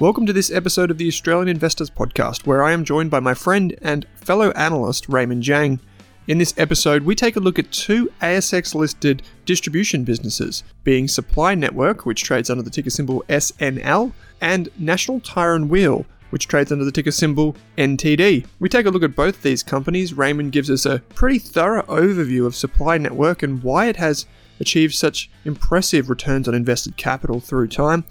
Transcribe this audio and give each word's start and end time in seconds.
Welcome 0.00 0.24
to 0.24 0.32
this 0.32 0.50
episode 0.50 0.90
of 0.90 0.96
the 0.96 1.08
Australian 1.08 1.48
Investors 1.48 1.90
Podcast, 1.90 2.46
where 2.46 2.62
I 2.62 2.72
am 2.72 2.86
joined 2.86 3.10
by 3.10 3.20
my 3.20 3.34
friend 3.34 3.76
and 3.82 4.06
fellow 4.14 4.50
analyst 4.52 5.10
Raymond 5.10 5.42
Jang. 5.42 5.78
In 6.26 6.38
this 6.38 6.54
episode, 6.56 7.02
we 7.02 7.14
take 7.14 7.36
a 7.36 7.40
look 7.40 7.58
at 7.58 7.70
two 7.70 8.10
ASX 8.22 8.74
listed 8.74 9.22
distribution 9.44 10.04
businesses, 10.04 10.64
being 10.84 11.06
Supply 11.06 11.54
Network, 11.54 12.06
which 12.06 12.22
trades 12.22 12.48
under 12.48 12.62
the 12.62 12.70
ticker 12.70 12.88
symbol 12.88 13.22
SNL, 13.28 14.10
and 14.40 14.70
National 14.78 15.20
Tire 15.20 15.54
and 15.54 15.68
Wheel, 15.68 16.06
which 16.30 16.48
trades 16.48 16.72
under 16.72 16.86
the 16.86 16.92
ticker 16.92 17.10
symbol 17.10 17.54
NTD. 17.76 18.46
We 18.58 18.70
take 18.70 18.86
a 18.86 18.90
look 18.90 19.02
at 19.02 19.14
both 19.14 19.42
these 19.42 19.62
companies. 19.62 20.14
Raymond 20.14 20.52
gives 20.52 20.70
us 20.70 20.86
a 20.86 21.00
pretty 21.10 21.38
thorough 21.38 21.82
overview 21.82 22.46
of 22.46 22.56
Supply 22.56 22.96
Network 22.96 23.42
and 23.42 23.62
why 23.62 23.88
it 23.88 23.96
has 23.96 24.24
achieved 24.60 24.94
such 24.94 25.28
impressive 25.44 26.08
returns 26.08 26.48
on 26.48 26.54
invested 26.54 26.96
capital 26.96 27.38
through 27.38 27.68
time. 27.68 28.06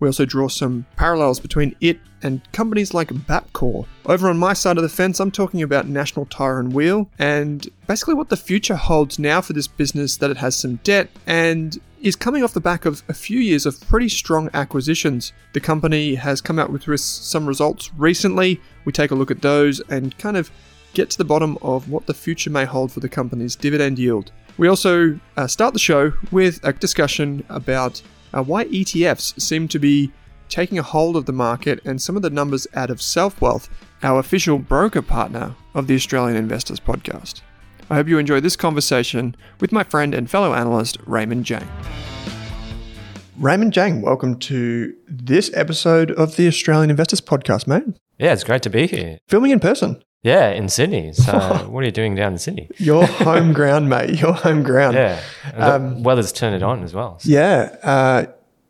We 0.00 0.08
also 0.08 0.24
draw 0.24 0.48
some 0.48 0.86
parallels 0.96 1.40
between 1.40 1.74
it 1.80 1.98
and 2.22 2.40
companies 2.52 2.94
like 2.94 3.08
Bapcor. 3.08 3.86
Over 4.06 4.28
on 4.28 4.38
my 4.38 4.52
side 4.52 4.76
of 4.76 4.82
the 4.82 4.88
fence, 4.88 5.20
I'm 5.20 5.30
talking 5.30 5.62
about 5.62 5.88
National 5.88 6.26
Tire 6.26 6.60
and 6.60 6.72
Wheel 6.72 7.08
and 7.18 7.66
basically 7.86 8.14
what 8.14 8.28
the 8.28 8.36
future 8.36 8.76
holds 8.76 9.18
now 9.18 9.40
for 9.40 9.52
this 9.52 9.66
business 9.66 10.16
that 10.18 10.30
it 10.30 10.36
has 10.36 10.56
some 10.56 10.76
debt 10.84 11.10
and 11.26 11.78
is 12.00 12.16
coming 12.16 12.44
off 12.44 12.54
the 12.54 12.60
back 12.60 12.84
of 12.84 13.02
a 13.08 13.14
few 13.14 13.40
years 13.40 13.66
of 13.66 13.80
pretty 13.88 14.08
strong 14.08 14.48
acquisitions. 14.54 15.32
The 15.52 15.60
company 15.60 16.14
has 16.14 16.40
come 16.40 16.58
out 16.58 16.70
with 16.70 17.00
some 17.00 17.46
results 17.46 17.92
recently. 17.94 18.60
We 18.84 18.92
take 18.92 19.10
a 19.10 19.16
look 19.16 19.30
at 19.30 19.42
those 19.42 19.80
and 19.88 20.16
kind 20.18 20.36
of 20.36 20.50
get 20.94 21.10
to 21.10 21.18
the 21.18 21.24
bottom 21.24 21.58
of 21.60 21.90
what 21.90 22.06
the 22.06 22.14
future 22.14 22.50
may 22.50 22.64
hold 22.64 22.92
for 22.92 23.00
the 23.00 23.08
company's 23.08 23.56
dividend 23.56 23.98
yield. 23.98 24.32
We 24.58 24.68
also 24.68 25.18
uh, 25.36 25.46
start 25.46 25.72
the 25.72 25.78
show 25.80 26.12
with 26.32 26.60
a 26.64 26.72
discussion 26.72 27.44
about 27.48 28.02
uh, 28.34 28.42
why 28.42 28.64
ETFs 28.66 29.40
seem 29.40 29.68
to 29.68 29.78
be 29.78 30.10
taking 30.48 30.78
a 30.78 30.82
hold 30.82 31.16
of 31.16 31.26
the 31.26 31.32
market 31.32 31.80
and 31.84 32.00
some 32.00 32.16
of 32.16 32.22
the 32.22 32.30
numbers 32.30 32.66
out 32.74 32.90
of 32.90 33.02
Self 33.02 33.40
Wealth, 33.40 33.68
our 34.02 34.18
official 34.18 34.58
broker 34.58 35.02
partner 35.02 35.54
of 35.74 35.86
the 35.86 35.94
Australian 35.94 36.36
Investors 36.36 36.80
Podcast. 36.80 37.42
I 37.90 37.94
hope 37.94 38.08
you 38.08 38.18
enjoy 38.18 38.40
this 38.40 38.56
conversation 38.56 39.34
with 39.60 39.72
my 39.72 39.82
friend 39.82 40.14
and 40.14 40.30
fellow 40.30 40.54
analyst, 40.54 40.98
Raymond 41.06 41.44
Jang. 41.44 41.68
Raymond 43.38 43.72
Jang, 43.72 44.02
welcome 44.02 44.38
to 44.40 44.94
this 45.06 45.50
episode 45.54 46.10
of 46.10 46.36
the 46.36 46.48
Australian 46.48 46.90
Investors 46.90 47.20
Podcast, 47.20 47.66
mate. 47.66 47.84
Yeah, 48.18 48.32
it's 48.32 48.44
great 48.44 48.62
to 48.62 48.70
be 48.70 48.86
here. 48.86 49.18
Filming 49.28 49.52
in 49.52 49.60
person. 49.60 50.02
Yeah, 50.22 50.50
in 50.50 50.68
Sydney. 50.68 51.12
So, 51.12 51.32
what 51.68 51.82
are 51.82 51.86
you 51.86 51.92
doing 51.92 52.14
down 52.14 52.32
in 52.32 52.38
Sydney? 52.38 52.68
Your 52.78 53.06
home 53.06 53.52
ground, 53.52 53.88
mate. 53.88 54.20
Your 54.20 54.32
home 54.32 54.62
ground. 54.62 54.94
Yeah. 54.96 55.22
Um, 55.54 56.02
weather's 56.02 56.32
turned 56.32 56.56
it 56.56 56.62
on 56.62 56.82
as 56.82 56.92
well. 56.92 57.18
So. 57.20 57.30
Yeah. 57.30 57.76
Uh, 57.82 58.26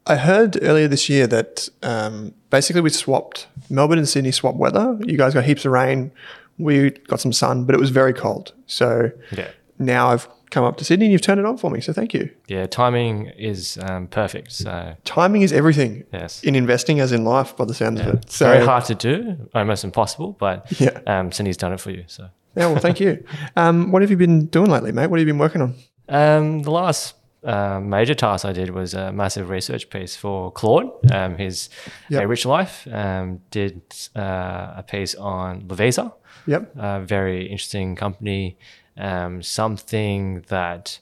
I 0.06 0.16
heard 0.16 0.58
earlier 0.62 0.88
this 0.88 1.08
year 1.08 1.26
that 1.26 1.68
um, 1.82 2.34
basically 2.50 2.80
we 2.80 2.90
swapped 2.90 3.46
Melbourne 3.68 3.98
and 3.98 4.08
Sydney 4.08 4.30
swapped 4.30 4.56
weather. 4.56 4.98
You 5.04 5.18
guys 5.18 5.34
got 5.34 5.44
heaps 5.44 5.64
of 5.64 5.72
rain. 5.72 6.10
We 6.58 6.90
got 6.90 7.20
some 7.20 7.32
sun, 7.32 7.64
but 7.64 7.74
it 7.74 7.78
was 7.78 7.90
very 7.90 8.14
cold. 8.14 8.52
So 8.66 9.10
yeah. 9.32 9.48
now 9.78 10.08
I've 10.08 10.28
come 10.50 10.64
up 10.64 10.76
to 10.78 10.84
Sydney 10.84 11.06
and 11.06 11.12
you've 11.12 11.22
turned 11.22 11.40
it 11.40 11.46
on 11.46 11.56
for 11.56 11.70
me. 11.70 11.80
So 11.80 11.92
thank 11.92 12.14
you. 12.14 12.30
Yeah, 12.46 12.66
timing 12.66 13.26
is 13.36 13.78
um, 13.82 14.06
perfect. 14.06 14.52
So 14.52 14.96
timing 15.04 15.42
is 15.42 15.52
everything. 15.52 16.04
Yes. 16.12 16.42
In 16.42 16.54
investing, 16.54 17.00
as 17.00 17.12
in 17.12 17.24
life, 17.24 17.56
by 17.56 17.64
the 17.64 17.74
sounds 17.74 18.00
yeah. 18.00 18.08
of 18.08 18.14
it. 18.14 18.30
So 18.30 18.46
very 18.46 18.64
hard 18.64 18.84
to 18.86 18.94
do, 18.94 19.48
almost 19.54 19.84
impossible. 19.84 20.36
But 20.38 20.66
yeah, 20.80 21.00
um, 21.06 21.32
Sydney's 21.32 21.56
done 21.56 21.72
it 21.72 21.80
for 21.80 21.90
you. 21.90 22.04
So 22.06 22.28
yeah, 22.56 22.66
well, 22.66 22.80
thank 22.80 23.00
you. 23.00 23.24
Um, 23.56 23.90
what 23.90 24.02
have 24.02 24.10
you 24.10 24.16
been 24.16 24.46
doing 24.46 24.70
lately, 24.70 24.92
mate? 24.92 25.08
What 25.08 25.18
have 25.18 25.26
you 25.26 25.32
been 25.32 25.40
working 25.40 25.62
on? 25.62 25.74
Um, 26.08 26.62
the 26.62 26.70
last 26.70 27.14
uh, 27.42 27.80
major 27.80 28.14
task 28.14 28.44
I 28.44 28.52
did 28.52 28.70
was 28.70 28.94
a 28.94 29.12
massive 29.12 29.48
research 29.48 29.90
piece 29.90 30.14
for 30.16 30.52
Claude, 30.52 30.90
um, 31.12 31.36
his 31.36 31.70
yep. 32.08 32.22
A 32.22 32.26
Rich 32.26 32.46
Life. 32.46 32.86
Um, 32.90 33.40
did 33.50 33.82
uh, 34.14 34.74
a 34.76 34.84
piece 34.86 35.14
on 35.14 35.62
Lovisa. 35.62 36.12
Yep. 36.46 36.76
A 36.76 37.00
very 37.00 37.46
interesting 37.46 37.96
company 37.96 38.58
um, 38.98 39.42
something 39.42 40.44
that 40.48 40.98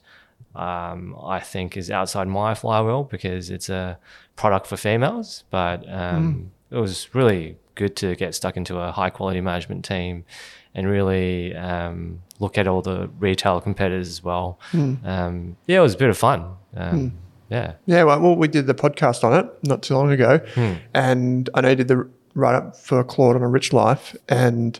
um, 0.55 1.15
I 1.21 1.39
think 1.39 1.77
is 1.77 1.91
outside 1.91 2.27
my 2.27 2.53
flywheel 2.53 3.03
because 3.03 3.49
it's 3.49 3.69
a 3.69 3.97
product 4.35 4.67
for 4.67 4.77
females. 4.77 5.43
But 5.49 5.87
um, 5.89 6.51
mm. 6.71 6.77
it 6.77 6.79
was 6.79 7.13
really 7.13 7.57
good 7.75 7.95
to 7.97 8.15
get 8.15 8.33
stuck 8.33 8.57
into 8.57 8.79
a 8.79 8.91
high 8.91 9.09
quality 9.09 9.41
management 9.41 9.85
team 9.85 10.25
and 10.73 10.87
really 10.87 11.55
um, 11.55 12.21
look 12.39 12.57
at 12.57 12.67
all 12.67 12.81
the 12.81 13.09
retail 13.19 13.59
competitors 13.61 14.07
as 14.07 14.23
well. 14.23 14.59
Mm. 14.71 15.55
yeah, 15.65 15.79
it 15.79 15.81
was 15.81 15.95
a 15.95 15.97
bit 15.97 16.09
of 16.09 16.17
fun. 16.17 16.55
Mm. 16.75 17.11
Yeah. 17.49 17.73
Yeah. 17.85 18.03
Well, 18.03 18.19
well, 18.19 18.35
we 18.35 18.47
did 18.47 18.67
the 18.67 18.73
podcast 18.73 19.23
on 19.23 19.33
it 19.33 19.49
not 19.63 19.81
too 19.81 19.95
long 19.95 20.11
ago, 20.11 20.39
hmm. 20.53 20.73
and 20.93 21.49
I 21.53 21.61
know 21.61 21.69
you 21.69 21.75
did 21.75 21.87
the 21.87 22.09
write 22.35 22.55
up 22.55 22.75
for 22.75 23.03
Claude 23.03 23.35
on 23.35 23.41
a 23.41 23.47
Rich 23.47 23.73
Life, 23.73 24.15
and 24.29 24.79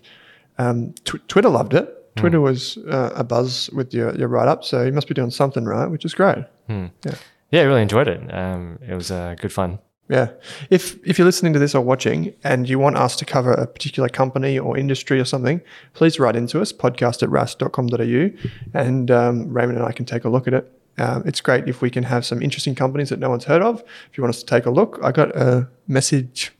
um, 0.57 0.93
tw- 1.05 1.27
Twitter 1.27 1.49
loved 1.49 1.73
it. 1.73 1.93
Twitter 2.17 2.39
mm. 2.39 2.43
was 2.43 2.77
uh, 2.77 3.11
a 3.15 3.23
buzz 3.23 3.69
with 3.71 3.93
your, 3.93 4.15
your 4.15 4.27
write 4.27 4.47
up, 4.47 4.63
so 4.63 4.83
you 4.83 4.91
must 4.91 5.07
be 5.07 5.13
doing 5.13 5.31
something 5.31 5.65
right, 5.65 5.87
which 5.87 6.05
is 6.05 6.13
great. 6.13 6.45
Mm. 6.69 6.91
Yeah, 7.05 7.15
yeah, 7.51 7.61
I 7.61 7.63
really 7.63 7.81
enjoyed 7.81 8.07
it. 8.07 8.33
Um, 8.33 8.79
it 8.87 8.93
was 8.93 9.11
uh, 9.11 9.35
good 9.39 9.53
fun. 9.53 9.79
Yeah, 10.09 10.29
if 10.69 10.97
if 11.05 11.17
you're 11.17 11.25
listening 11.25 11.51
to 11.53 11.59
this 11.59 11.75
or 11.75 11.81
watching 11.81 12.33
and 12.43 12.69
you 12.69 12.79
want 12.79 12.95
us 12.95 13.15
to 13.17 13.25
cover 13.25 13.51
a 13.51 13.67
particular 13.67 14.07
company 14.07 14.57
or 14.57 14.77
industry 14.77 15.19
or 15.19 15.25
something, 15.25 15.61
please 15.93 16.17
write 16.17 16.35
into 16.35 16.61
us 16.61 16.71
podcast 16.71 17.23
at 17.23 17.29
rask.com.au, 17.29 18.49
and 18.73 19.11
um, 19.11 19.53
Raymond 19.53 19.77
and 19.77 19.85
I 19.85 19.91
can 19.91 20.05
take 20.05 20.23
a 20.23 20.29
look 20.29 20.47
at 20.47 20.53
it. 20.53 20.71
Um, 20.97 21.23
it's 21.25 21.41
great 21.41 21.67
if 21.67 21.81
we 21.81 21.89
can 21.89 22.03
have 22.03 22.25
some 22.25 22.41
interesting 22.41 22.73
companies 22.73 23.09
that 23.09 23.19
no 23.19 23.29
one's 23.29 23.43
heard 23.43 23.61
of. 23.61 23.83
If 24.09 24.17
you 24.17 24.23
want 24.23 24.33
us 24.33 24.39
to 24.39 24.45
take 24.45 24.65
a 24.65 24.71
look, 24.71 24.99
I 25.03 25.11
got 25.11 25.35
a 25.35 25.67
message 25.87 26.53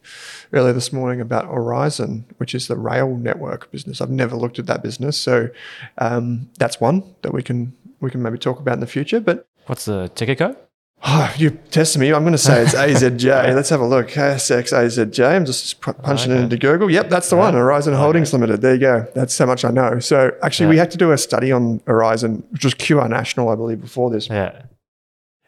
earlier 0.54 0.74
this 0.74 0.94
morning 0.94 1.22
about 1.22 1.46
Aurizon, 1.46 2.26
which 2.38 2.56
is 2.56 2.68
the 2.68 2.78
rail 2.78 3.16
network 3.16 3.72
business. 3.72 4.02
I've 4.02 4.10
never 4.10 4.36
looked 4.36 4.60
at 4.60 4.66
that 4.68 4.84
business, 4.84 5.18
so 5.18 5.50
um, 5.98 6.50
that's 6.58 6.80
one 6.80 7.04
that 7.22 7.34
we 7.34 7.44
can 7.44 7.74
we 8.00 8.12
can 8.12 8.22
maybe 8.22 8.38
talk 8.38 8.60
about 8.60 8.76
in 8.76 8.80
the 8.80 8.88
future. 8.88 9.20
But 9.20 9.48
what's 9.66 9.86
the 9.86 10.10
ticket 10.10 10.40
code? 10.40 10.58
Oh, 11.04 11.32
you're 11.38 11.52
testing 11.52 12.02
me. 12.02 12.12
I'm 12.12 12.24
going 12.24 12.32
to 12.32 12.40
say 12.40 12.64
it's 12.64 12.74
AZJ. 12.76 13.56
Let's 13.56 13.70
have 13.70 13.82
a 13.82 13.86
look. 13.86 14.10
ASX 14.10 14.74
AZJ. 14.74 15.36
I'm 15.36 15.46
just 15.46 15.80
punching 15.80 16.32
okay. 16.32 16.40
it 16.40 16.44
into 16.44 16.58
Google. 16.58 16.90
Yep, 16.90 17.10
that's 17.10 17.30
the 17.30 17.36
yeah. 17.36 17.52
one. 17.52 17.56
Okay. 17.56 17.96
Holdings 17.96 18.34
Limited. 18.34 18.62
There 18.62 18.74
you 18.74 18.80
go. 18.80 19.08
That's 19.14 19.38
how 19.38 19.46
much 19.46 19.64
I 19.64 19.70
know. 19.70 20.00
So 20.00 20.32
actually, 20.42 20.66
yeah. 20.66 20.70
we 20.72 20.78
had 20.78 20.92
to 20.92 20.98
do 20.98 21.12
a 21.12 21.18
study 21.18 21.52
on 21.52 21.82
Aurizon, 21.82 22.44
which 22.52 22.66
was 22.66 22.74
QR 22.74 23.10
National, 23.10 23.50
I 23.50 23.56
believe, 23.56 23.80
before 23.80 24.10
this. 24.10 24.28
Yeah. 24.28 24.64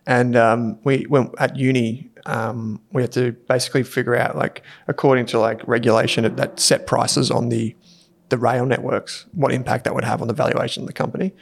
And 0.05 0.35
um, 0.35 0.79
we 0.83 1.05
went 1.07 1.35
at 1.37 1.55
uni 1.55 2.09
um, 2.25 2.81
we 2.91 3.01
had 3.01 3.11
to 3.13 3.31
basically 3.31 3.83
figure 3.83 4.15
out 4.15 4.35
like 4.35 4.63
according 4.87 5.25
to 5.27 5.39
like 5.39 5.65
regulation 5.67 6.35
that 6.35 6.59
set 6.59 6.87
prices 6.87 7.31
on 7.31 7.49
the 7.49 7.75
the 8.29 8.37
rail 8.37 8.65
networks, 8.65 9.25
what 9.31 9.51
impact 9.51 9.85
that 9.85 9.95
would 9.95 10.03
have 10.03 10.21
on 10.21 10.27
the 10.27 10.35
valuation 10.35 10.83
of 10.83 10.87
the 10.87 10.93
company. 10.93 11.33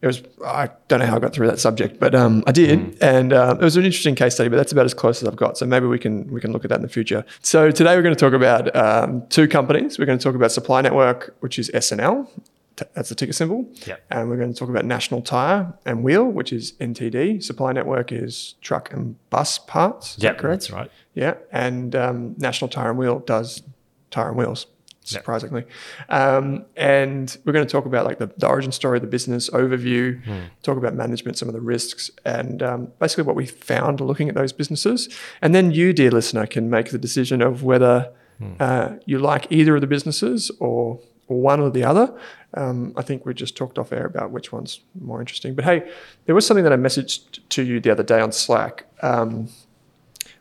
It 0.00 0.06
was 0.06 0.22
I 0.46 0.70
don't 0.86 1.00
know 1.00 1.06
how 1.06 1.16
I 1.16 1.18
got 1.18 1.32
through 1.32 1.48
that 1.48 1.58
subject, 1.58 1.98
but 1.98 2.14
um, 2.14 2.44
I 2.46 2.52
did, 2.52 2.96
and 3.02 3.32
uh, 3.32 3.56
it 3.60 3.64
was 3.64 3.76
an 3.76 3.84
interesting 3.84 4.14
case 4.14 4.34
study. 4.34 4.48
But 4.48 4.56
that's 4.56 4.70
about 4.70 4.84
as 4.84 4.94
close 4.94 5.20
as 5.20 5.28
I've 5.28 5.34
got. 5.34 5.58
So 5.58 5.66
maybe 5.66 5.86
we 5.86 5.98
can 5.98 6.30
we 6.30 6.40
can 6.40 6.52
look 6.52 6.64
at 6.64 6.68
that 6.68 6.76
in 6.76 6.82
the 6.82 6.88
future. 6.88 7.24
So 7.42 7.72
today 7.72 7.96
we're 7.96 8.02
going 8.02 8.14
to 8.14 8.20
talk 8.20 8.32
about 8.32 8.74
um, 8.76 9.26
two 9.28 9.48
companies. 9.48 9.98
We're 9.98 10.06
going 10.06 10.18
to 10.18 10.22
talk 10.22 10.36
about 10.36 10.52
Supply 10.52 10.82
Network, 10.82 11.34
which 11.40 11.58
is 11.58 11.68
SNL. 11.74 12.28
T- 12.78 12.84
That's 12.94 13.08
the 13.08 13.14
ticker 13.14 13.32
symbol. 13.32 13.66
Yep. 13.86 14.04
And 14.10 14.30
we're 14.30 14.36
going 14.36 14.52
to 14.52 14.58
talk 14.58 14.68
about 14.68 14.84
National 14.84 15.20
Tire 15.20 15.74
and 15.84 16.04
Wheel, 16.04 16.24
which 16.24 16.52
is 16.52 16.72
NTD. 16.74 17.42
Supply 17.42 17.72
Network 17.72 18.12
is 18.12 18.54
truck 18.60 18.92
and 18.92 19.16
bus 19.30 19.58
parts. 19.58 20.16
Yeah, 20.18 20.30
that 20.32 20.38
correct? 20.38 20.62
that's 20.62 20.70
right. 20.70 20.90
Yeah, 21.14 21.34
and 21.50 21.96
um, 21.96 22.34
National 22.38 22.68
Tire 22.68 22.90
and 22.90 22.98
Wheel 22.98 23.18
does 23.18 23.62
tire 24.12 24.28
and 24.28 24.36
wheels, 24.38 24.66
surprisingly. 25.02 25.64
Um, 26.08 26.64
and 26.76 27.36
we're 27.44 27.52
going 27.52 27.66
to 27.66 27.70
talk 27.70 27.84
about 27.86 28.06
like 28.06 28.18
the, 28.18 28.28
the 28.36 28.46
origin 28.46 28.70
story 28.72 28.98
of 28.98 29.02
the 29.02 29.08
business 29.08 29.50
overview, 29.50 30.22
talk 30.62 30.76
about 30.76 30.94
management, 30.94 31.36
some 31.36 31.48
of 31.48 31.54
the 31.54 31.60
risks, 31.60 32.10
and 32.24 32.62
um, 32.62 32.92
basically 33.00 33.24
what 33.24 33.34
we 33.36 33.46
found 33.46 34.00
looking 34.00 34.28
at 34.28 34.34
those 34.36 34.52
businesses. 34.52 35.08
And 35.42 35.54
then 35.54 35.72
you, 35.72 35.92
dear 35.92 36.10
listener, 36.12 36.46
can 36.46 36.70
make 36.70 36.90
the 36.90 36.98
decision 36.98 37.42
of 37.42 37.62
whether 37.64 38.12
uh, 38.60 38.94
you 39.04 39.18
like 39.18 39.46
either 39.50 39.74
of 39.74 39.80
the 39.80 39.86
businesses 39.88 40.50
or, 40.60 41.00
or 41.26 41.40
one 41.40 41.58
or 41.60 41.70
the 41.70 41.82
other. 41.84 42.16
Um, 42.54 42.94
I 42.96 43.02
think 43.02 43.26
we 43.26 43.34
just 43.34 43.56
talked 43.56 43.78
off 43.78 43.92
air 43.92 44.06
about 44.06 44.30
which 44.30 44.52
one's 44.52 44.80
more 44.98 45.20
interesting. 45.20 45.54
But 45.54 45.64
hey, 45.64 45.90
there 46.26 46.34
was 46.34 46.46
something 46.46 46.64
that 46.64 46.72
I 46.72 46.76
messaged 46.76 47.40
to 47.50 47.62
you 47.62 47.78
the 47.78 47.90
other 47.90 48.02
day 48.02 48.20
on 48.20 48.32
Slack. 48.32 48.86
Um, 49.02 49.48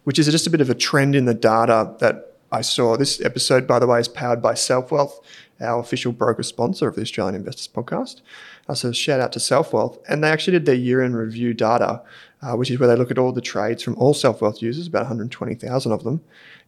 which 0.07 0.17
is 0.17 0.25
just 0.27 0.47
a 0.47 0.49
bit 0.49 0.61
of 0.61 0.69
a 0.69 0.73
trend 0.73 1.17
in 1.17 1.25
the 1.25 1.33
data 1.33 1.93
that 1.99 2.37
I 2.49 2.61
saw. 2.61 2.95
This 2.95 3.19
episode, 3.19 3.67
by 3.67 3.77
the 3.77 3.87
way, 3.87 3.99
is 3.99 4.07
powered 4.07 4.41
by 4.41 4.53
SelfWealth, 4.53 5.19
our 5.59 5.81
official 5.81 6.13
broker 6.13 6.43
sponsor 6.43 6.87
of 6.87 6.95
the 6.95 7.01
Australian 7.01 7.35
Investors 7.35 7.67
Podcast. 7.67 8.21
Uh, 8.69 8.73
so 8.73 8.93
shout 8.93 9.19
out 9.19 9.33
to 9.33 9.39
SelfWealth. 9.39 9.99
And 10.07 10.23
they 10.23 10.29
actually 10.29 10.53
did 10.53 10.65
their 10.65 10.75
year-end 10.75 11.17
review 11.17 11.53
data, 11.53 12.01
uh, 12.41 12.53
which 12.53 12.71
is 12.71 12.79
where 12.79 12.87
they 12.87 12.95
look 12.95 13.11
at 13.11 13.17
all 13.17 13.33
the 13.33 13.41
trades 13.41 13.83
from 13.83 13.95
all 13.97 14.13
SelfWealth 14.13 14.61
users, 14.61 14.87
about 14.87 15.01
120,000 15.01 15.91
of 15.91 16.05
them. 16.05 16.21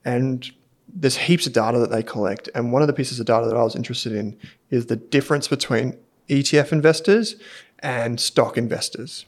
And 0.04 0.52
there's 0.94 1.18
heaps 1.18 1.46
of 1.48 1.54
data 1.54 1.80
that 1.80 1.92
they 1.92 2.04
collect. 2.04 2.50
And 2.56 2.72
one 2.72 2.82
of 2.82 2.88
the 2.88 2.94
pieces 2.94 3.20
of 3.20 3.26
data 3.26 3.48
that 3.48 3.56
I 3.56 3.64
was 3.64 3.76
interested 3.76 4.14
in 4.14 4.38
is 4.70 4.88
the 4.88 4.96
difference 4.96 5.48
between 5.48 5.98
ETF 6.30 6.72
investors 6.72 7.36
and 7.80 8.20
stock 8.20 8.58
investors. 8.58 9.26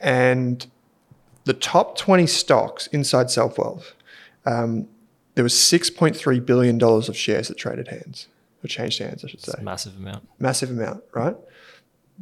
And 0.00 0.66
the 1.44 1.54
top 1.54 1.96
20 1.96 2.26
stocks 2.26 2.86
inside 2.88 3.30
Self 3.30 3.58
Wealth, 3.58 3.94
um, 4.46 4.88
there 5.34 5.44
was 5.44 5.54
$6.3 5.54 6.44
billion 6.46 6.82
of 6.82 7.16
shares 7.16 7.48
that 7.48 7.56
traded 7.56 7.88
hands, 7.88 8.28
or 8.64 8.68
changed 8.68 8.98
hands, 8.98 9.24
I 9.24 9.28
should 9.28 9.40
say. 9.40 9.52
It's 9.52 9.60
a 9.60 9.64
massive 9.64 9.96
amount. 9.96 10.28
Massive 10.38 10.70
amount, 10.70 11.02
right? 11.14 11.36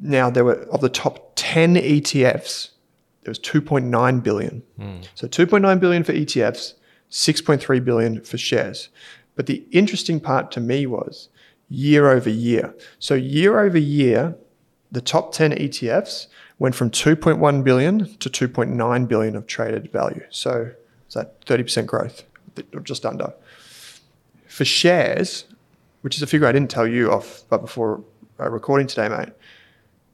Now, 0.00 0.30
there 0.30 0.44
were, 0.44 0.62
of 0.70 0.80
the 0.80 0.88
top 0.88 1.32
10 1.34 1.74
ETFs, 1.74 2.70
there 3.22 3.30
was 3.30 3.38
2.9 3.40 4.22
billion. 4.22 4.62
So 5.14 5.26
2.9 5.26 5.80
billion 5.80 6.04
for 6.04 6.12
ETFs, 6.12 6.74
6.3 7.10 7.84
billion 7.84 8.22
for 8.22 8.38
shares. 8.38 8.88
But 9.34 9.46
the 9.46 9.64
interesting 9.70 10.20
part 10.20 10.50
to 10.52 10.60
me 10.60 10.86
was 10.86 11.28
year 11.68 12.10
over 12.10 12.30
year. 12.30 12.74
So 12.98 13.14
year 13.14 13.60
over 13.60 13.78
year, 13.78 14.36
the 14.90 15.00
top 15.00 15.32
10 15.32 15.52
ETFs 15.52 16.26
went 16.58 16.74
from 16.74 16.90
2.1 16.90 17.62
billion 17.62 18.16
to 18.16 18.30
2.9 18.30 19.08
billion 19.08 19.36
of 19.36 19.46
traded 19.46 19.92
value. 19.92 20.24
So 20.30 20.72
is 21.06 21.14
that 21.14 21.44
30% 21.46 21.86
growth, 21.86 22.24
just 22.82 23.06
under. 23.06 23.32
For 24.46 24.64
shares, 24.64 25.44
which 26.02 26.16
is 26.16 26.22
a 26.22 26.26
figure 26.26 26.46
I 26.46 26.52
didn't 26.52 26.70
tell 26.70 26.86
you 26.86 27.12
off 27.12 27.42
but 27.48 27.58
before 27.58 28.02
uh, 28.40 28.50
recording 28.50 28.86
today, 28.86 29.08
mate. 29.08 29.32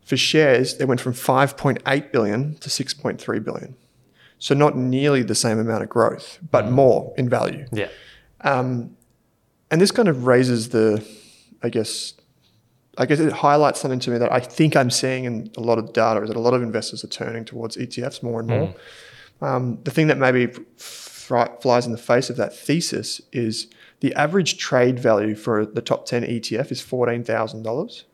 For 0.05 0.17
shares, 0.17 0.77
they 0.77 0.85
went 0.85 1.01
from 1.01 1.15
5.8 1.15 2.13
billion 2.13 2.57
to 2.57 2.69
6.3 2.69 3.45
billion. 3.45 3.75
So 4.45 4.55
not 4.55 4.77
nearly 4.77 5.23
the 5.23 5.35
same 5.35 5.59
amount 5.59 5.85
of 5.85 5.89
growth, 5.89 6.39
but 6.51 6.71
more 6.71 7.15
in 7.17 7.31
value. 7.31 7.65
Yeah. 7.73 7.89
Um, 8.43 8.95
and 9.71 9.81
this 9.81 9.91
kind 9.91 10.07
of 10.07 10.27
raises 10.27 10.69
the, 10.69 11.03
I 11.63 11.71
guess, 11.71 12.13
I 12.99 13.07
guess 13.07 13.21
it 13.21 13.33
highlights 13.33 13.81
something 13.81 14.01
to 14.01 14.11
me 14.11 14.19
that 14.19 14.31
I 14.31 14.41
think 14.41 14.77
I'm 14.77 14.91
seeing 14.91 15.25
in 15.25 15.51
a 15.57 15.63
lot 15.63 15.79
of 15.79 15.95
data 15.95 16.21
is 16.21 16.29
that 16.29 16.37
a 16.37 16.41
lot 16.41 16.53
of 16.53 16.63
investors 16.63 17.03
are 17.03 17.09
turning 17.09 17.47
towards 17.47 17.79
ETFs 17.79 18.23
more 18.23 18.41
and 18.41 18.49
more. 18.51 18.75
Um, 19.41 19.79
the 19.85 19.91
thing 19.91 20.09
that 20.09 20.19
maybe 20.19 20.49
flies 20.77 21.87
in 21.87 21.93
the 21.93 21.97
face 21.97 22.29
of 22.29 22.37
that 22.37 22.55
thesis 22.55 23.23
is 23.33 23.69
the 24.01 24.15
average 24.15 24.59
trade 24.59 24.99
value 24.99 25.37
for 25.37 25.65
the 25.65 25.81
top 25.81 26.05
10 26.05 26.23
ETF 26.23 26.71
is 26.71 26.83
$14,000, 26.83 28.05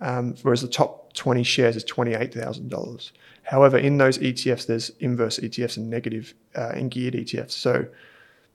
um, 0.00 0.34
whereas 0.40 0.62
the 0.62 0.68
top 0.68 1.12
20 1.12 1.42
shares 1.42 1.76
is 1.76 1.84
$28,000. 1.84 3.12
However, 3.42 3.78
in 3.78 3.98
those 3.98 4.18
ETFs, 4.18 4.66
there's 4.66 4.90
inverse 5.00 5.38
ETFs 5.38 5.76
and 5.76 5.90
negative 5.90 6.34
uh, 6.56 6.72
and 6.74 6.90
geared 6.90 7.14
ETFs. 7.14 7.52
So 7.52 7.86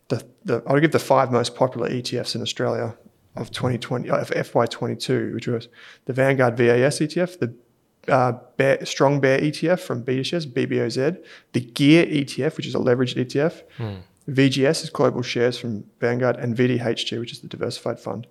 the, 0.07 0.25
the 0.45 0.63
I'll 0.65 0.79
give 0.79 0.91
the 0.91 0.99
five 0.99 1.31
most 1.31 1.55
popular 1.55 1.89
ETFs 1.89 2.35
in 2.35 2.41
Australia 2.41 2.95
of 3.35 3.51
2020 3.51 4.09
of 4.09 4.29
FY22, 4.29 5.33
which 5.33 5.47
was 5.47 5.67
the 6.05 6.13
Vanguard 6.13 6.57
VAS 6.57 6.99
ETF, 6.99 7.39
the 7.39 7.53
uh, 8.11 8.33
Bear, 8.55 8.85
Strong 8.85 9.19
Bear 9.19 9.39
ETF 9.39 9.79
from 9.81 10.03
BetaShares, 10.03 10.45
BBOZ, 10.51 11.23
the 11.51 11.59
Gear 11.59 12.05
ETF, 12.05 12.57
which 12.57 12.65
is 12.65 12.73
a 12.73 12.79
leveraged 12.79 13.17
ETF, 13.17 13.63
VGS 14.29 14.83
is 14.83 14.89
global 14.89 15.21
shares 15.21 15.57
from 15.57 15.85
Vanguard, 15.99 16.37
and 16.37 16.55
VDHG, 16.55 17.19
which 17.19 17.31
is 17.31 17.39
the 17.39 17.47
diversified 17.47 17.99
fund. 17.99 18.27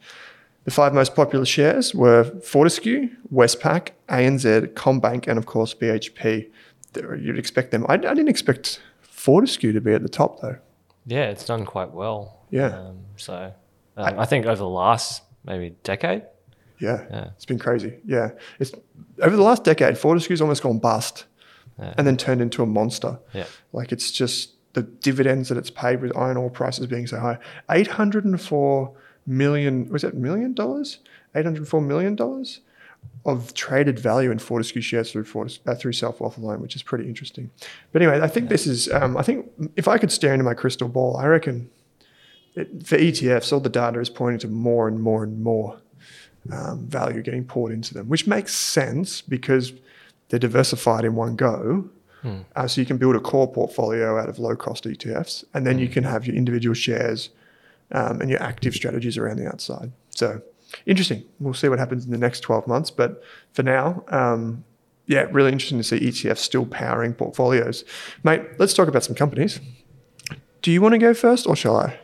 The 0.66 0.72
five 0.72 0.92
most 0.92 1.14
popular 1.14 1.44
shares 1.46 1.94
were 1.94 2.24
Fortescue, 2.40 3.08
Westpac, 3.32 3.90
ANZ, 4.08 4.74
CommBank, 4.74 5.28
and 5.28 5.38
of 5.38 5.46
course 5.46 5.72
BHP. 5.74 6.50
You'd 6.96 7.38
expect 7.38 7.70
them. 7.70 7.86
I, 7.88 7.94
I 7.94 7.96
didn't 7.96 8.28
expect 8.28 8.82
Fortescue 9.00 9.72
to 9.72 9.80
be 9.80 9.92
at 9.94 10.02
the 10.02 10.08
top 10.08 10.40
though. 10.40 10.58
Yeah, 11.06 11.26
it's 11.30 11.44
done 11.44 11.64
quite 11.64 11.92
well. 11.92 12.40
Yeah. 12.50 12.76
Um, 12.78 12.98
so 13.16 13.52
um, 13.96 14.18
I, 14.18 14.24
think 14.26 14.46
over 14.46 14.56
the 14.56 14.68
last 14.68 15.22
maybe 15.44 15.76
decade, 15.84 16.22
Yeah, 16.80 17.04
Yeah. 17.10 17.28
it's 17.36 17.44
been 17.46 17.60
crazy. 17.60 17.98
Yeah, 18.04 18.30
it's 18.58 18.72
over 19.22 19.36
the 19.36 19.42
last 19.42 19.62
decade, 19.62 19.96
Fortescue's 19.96 20.40
almost 20.40 20.62
gone 20.64 20.78
bust, 20.80 21.26
Yeah. 21.78 21.94
and 21.96 22.04
then 22.06 22.16
turned 22.16 22.40
into 22.40 22.62
a 22.64 22.66
monster. 22.66 23.20
yeah, 23.32 23.46
Like 23.72 23.92
it's 23.92 24.10
just 24.10 24.54
the 24.72 24.82
dividends 24.82 25.48
that 25.48 25.58
it's 25.58 25.70
paid 25.70 26.00
with 26.02 26.16
iron 26.16 26.36
ore 26.36 26.50
prices 26.50 26.86
being 26.88 27.06
so 27.06 27.20
high. 27.20 27.38
Eight 27.70 27.86
hundred 27.86 28.24
and 28.24 28.40
four 28.40 28.92
million 29.26 29.88
was 29.88 30.02
that 30.02 30.14
million 30.14 30.54
dollars? 30.54 30.98
Eight 31.34 31.44
hundred 31.44 31.68
four 31.68 31.80
million 31.80 32.16
dollars 32.16 32.60
of 33.24 33.54
traded 33.54 33.98
value 33.98 34.30
in 34.30 34.38
Fortescue 34.38 34.80
shares 34.80 35.12
through 35.12 35.26
uh, 35.66 35.74
through 35.74 35.92
Self 35.92 36.20
Wealth 36.20 36.38
alone, 36.38 36.60
which 36.60 36.76
is 36.76 36.82
pretty 36.82 37.04
interesting. 37.04 37.50
But 37.92 38.02
anyway, 38.02 38.20
I 38.20 38.28
think 38.28 38.48
this 38.48 38.66
is. 38.66 38.90
Um, 38.92 39.16
I 39.16 39.22
think 39.22 39.50
if 39.76 39.88
I 39.88 39.98
could 39.98 40.12
stare 40.12 40.32
into 40.32 40.44
my 40.44 40.54
crystal 40.54 40.88
ball, 40.88 41.16
I 41.16 41.26
reckon 41.26 41.70
it, 42.54 42.86
for 42.86 42.96
ETFs, 42.96 43.52
all 43.52 43.60
the 43.60 43.68
data 43.68 44.00
is 44.00 44.08
pointing 44.10 44.38
to 44.40 44.48
more 44.48 44.88
and 44.88 45.00
more 45.00 45.24
and 45.24 45.42
more 45.42 45.78
um, 46.52 46.86
value 46.86 47.22
getting 47.22 47.44
poured 47.44 47.72
into 47.72 47.94
them, 47.94 48.08
which 48.08 48.26
makes 48.26 48.54
sense 48.54 49.20
because 49.20 49.72
they're 50.28 50.38
diversified 50.38 51.04
in 51.04 51.14
one 51.14 51.36
go. 51.36 51.88
Uh, 52.56 52.66
so 52.66 52.80
you 52.80 52.86
can 52.86 52.96
build 52.96 53.14
a 53.14 53.20
core 53.20 53.46
portfolio 53.46 54.18
out 54.18 54.28
of 54.28 54.40
low 54.40 54.56
cost 54.56 54.82
ETFs, 54.84 55.44
and 55.54 55.64
then 55.64 55.78
you 55.78 55.88
can 55.88 56.02
have 56.02 56.26
your 56.26 56.34
individual 56.34 56.74
shares 56.74 57.28
um, 57.92 58.20
and 58.20 58.30
your 58.30 58.42
active 58.42 58.74
strategies 58.74 59.16
around 59.16 59.38
the 59.38 59.46
outside. 59.46 59.92
So 60.10 60.42
interesting. 60.86 61.24
We'll 61.40 61.54
see 61.54 61.68
what 61.68 61.78
happens 61.78 62.04
in 62.04 62.10
the 62.10 62.18
next 62.18 62.40
12 62.40 62.66
months. 62.66 62.90
But 62.90 63.22
for 63.52 63.62
now, 63.62 64.04
um, 64.08 64.64
yeah, 65.06 65.26
really 65.30 65.52
interesting 65.52 65.78
to 65.78 65.84
see 65.84 66.00
ETFs 66.00 66.38
still 66.38 66.66
powering 66.66 67.14
portfolios. 67.14 67.84
Mate, 68.24 68.42
let's 68.58 68.74
talk 68.74 68.88
about 68.88 69.04
some 69.04 69.14
companies. 69.14 69.60
Do 70.62 70.72
you 70.72 70.80
want 70.80 70.92
to 70.92 70.98
go 70.98 71.14
first 71.14 71.46
or 71.46 71.54
shall 71.54 71.76
I? 71.76 71.98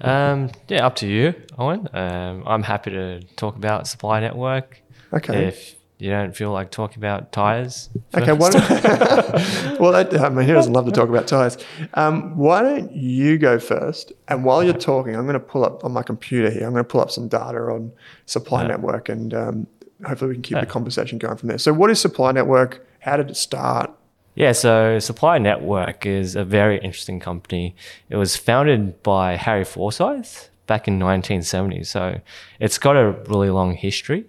um, 0.00 0.50
yeah. 0.68 0.84
Up 0.84 0.96
to 0.96 1.06
you, 1.06 1.34
Owen. 1.56 1.88
Um, 1.94 2.42
I'm 2.46 2.62
happy 2.62 2.90
to 2.90 3.22
talk 3.36 3.56
about 3.56 3.86
Supply 3.86 4.20
Network. 4.20 4.82
Okay. 5.12 5.46
If 5.46 5.76
you 5.98 6.10
don't 6.10 6.34
feel 6.34 6.50
like 6.50 6.70
talking 6.70 6.98
about 6.98 7.32
tires, 7.32 7.88
Okay, 8.14 8.32
why 8.32 8.50
don't, 8.50 8.68
well, 9.80 9.92
that, 9.92 10.10
I 10.20 10.28
mean, 10.28 10.46
who 10.46 10.54
doesn't 10.54 10.72
love 10.72 10.86
to 10.86 10.92
talk 10.92 11.08
about 11.08 11.26
tires? 11.26 11.56
Um, 11.94 12.36
why 12.36 12.62
don't 12.62 12.92
you 12.92 13.38
go 13.38 13.58
first? 13.58 14.12
And 14.28 14.44
while 14.44 14.64
you're 14.64 14.74
talking, 14.74 15.14
I'm 15.14 15.22
going 15.22 15.34
to 15.34 15.40
pull 15.40 15.64
up 15.64 15.84
on 15.84 15.92
my 15.92 16.02
computer 16.02 16.50
here. 16.50 16.66
I'm 16.66 16.72
going 16.72 16.84
to 16.84 16.88
pull 16.88 17.00
up 17.00 17.10
some 17.10 17.28
data 17.28 17.58
on 17.58 17.92
Supply 18.26 18.66
Network, 18.66 19.08
and 19.08 19.32
um, 19.34 19.66
hopefully 20.04 20.30
we 20.30 20.34
can 20.34 20.42
keep 20.42 20.60
the 20.60 20.66
conversation 20.66 21.18
going 21.18 21.36
from 21.36 21.48
there. 21.48 21.58
So, 21.58 21.72
what 21.72 21.90
is 21.90 22.00
Supply 22.00 22.32
Network? 22.32 22.86
How 23.00 23.16
did 23.16 23.30
it 23.30 23.36
start? 23.36 23.92
Yeah, 24.34 24.50
so 24.50 24.98
Supply 24.98 25.38
Network 25.38 26.06
is 26.06 26.34
a 26.34 26.44
very 26.44 26.78
interesting 26.78 27.20
company. 27.20 27.76
It 28.08 28.16
was 28.16 28.36
founded 28.36 29.00
by 29.04 29.36
Harry 29.36 29.64
Forsyth 29.64 30.50
back 30.66 30.88
in 30.88 30.94
1970. 30.94 31.84
So 31.84 32.20
it's 32.58 32.78
got 32.78 32.96
a 32.96 33.12
really 33.28 33.50
long 33.50 33.74
history. 33.74 34.24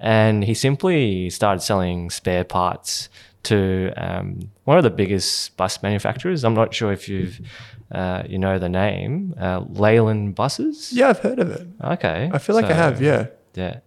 And 0.00 0.42
he 0.42 0.54
simply 0.54 1.30
started 1.30 1.60
selling 1.60 2.10
spare 2.10 2.44
parts 2.44 3.08
to 3.44 3.92
um, 3.96 4.50
one 4.64 4.78
of 4.78 4.84
the 4.84 4.90
biggest 4.90 5.56
bus 5.56 5.82
manufacturers. 5.82 6.44
I'm 6.44 6.54
not 6.54 6.74
sure 6.74 6.92
if 6.92 7.08
you've, 7.08 7.40
uh, 7.92 8.22
you 8.26 8.38
know 8.38 8.58
the 8.58 8.68
name, 8.68 9.34
uh, 9.38 9.60
Leyland 9.68 10.34
Buses. 10.34 10.92
Yeah, 10.92 11.10
I've 11.10 11.20
heard 11.20 11.38
of 11.38 11.50
it. 11.50 11.66
Okay. 11.82 12.30
I 12.32 12.38
feel 12.38 12.56
like 12.56 12.66
I 12.66 12.74
have. 12.74 13.00
Yeah. 13.00 13.26
Yeah. 13.54 13.80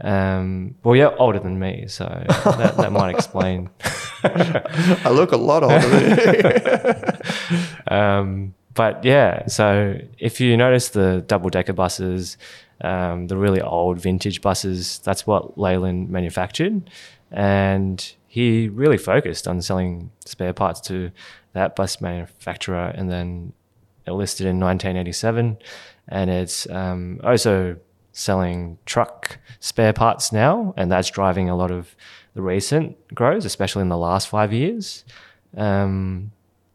Um, 0.00 0.74
well, 0.82 0.94
you're 0.94 1.16
older 1.18 1.38
than 1.38 1.58
me, 1.58 1.86
so 1.88 2.04
that, 2.04 2.76
that 2.76 2.92
might 2.92 3.14
explain. 3.14 3.70
I 4.22 5.10
look 5.10 5.32
a 5.32 5.36
lot 5.36 5.62
older 5.62 5.78
than 5.78 7.20
you. 7.88 7.96
um, 7.96 8.54
but 8.74 9.04
yeah, 9.04 9.46
so 9.46 9.98
if 10.18 10.38
you 10.38 10.56
notice 10.56 10.90
the 10.90 11.24
double 11.26 11.48
decker 11.48 11.72
buses, 11.72 12.36
um, 12.80 13.26
the 13.26 13.36
really 13.36 13.60
old 13.60 13.98
vintage 13.98 14.40
buses, 14.40 14.98
that's 15.00 15.26
what 15.26 15.58
Leyland 15.58 16.10
manufactured. 16.10 16.90
And 17.30 18.14
he 18.26 18.68
really 18.68 18.98
focused 18.98 19.48
on 19.48 19.62
selling 19.62 20.10
spare 20.24 20.52
parts 20.52 20.80
to 20.82 21.10
that 21.52 21.74
bus 21.74 22.00
manufacturer 22.00 22.92
and 22.94 23.10
then 23.10 23.52
it 24.06 24.12
listed 24.12 24.46
in 24.46 24.60
1987 24.60 25.56
and 26.08 26.30
it's 26.30 26.68
um, 26.70 27.18
also 27.24 27.76
selling 28.12 28.78
truck 28.86 29.38
spare 29.58 29.92
parts 29.92 30.32
now. 30.32 30.74
And 30.76 30.92
that's 30.92 31.10
driving 31.10 31.48
a 31.48 31.56
lot 31.56 31.70
of 31.70 31.96
the 32.34 32.42
recent 32.42 32.96
growth 33.14 33.44
especially 33.44 33.82
in 33.82 33.88
the 33.88 33.96
last 33.96 34.28
five 34.28 34.52
years. 34.52 35.04
Um, 35.56 36.32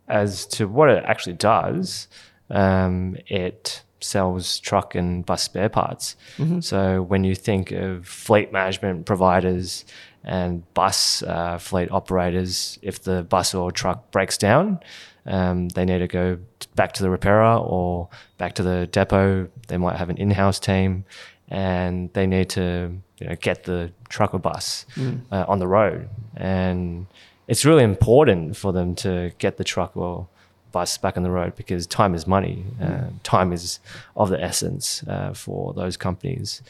as 0.08 0.46
to 0.46 0.67
what 0.67 0.89
it 0.89 1.03
actually 1.05 1.34
does 1.34 2.08
um, 2.50 3.15
it 3.27 3.84
sells 4.03 4.60
truck 4.60 4.96
and 4.96 5.25
bus 5.25 5.43
spare 5.43 5.70
parts 5.70 6.15
mm-hmm. 6.38 6.60
so 6.60 7.01
when 7.01 7.24
you 7.24 7.36
think 7.36 7.72
of 7.72 8.08
fleet 8.08 8.51
management 8.51 9.05
providers 9.05 9.86
and 10.24 10.72
bus 10.74 11.24
uh, 11.24 11.58
fleet 11.58 11.91
operators, 11.91 12.77
if 12.81 13.01
the 13.03 13.24
bus 13.24 13.53
or 13.53 13.72
truck 13.72 14.12
breaks 14.12 14.38
down, 14.38 14.79
um, 15.25 15.70
they 15.70 15.86
need 15.86 16.00
to 16.00 16.08
go 16.08 16.38
back 16.75 16.93
to 16.93 17.03
the 17.03 17.10
repairer 17.10 17.58
or 17.58 18.10
back 18.38 18.53
to 18.55 18.63
the 18.63 18.88
depot. 18.88 19.50
They 19.67 19.77
might 19.77 19.98
have 19.98 20.10
an 20.10 20.17
in-house 20.17 20.60
team, 20.60 21.05
and 21.48 22.12
they 22.13 22.27
need 22.27 22.50
to 22.51 22.96
you 23.17 23.27
know, 23.27 23.36
get 23.36 23.63
the 23.63 23.91
truck 24.10 24.34
or 24.34 24.39
bus 24.39 24.86
mm. 24.96 25.22
uh, 25.31 25.46
on 25.48 25.60
the 25.60 25.67
road. 25.67 26.10
And 26.36 27.08
it's 27.48 27.65
really 27.65 27.84
important 27.84 28.58
for 28.58 28.72
them 28.72 28.96
to 28.96 29.31
get 29.38 29.58
the 29.58 29.63
truck 29.63 29.98
or 29.98 30.27
bus 30.71 30.97
back 30.97 31.17
on 31.17 31.23
the 31.23 31.31
road 31.31 31.55
because 31.55 31.85
time 31.87 32.15
is 32.15 32.25
money. 32.25 32.65
Uh, 32.81 32.85
mm. 32.85 33.13
time 33.23 33.51
is 33.53 33.79
of 34.15 34.29
the 34.29 34.41
essence 34.41 35.03
uh, 35.07 35.33
for 35.33 35.73
those 35.73 35.97
companies. 35.97 36.61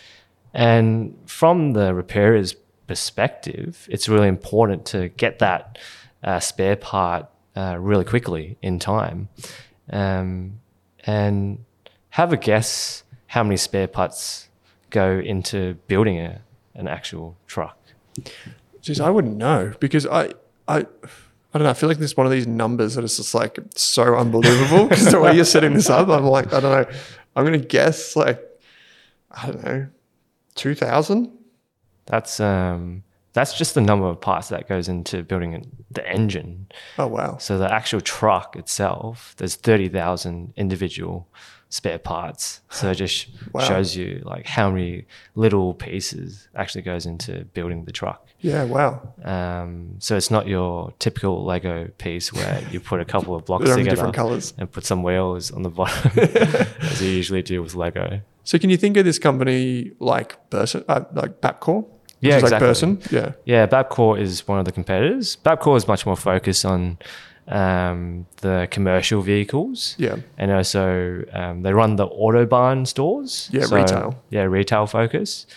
And 0.53 1.17
from 1.25 1.73
the 1.73 1.93
repairers' 1.93 2.55
perspective, 2.87 3.87
it's 3.89 4.09
really 4.09 4.27
important 4.27 4.85
to 4.87 5.09
get 5.09 5.39
that 5.39 5.77
uh, 6.23 6.39
spare 6.39 6.75
part 6.75 7.27
uh, 7.55 7.77
really 7.79 8.05
quickly 8.05 8.57
in 8.61 8.79
time. 8.79 9.29
Um, 9.91 10.59
and 11.05 11.63
have 12.09 12.33
a 12.33 12.37
guess 12.37 13.03
how 13.27 13.43
many 13.43 13.57
spare 13.57 13.87
parts 13.87 14.49
go 14.89 15.19
into 15.19 15.75
building 15.87 16.19
a, 16.19 16.41
an 16.75 16.87
actual 16.87 17.37
truck. 17.47 17.77
Jeez, 18.81 18.99
I 18.99 19.09
wouldn't 19.09 19.37
know 19.37 19.73
because 19.79 20.05
I, 20.05 20.33
I, 20.67 20.85
I 21.53 21.57
don't 21.57 21.65
know. 21.65 21.71
I 21.71 21.73
feel 21.73 21.89
like 21.89 21.97
this 21.97 22.11
is 22.11 22.17
one 22.17 22.25
of 22.25 22.31
these 22.31 22.47
numbers 22.47 22.95
that 22.95 23.03
is 23.03 23.17
just 23.17 23.33
like 23.35 23.59
so 23.75 24.15
unbelievable 24.15 24.87
because 24.87 25.11
the 25.11 25.19
way 25.19 25.35
you're 25.35 25.45
setting 25.45 25.73
this 25.73 25.89
up, 25.89 26.07
I'm 26.07 26.25
like, 26.25 26.53
I 26.53 26.59
don't 26.59 26.71
know. 26.71 26.97
I'm 27.35 27.45
going 27.45 27.59
to 27.59 27.67
guess 27.67 28.15
like, 28.15 28.41
I 29.31 29.47
don't 29.47 29.63
know, 29.63 29.87
2000? 30.55 31.31
That's 32.05 32.39
um, 32.39 33.03
that's 33.33 33.57
just 33.57 33.75
the 33.75 33.81
number 33.81 34.07
of 34.07 34.19
parts 34.19 34.49
that 34.49 34.67
goes 34.67 34.89
into 34.89 35.23
building 35.23 35.69
the 35.89 36.07
engine. 36.07 36.67
Oh 36.97 37.07
wow! 37.07 37.37
So 37.37 37.57
the 37.57 37.71
actual 37.71 38.01
truck 38.01 38.55
itself, 38.55 39.33
there's 39.37 39.55
thirty 39.55 39.87
thousand 39.87 40.53
individual 40.57 41.29
spare 41.71 41.97
parts. 41.97 42.61
So 42.69 42.91
it 42.91 42.95
just 42.95 43.29
wow. 43.53 43.61
shows 43.61 43.95
you 43.95 44.21
like 44.25 44.45
how 44.45 44.69
many 44.69 45.05
little 45.35 45.73
pieces 45.73 46.49
actually 46.53 46.81
goes 46.81 47.05
into 47.05 47.45
building 47.53 47.85
the 47.85 47.93
truck. 47.93 48.27
Yeah, 48.41 48.65
wow. 48.65 49.13
Um, 49.23 49.95
so 49.99 50.17
it's 50.17 50.29
not 50.29 50.47
your 50.47 50.93
typical 50.99 51.45
Lego 51.45 51.87
piece 51.97 52.33
where 52.33 52.61
you 52.71 52.81
put 52.81 52.99
a 52.99 53.05
couple 53.05 53.35
of 53.35 53.45
blocks 53.47 53.73
together 53.73 54.11
and 54.57 54.71
put 54.71 54.85
some 54.85 55.01
wheels 55.01 55.49
on 55.51 55.63
the 55.63 55.69
bottom, 55.69 56.11
as 56.81 57.01
you 57.01 57.09
usually 57.09 57.41
do 57.41 57.63
with 57.63 57.73
Lego. 57.73 58.21
So 58.43 58.59
can 58.59 58.69
you 58.69 58.77
think 58.77 58.97
of 58.97 59.05
this 59.05 59.17
company 59.17 59.91
like 59.99 60.49
Burson, 60.49 60.83
uh, 60.89 61.05
like 61.13 61.39
Bapcor? 61.39 61.87
Yeah, 62.19 62.35
exactly. 62.35 62.51
Like 62.51 62.59
Burson? 62.59 63.01
Yeah. 63.11 63.31
Yeah, 63.45 63.65
Bapcor 63.65 64.19
is 64.19 64.45
one 64.47 64.59
of 64.59 64.65
the 64.65 64.71
competitors. 64.73 65.37
Bapcor 65.37 65.77
is 65.77 65.87
much 65.87 66.05
more 66.05 66.17
focused 66.17 66.65
on 66.65 66.97
um, 67.47 68.25
the 68.37 68.67
commercial 68.71 69.21
vehicles. 69.21 69.95
Yeah. 69.97 70.17
And 70.37 70.51
also 70.51 71.23
um, 71.33 71.63
they 71.63 71.73
run 71.73 71.95
the 71.95 72.07
Autobarn 72.07 72.87
stores. 72.87 73.49
Yeah, 73.51 73.65
so, 73.65 73.75
retail. 73.75 74.23
Yeah, 74.29 74.43
retail 74.43 74.87
focus. 74.87 75.47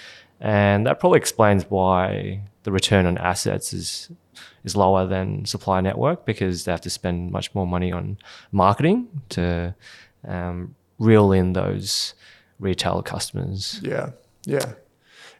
And 0.41 0.87
that 0.87 1.01
probably 1.01 1.19
explains 1.19 1.65
why 1.71 2.43
the 2.65 2.73
return 2.73 3.07
on 3.07 3.19
assets 3.19 3.73
is 3.73 4.11
is 4.65 4.75
lower 4.75 5.07
than 5.07 5.45
supply 5.45 5.81
network 5.81 6.25
because 6.25 6.65
they 6.65 6.73
have 6.73 6.81
to 6.81 6.91
spend 6.91 7.31
much 7.31 7.55
more 7.55 7.67
money 7.67 7.93
on 7.93 8.17
marketing 8.51 9.07
to 9.29 9.75
um, 10.27 10.75
reel 10.99 11.33
in 11.33 11.53
those 11.53 12.15
retail 12.59 13.03
customers. 13.03 13.79
Yeah, 13.83 14.11
yeah. 14.47 14.73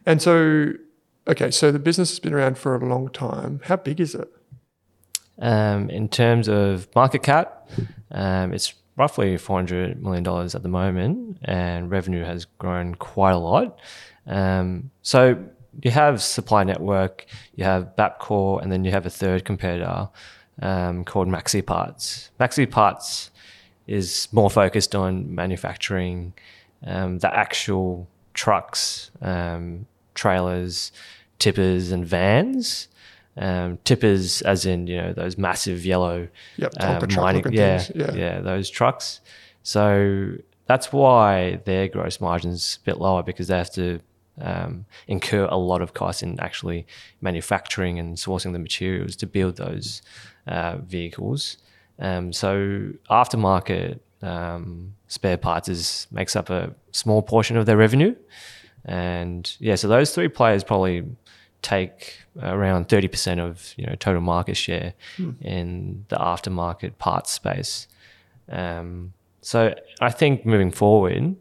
And 0.05 0.21
so, 0.21 0.73
okay, 1.27 1.49
so 1.49 1.71
the 1.71 1.79
business 1.79 2.11
has 2.11 2.19
been 2.19 2.33
around 2.33 2.57
for 2.57 2.75
a 2.75 2.85
long 2.85 3.09
time. 3.09 3.61
How 3.63 3.77
big 3.77 3.99
is 3.99 4.13
it? 4.13 4.31
Um, 5.39 5.89
in 5.89 6.07
terms 6.09 6.47
of 6.47 6.87
market 6.95 7.23
cap, 7.23 7.69
um, 8.11 8.53
it's 8.53 8.73
roughly 8.97 9.35
$400 9.35 9.99
million 9.99 10.25
at 10.27 10.63
the 10.63 10.69
moment, 10.69 11.37
and 11.43 11.91
revenue 11.91 12.23
has 12.23 12.45
grown 12.57 12.95
quite 12.95 13.33
a 13.33 13.37
lot. 13.37 13.79
Um, 14.27 14.91
so 15.01 15.37
you 15.81 15.91
have 15.91 16.21
Supply 16.21 16.63
Network, 16.63 17.25
you 17.55 17.63
have 17.65 17.95
Bapcor, 17.97 18.61
and 18.61 18.71
then 18.71 18.85
you 18.85 18.91
have 18.91 19.05
a 19.05 19.09
third 19.09 19.43
competitor 19.45 20.09
um, 20.61 21.03
called 21.03 21.27
Maxi 21.27 21.65
Parts. 21.65 22.31
Maxi 22.39 22.69
Parts 22.69 23.31
is 23.87 24.27
more 24.31 24.49
focused 24.49 24.95
on 24.95 25.33
manufacturing 25.35 26.33
um, 26.85 27.19
the 27.19 27.35
actual 27.35 28.07
trucks, 28.33 29.11
um, 29.21 29.85
trailers, 30.13 30.91
tippers, 31.39 31.91
and 31.91 32.05
vans. 32.05 32.87
Um, 33.37 33.79
tippers, 33.83 34.41
as 34.43 34.65
in 34.65 34.87
you 34.87 34.95
know 34.95 35.11
those 35.11 35.37
massive 35.37 35.85
yellow, 35.85 36.29
yep, 36.55 36.71
um, 36.79 37.05
mining, 37.15 37.45
yeah, 37.51 37.83
yeah, 37.93 38.13
yeah, 38.13 38.39
those 38.39 38.69
trucks. 38.69 39.19
So 39.63 40.35
that's 40.67 40.93
why 40.93 41.59
their 41.65 41.87
gross 41.89 42.21
margins 42.21 42.79
a 42.81 42.85
bit 42.85 42.97
lower 42.97 43.23
because 43.23 43.49
they 43.49 43.57
have 43.57 43.73
to 43.73 43.99
um, 44.39 44.85
incur 45.07 45.45
a 45.45 45.57
lot 45.57 45.81
of 45.81 45.93
costs 45.93 46.21
in 46.23 46.39
actually 46.39 46.85
manufacturing 47.21 47.99
and 47.99 48.17
sourcing 48.17 48.53
the 48.53 48.59
materials 48.59 49.15
to 49.17 49.27
build 49.27 49.57
those 49.57 50.01
uh, 50.47 50.77
vehicles. 50.77 51.57
Um, 51.99 52.33
so 52.33 52.91
aftermarket 53.09 53.99
um, 54.21 54.95
spare 55.07 55.37
parts 55.37 55.69
is 55.69 56.07
makes 56.11 56.35
up 56.35 56.49
a 56.49 56.73
small 56.91 57.21
portion 57.21 57.57
of 57.57 57.65
their 57.65 57.77
revenue, 57.77 58.15
and 58.85 59.55
yeah, 59.59 59.75
so 59.75 59.87
those 59.87 60.13
three 60.13 60.27
players 60.27 60.63
probably 60.63 61.03
take 61.65 62.19
around 62.43 62.87
30% 62.87 63.39
of 63.39 63.73
you 63.75 63.85
know 63.87 63.95
total 63.95 64.21
market 64.21 64.55
share 64.55 64.93
hmm. 65.17 65.31
in 65.41 66.05
the 66.09 66.15
aftermarket 66.15 66.97
parts 66.99 67.31
space. 67.31 67.87
Um, 68.49 69.13
so 69.41 69.73
I 69.99 70.11
think 70.11 70.45
moving 70.45 70.71
forward, 70.71 71.35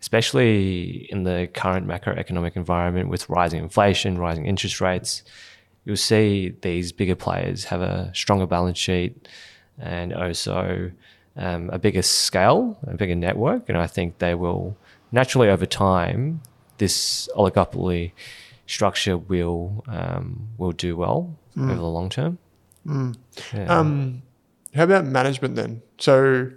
especially 0.00 1.08
in 1.10 1.24
the 1.24 1.48
current 1.52 1.86
macroeconomic 1.86 2.54
environment 2.54 3.08
with 3.08 3.28
rising 3.28 3.60
inflation, 3.60 4.18
rising 4.18 4.46
interest 4.46 4.80
rates, 4.80 5.24
you'll 5.84 5.96
see 5.96 6.54
these 6.62 6.92
bigger 6.92 7.16
players 7.16 7.64
have 7.64 7.80
a 7.80 8.12
stronger 8.14 8.46
balance 8.46 8.78
sheet 8.78 9.28
and 9.78 10.14
also 10.14 10.92
um, 11.36 11.70
a 11.70 11.78
bigger 11.78 12.02
scale, 12.02 12.78
a 12.86 12.96
bigger 12.96 13.16
network, 13.16 13.68
and 13.68 13.76
I 13.76 13.88
think 13.88 14.18
they 14.18 14.34
will 14.34 14.76
naturally 15.10 15.48
over 15.48 15.66
time 15.66 16.40
this 16.78 17.28
oligopoly 17.36 18.12
structure 18.66 19.16
will 19.16 19.84
um, 19.88 20.48
will 20.58 20.72
do 20.72 20.96
well 20.96 21.36
mm. 21.56 21.64
over 21.64 21.76
the 21.76 21.82
long 21.82 22.08
term. 22.08 22.38
Mm. 22.86 23.16
Yeah. 23.54 23.64
Um, 23.64 24.22
how 24.74 24.84
about 24.84 25.06
management 25.06 25.56
then? 25.56 25.82
So, 25.98 26.50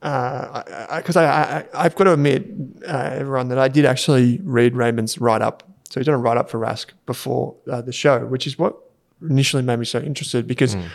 because 0.00 1.16
uh, 1.16 1.20
I, 1.20 1.22
I, 1.24 1.64
I, 1.74 1.82
have 1.84 1.96
got 1.96 2.04
to 2.04 2.12
admit, 2.12 2.46
uh, 2.86 3.10
everyone, 3.14 3.48
that 3.48 3.58
I 3.58 3.68
did 3.68 3.84
actually 3.84 4.40
read 4.42 4.76
Raymond's 4.76 5.18
write 5.18 5.42
up. 5.42 5.64
So 5.88 5.98
he's 5.98 6.06
done 6.06 6.14
a 6.14 6.18
write 6.18 6.36
up 6.36 6.50
for 6.50 6.58
Rask 6.58 6.90
before 7.06 7.56
uh, 7.70 7.80
the 7.80 7.92
show, 7.92 8.26
which 8.26 8.46
is 8.46 8.58
what 8.58 8.76
initially 9.22 9.62
made 9.62 9.78
me 9.78 9.84
so 9.84 10.00
interested 10.00 10.46
because. 10.46 10.76
Mm. 10.76 10.88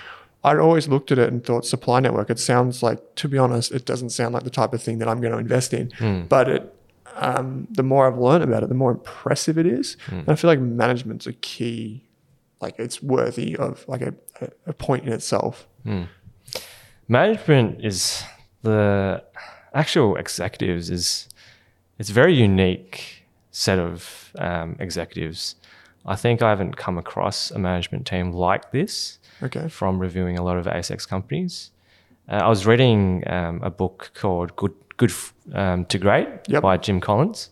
I'd 0.45 0.59
always 0.59 0.89
looked 0.89 1.09
at 1.09 1.17
it 1.19 1.31
and 1.31 1.41
thought 1.41 1.65
supply 1.65 2.01
network. 2.01 2.29
It 2.29 2.37
sounds 2.37 2.83
like, 2.83 3.15
to 3.15 3.29
be 3.29 3.37
honest, 3.37 3.71
it 3.71 3.85
doesn't 3.85 4.09
sound 4.09 4.33
like 4.33 4.43
the 4.43 4.49
type 4.49 4.73
of 4.73 4.83
thing 4.83 4.99
that 4.99 5.07
I'm 5.07 5.21
going 5.21 5.31
to 5.31 5.37
invest 5.37 5.73
in. 5.73 5.87
Mm. 5.91 6.27
But 6.27 6.49
it 6.49 6.75
um, 7.15 7.67
the 7.71 7.83
more 7.83 8.07
I've 8.07 8.17
learned 8.17 8.43
about 8.43 8.63
it, 8.63 8.69
the 8.69 8.75
more 8.75 8.91
impressive 8.91 9.57
it 9.57 9.65
is. 9.65 9.97
Mm. 10.07 10.19
And 10.19 10.29
I 10.29 10.35
feel 10.35 10.49
like 10.49 10.59
management's 10.59 11.27
a 11.27 11.33
key, 11.33 12.03
like 12.61 12.75
it's 12.79 13.01
worthy 13.03 13.55
of 13.55 13.85
like 13.87 14.01
a, 14.01 14.13
a 14.65 14.73
point 14.73 15.05
in 15.05 15.13
itself. 15.13 15.67
Mm. 15.85 16.07
Management 17.07 17.83
is 17.83 18.23
the 18.61 19.23
actual 19.73 20.15
executives 20.15 20.89
is 20.89 21.27
it's 21.99 22.09
very 22.09 22.33
unique 22.33 23.25
set 23.51 23.77
of 23.79 24.31
um, 24.39 24.75
executives. 24.79 25.55
I 26.05 26.15
think 26.15 26.41
I 26.41 26.49
haven't 26.49 26.75
come 26.77 26.97
across 26.97 27.51
a 27.51 27.59
management 27.59 28.07
team 28.07 28.31
like 28.31 28.71
this 28.71 29.19
Okay. 29.41 29.67
from 29.67 29.99
reviewing 29.99 30.37
a 30.37 30.43
lot 30.43 30.57
of 30.57 30.65
ASX 30.65 31.07
companies. 31.07 31.71
Uh, 32.29 32.35
I 32.35 32.47
was 32.49 32.65
reading 32.65 33.23
um, 33.27 33.61
a 33.63 33.69
book 33.69 34.11
called 34.13 34.55
Good 34.55 34.82
Good 34.97 35.11
um, 35.53 35.85
to 35.85 35.97
Great 35.97 36.27
Yep. 36.47 36.61
by 36.61 36.77
Jim 36.77 36.99
Collins, 37.01 37.49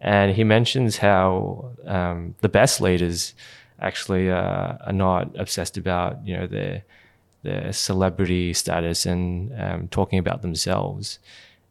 and 0.00 0.34
he 0.36 0.44
mentions 0.44 0.98
how 0.98 1.70
um, 1.86 2.34
the 2.40 2.48
best 2.48 2.80
leaders 2.80 3.34
actually 3.80 4.30
uh, 4.30 4.76
are 4.86 4.92
not 4.92 5.34
obsessed 5.38 5.76
about 5.76 6.26
you 6.26 6.36
know 6.36 6.46
their 6.46 6.82
their 7.42 7.72
celebrity 7.72 8.52
status 8.54 9.06
and 9.06 9.52
um, 9.60 9.88
talking 9.88 10.18
about 10.18 10.42
themselves. 10.42 11.18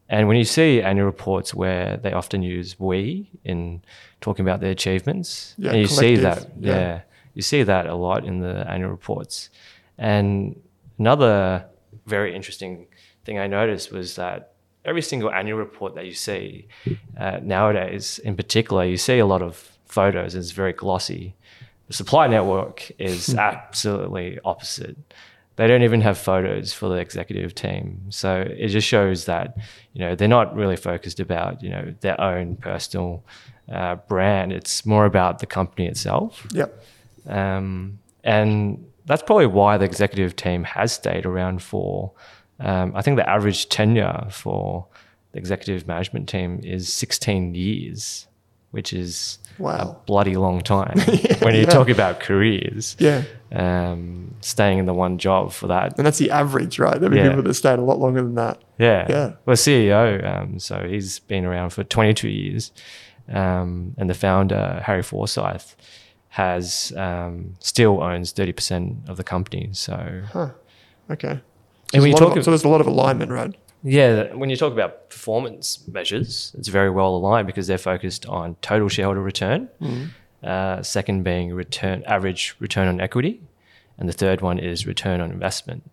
And 0.10 0.28
when 0.28 0.38
you 0.38 0.44
see 0.44 0.82
annual 0.82 1.06
reports 1.08 1.54
where 1.56 1.98
they 1.98 2.12
often 2.14 2.44
use 2.44 2.80
we 2.80 3.30
in 3.44 3.82
talking 4.22 4.48
about 4.48 4.60
their 4.60 4.72
achievements, 4.72 5.56
Yeah, 5.58 5.72
and 5.72 5.80
you 5.80 5.88
see 5.88 6.16
that, 6.18 6.48
yeah. 6.60 6.76
yeah, 6.76 7.02
you 7.34 7.42
see 7.42 7.64
that 7.64 7.88
a 7.88 7.96
lot 7.96 8.24
in 8.26 8.40
the 8.40 8.70
annual 8.70 8.92
reports. 8.92 9.50
And 9.98 10.62
another 11.00 11.66
very 12.06 12.36
interesting 12.36 12.86
thing 13.26 13.40
I 13.40 13.48
noticed 13.48 13.92
was 13.92 14.16
that 14.16 14.53
every 14.86 15.02
single 15.02 15.32
annual 15.32 15.58
report 15.58 15.96
that 15.96 16.06
you 16.06 16.14
see 16.14 16.68
uh, 17.18 17.40
nowadays, 17.42 18.20
in 18.20 18.36
particular, 18.36 18.86
you 18.86 18.98
see 18.98 19.20
a 19.20 19.26
lot 19.26 19.42
of 19.42 19.78
photos. 19.86 20.36
It's 20.36 20.52
very 20.52 20.74
glossy. 20.74 21.36
The 21.88 21.94
supply 21.94 22.28
network 22.28 22.92
is 23.00 23.36
absolutely 23.36 24.40
opposite. 24.44 24.98
They 25.56 25.68
don't 25.68 25.84
even 25.84 26.02
have 26.02 26.18
photos 26.18 26.74
for 26.74 26.90
the 26.90 26.96
executive 26.96 27.54
team, 27.54 28.02
so 28.10 28.42
it 28.42 28.70
just 28.70 28.88
shows 28.88 29.26
that 29.26 29.56
you 29.94 30.00
know 30.00 30.16
they're 30.16 30.28
not 30.28 30.56
really 30.56 30.76
focused 30.76 31.20
about 31.20 31.62
you 31.62 31.70
know 31.70 31.94
their 32.00 32.20
own 32.20 32.56
personal 32.56 33.24
uh, 33.72 33.96
brand. 33.96 34.52
It's 34.52 34.84
more 34.84 35.06
about 35.06 35.40
the 35.40 35.46
company 35.46 35.88
itself. 35.88 36.48
Yep. 36.54 36.84
Um, 37.28 38.00
and 38.24 38.84
that's 39.06 39.22
probably 39.22 39.48
why 39.48 39.78
the 39.78 39.86
executive 39.86 40.36
team 40.36 40.64
has 40.64 40.94
stayed 40.94 41.26
around 41.26 41.62
for, 41.62 42.12
um, 42.64 42.94
I 42.96 43.02
think 43.02 43.18
the 43.18 43.30
average 43.30 43.70
tenure 43.70 44.28
for 44.32 44.88
the 45.32 45.38
executive 45.40 45.88
management 45.88 46.30
team 46.30 46.60
is 46.64 46.92
16 46.94 47.56
years, 47.56 48.28
which 48.72 48.94
is 48.94 49.40
a 49.60 49.96
bloody 50.06 50.36
long 50.36 50.62
time 50.62 50.98
when 51.42 51.54
you 51.56 51.62
yeah. 51.62 51.66
talk 51.70 51.90
about 51.90 52.20
careers. 52.20 52.96
Yeah. 53.00 53.24
Um, 53.52 54.34
staying 54.42 54.80
in 54.80 54.86
the 54.88 54.94
one 54.94 55.18
job 55.20 55.52
for 55.52 55.68
that. 55.68 55.98
And 55.98 56.08
that's 56.08 56.18
the 56.18 56.32
average, 56.32 56.80
right? 56.80 57.00
There'll 57.00 57.12
be 57.14 57.18
Yeah. 57.18 57.30
people 57.30 57.44
that 57.44 57.54
stayed 57.54 57.78
a 57.80 57.84
lot 57.84 58.00
longer 58.00 58.22
than 58.24 58.36
that. 58.36 58.62
Yeah. 58.80 59.06
Yeah. 59.10 59.32
Well, 59.46 59.56
CEO, 59.56 60.24
um, 60.26 60.60
so 60.60 60.88
he's 60.88 61.20
been 61.20 61.46
around 61.46 61.70
for 61.72 61.84
22 61.84 62.30
years. 62.30 62.72
Um, 63.30 63.94
and 63.98 64.10
the 64.10 64.14
founder, 64.16 64.82
Harry 64.86 65.04
Forsyth, 65.04 65.76
has 66.30 66.92
um, 66.98 67.54
still 67.60 68.02
owns 68.02 68.34
30% 68.34 69.08
of 69.08 69.18
the 69.18 69.24
company. 69.24 69.70
So, 69.74 70.24
Huh. 70.32 70.50
Okay. 71.12 71.40
And 71.94 72.02
So 72.02 72.02
when 72.02 72.10
you 72.10 72.14
there's 72.14 72.22
a 72.22 72.24
lot 72.24 72.30
talk 72.30 72.38
of- 72.38 72.44
so 72.46 72.52
there's 72.52 72.64
a 72.64 72.70
lot 72.70 72.82
of 72.82 72.88
alignment, 72.88 73.32
right? 73.32 73.56
yeah, 73.84 74.34
when 74.34 74.50
you 74.50 74.56
talk 74.56 74.72
about 74.74 75.10
performance 75.10 75.86
measures, 75.88 76.54
it's 76.58 76.70
very 76.70 76.90
well 76.90 77.16
aligned 77.16 77.48
because 77.48 77.68
they're 77.68 77.78
focused 77.78 78.26
on 78.28 78.56
total 78.62 78.88
shareholder 78.90 79.22
return. 79.22 79.70
Uh, 80.44 80.82
second 80.84 81.24
being 81.24 81.54
return 81.54 82.04
average 82.06 82.56
return 82.60 82.88
on 82.90 83.00
equity, 83.00 83.42
and 83.98 84.10
the 84.10 84.14
third 84.14 84.42
one 84.42 84.58
is 84.60 84.86
return 84.86 85.22
on 85.22 85.32
investment. 85.32 85.84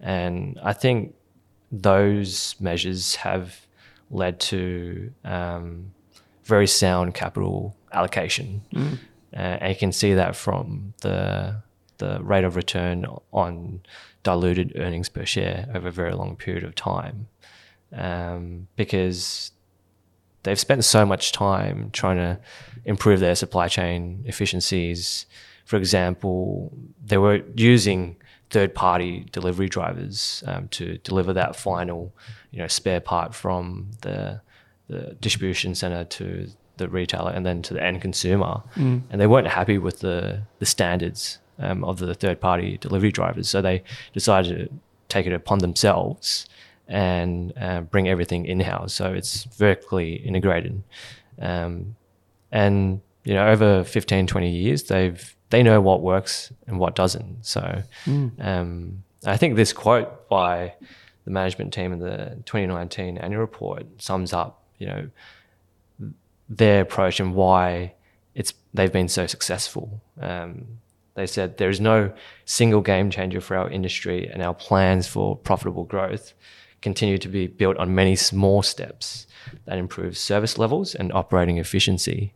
And 0.00 0.58
I 0.62 0.72
think 0.72 1.14
those 1.70 2.54
measures 2.60 3.16
have 3.16 3.66
led 4.10 4.40
to 4.40 5.10
um, 5.24 5.92
very 6.44 6.66
sound 6.66 7.14
capital 7.14 7.74
allocation, 7.92 8.62
uh, 8.74 8.88
and 9.36 9.68
you 9.70 9.76
can 9.78 9.92
see 9.92 10.14
that 10.14 10.36
from 10.36 10.94
the 11.02 11.56
the 12.02 12.12
rate 12.32 12.46
of 12.46 12.56
return 12.56 12.96
on 13.32 13.80
diluted 14.22 14.68
earnings 14.76 15.08
per 15.08 15.24
share 15.24 15.58
over 15.74 15.88
a 15.88 15.96
very 16.02 16.14
long 16.20 16.36
period 16.36 16.64
of 16.64 16.74
time, 16.74 17.16
um, 18.08 18.66
because 18.76 19.52
they've 20.42 20.64
spent 20.68 20.84
so 20.84 21.06
much 21.12 21.24
time 21.32 21.90
trying 21.92 22.16
to 22.16 22.38
improve 22.84 23.20
their 23.20 23.36
supply 23.36 23.68
chain 23.68 24.22
efficiencies. 24.32 25.26
For 25.64 25.76
example, 25.76 26.72
they 27.10 27.18
were 27.18 27.40
using 27.56 28.16
third-party 28.50 29.26
delivery 29.32 29.68
drivers 29.68 30.44
um, 30.46 30.68
to 30.68 30.84
deliver 31.08 31.32
that 31.32 31.56
final, 31.56 32.12
you 32.50 32.58
know, 32.58 32.68
spare 32.68 33.00
part 33.00 33.34
from 33.34 33.90
the 34.02 34.40
the 34.88 35.16
distribution 35.20 35.74
center 35.74 36.04
to 36.04 36.26
the 36.76 36.88
retailer 36.88 37.32
and 37.36 37.46
then 37.46 37.62
to 37.62 37.74
the 37.74 37.82
end 37.82 38.02
consumer. 38.02 38.54
And 39.10 39.20
they 39.20 39.26
weren't 39.26 39.48
happy 39.48 39.78
with 39.78 40.00
the 40.00 40.42
the 40.58 40.66
standards 40.66 41.38
um, 41.62 41.84
of 41.84 41.98
the 41.98 42.14
third-party 42.14 42.78
delivery 42.78 43.12
drivers, 43.12 43.48
so 43.48 43.62
they 43.62 43.82
decided 44.12 44.68
to 44.68 44.74
take 45.08 45.26
it 45.26 45.32
upon 45.32 45.58
themselves 45.58 46.46
and 46.88 47.52
uh, 47.58 47.80
bring 47.82 48.08
everything 48.08 48.44
in-house. 48.44 48.92
So 48.94 49.12
it's 49.12 49.44
vertically 49.44 50.14
integrated. 50.14 50.82
Um, 51.40 51.96
and 52.50 53.00
you 53.24 53.34
know, 53.34 53.48
over 53.48 53.84
15, 53.84 54.26
20 54.26 54.50
years, 54.50 54.82
they've 54.84 55.36
they 55.50 55.62
know 55.62 55.80
what 55.80 56.00
works 56.00 56.50
and 56.66 56.78
what 56.78 56.94
doesn't. 56.94 57.44
So 57.44 57.82
um, 58.40 59.04
I 59.26 59.36
think 59.36 59.54
this 59.56 59.72
quote 59.72 60.28
by 60.28 60.74
the 61.24 61.30
management 61.30 61.72
team 61.74 61.92
in 61.92 61.98
the 61.98 62.38
2019 62.46 63.18
annual 63.18 63.40
report 63.40 63.84
sums 63.98 64.32
up, 64.32 64.62
you 64.78 64.86
know, 64.86 65.10
their 66.48 66.80
approach 66.80 67.20
and 67.20 67.34
why 67.34 67.94
it's 68.34 68.54
they've 68.74 68.92
been 68.92 69.08
so 69.08 69.26
successful. 69.26 70.00
Um, 70.20 70.66
they 71.14 71.26
said 71.26 71.58
there 71.58 71.70
is 71.70 71.80
no 71.80 72.12
single 72.44 72.80
game 72.80 73.10
changer 73.10 73.40
for 73.40 73.56
our 73.56 73.68
industry, 73.68 74.28
and 74.28 74.42
our 74.42 74.54
plans 74.54 75.06
for 75.06 75.36
profitable 75.36 75.84
growth 75.84 76.34
continue 76.80 77.18
to 77.18 77.28
be 77.28 77.46
built 77.46 77.76
on 77.76 77.94
many 77.94 78.16
small 78.16 78.62
steps 78.62 79.26
that 79.66 79.78
improve 79.78 80.16
service 80.16 80.58
levels 80.58 80.94
and 80.94 81.12
operating 81.12 81.58
efficiency. 81.58 82.34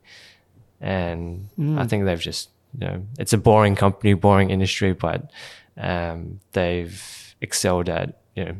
And 0.80 1.48
I 1.76 1.86
think 1.86 2.04
they've 2.04 2.20
just, 2.20 2.50
you 2.78 2.86
know, 2.86 3.06
it's 3.18 3.32
a 3.32 3.38
boring 3.38 3.74
company, 3.74 4.14
boring 4.14 4.50
industry, 4.50 4.92
but 4.92 5.30
um, 5.76 6.40
they've 6.52 7.34
excelled 7.40 7.88
at, 7.88 8.20
you 8.34 8.44
know, 8.44 8.56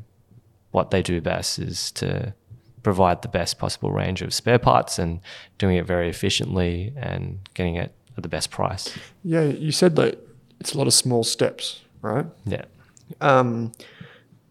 what 0.71 0.91
they 0.91 1.03
do 1.03 1.21
best 1.21 1.59
is 1.59 1.91
to 1.93 2.35
provide 2.83 3.23
the 3.23 3.29
best 3.29 3.59
possible 3.59 3.91
range 3.91 4.23
of 4.23 4.33
spare 4.33 4.59
parts 4.59 4.99
and 4.99 5.21
doing 5.59 5.77
it 5.77 5.87
very 5.87 6.09
efficiently 6.09 6.93
and 6.97 7.39
getting 7.55 7.75
it 7.77 7.93
at 8.17 8.23
the 8.23 8.29
best 8.29 8.51
price. 8.51 8.97
Yeah, 9.25 9.43
you 9.43 9.73
said 9.73 9.97
that 9.97 10.27
it's 10.61 10.75
a 10.75 10.79
lot 10.79 10.87
of 10.87 10.95
small 10.95 11.25
steps, 11.25 11.83
right? 12.03 12.27
Yeah. 12.45 12.65
Um, 13.21 13.73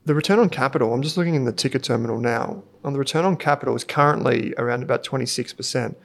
the 0.06 0.14
return 0.14 0.40
on 0.40 0.50
capital, 0.50 0.94
I'm 0.94 1.02
just 1.02 1.18
looking 1.18 1.36
in 1.36 1.46
the 1.46 1.52
ticker 1.52 1.80
terminal 1.80 2.20
now. 2.20 2.64
On 2.84 2.94
the 2.94 3.00
return 3.00 3.26
on 3.26 3.38
capital 3.38 3.76
is 3.76 3.84
currently 3.84 4.54
around 4.58 4.84
about 4.84 5.04
26%, 5.04 5.96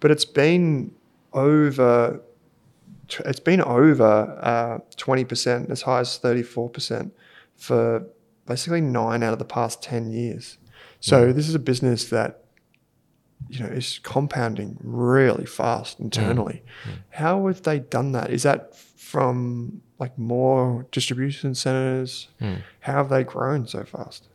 but 0.00 0.10
it's 0.10 0.24
been 0.24 0.94
over 1.32 2.20
it's 3.26 3.40
been 3.40 3.60
over 3.60 4.38
uh, 4.40 4.78
20%, 4.96 5.70
as 5.70 5.82
high 5.82 6.00
as 6.00 6.18
34% 6.18 7.10
for 7.56 8.06
basically 8.46 8.80
nine 8.80 9.22
out 9.22 9.34
of 9.34 9.38
the 9.38 9.44
past 9.44 9.82
10 9.82 10.10
years. 10.10 10.56
So 11.00 11.32
this 11.32 11.48
is 11.48 11.54
a 11.54 11.58
business 11.58 12.06
that 12.06 12.41
you 13.48 13.60
know 13.60 13.66
is 13.66 14.00
compounding 14.02 14.78
really 14.82 15.46
fast 15.46 15.98
mm. 15.98 16.04
internally. 16.04 16.62
Mm. 16.84 16.92
How 17.10 17.46
have 17.46 17.62
they 17.62 17.80
done 17.80 18.12
that? 18.12 18.30
Is 18.30 18.42
that 18.42 18.74
from 18.76 19.82
like 19.98 20.16
more 20.18 20.86
distribution 20.90 21.54
centers? 21.54 22.28
Mm. 22.40 22.62
How 22.80 22.94
have 22.94 23.08
they 23.08 23.24
grown 23.24 23.66
so 23.66 23.84
fast? 23.84 24.28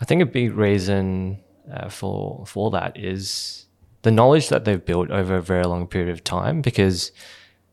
I 0.00 0.04
think 0.04 0.22
a 0.22 0.26
big 0.26 0.54
reason 0.54 1.38
uh, 1.72 1.88
for 1.88 2.44
for 2.46 2.70
that 2.70 2.96
is 2.96 3.66
the 4.02 4.10
knowledge 4.10 4.50
that 4.50 4.64
they've 4.64 4.84
built 4.84 5.10
over 5.10 5.36
a 5.36 5.42
very 5.42 5.64
long 5.64 5.86
period 5.86 6.10
of 6.10 6.22
time. 6.22 6.62
Because 6.62 7.12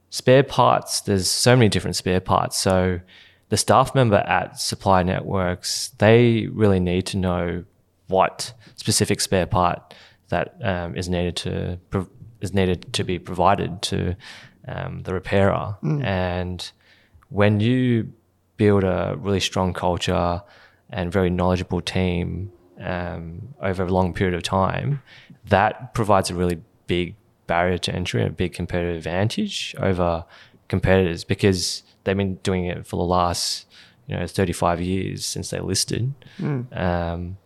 spare 0.09 0.43
parts, 0.43 1.01
there's 1.01 1.29
so 1.29 1.55
many 1.55 1.69
different 1.69 1.95
spare 1.95 2.21
parts. 2.21 2.57
So 2.57 3.01
the 3.49 3.57
staff 3.57 3.93
member 3.93 4.17
at 4.17 4.59
Supply 4.59 5.03
Networks, 5.03 5.89
they 5.99 6.47
really 6.47 6.79
need 6.79 7.05
to 7.07 7.17
know 7.17 7.65
what 8.07 8.53
specific 8.75 9.21
spare 9.21 9.45
part 9.45 9.93
that 10.29 10.55
um, 10.61 10.95
is 10.95 11.09
needed 11.09 11.35
to 11.37 11.79
prov- 11.89 12.09
is 12.41 12.53
needed 12.53 12.91
to 12.93 13.03
be 13.03 13.19
provided 13.19 13.81
to 13.81 14.15
um, 14.67 15.01
the 15.03 15.13
repairer. 15.13 15.77
And 16.03 16.71
when 17.29 17.59
you 17.59 18.11
build 18.57 18.83
a 18.83 19.15
really 19.17 19.39
strong 19.39 19.73
culture 19.73 20.41
and 20.89 21.11
very 21.11 21.29
knowledgeable 21.29 21.81
team 21.81 22.51
um, 22.79 23.53
over 23.61 23.83
a 23.83 23.87
long 23.87 24.13
period 24.13 24.35
of 24.35 24.43
time, 24.43 25.01
that 25.45 25.93
provides 25.93 26.29
a 26.29 26.35
really 26.35 26.61
big 26.87 27.15
barrier 27.47 27.77
to 27.77 27.93
entry 27.93 28.21
and 28.21 28.29
a 28.29 28.33
big 28.33 28.53
competitive 28.53 28.97
advantage 28.97 29.75
over 29.79 30.25
competitors 30.67 31.23
because 31.23 31.83
they've 32.03 32.17
been 32.17 32.35
doing 32.35 32.65
it 32.65 32.85
for 32.85 32.95
the 32.97 33.03
last 33.03 33.65
you 34.07 34.15
know 34.15 34.25
35 34.27 34.81
years 34.81 35.25
since 35.25 35.49
they 35.49 35.59
listed. 35.59 36.13
Um, 36.73 37.37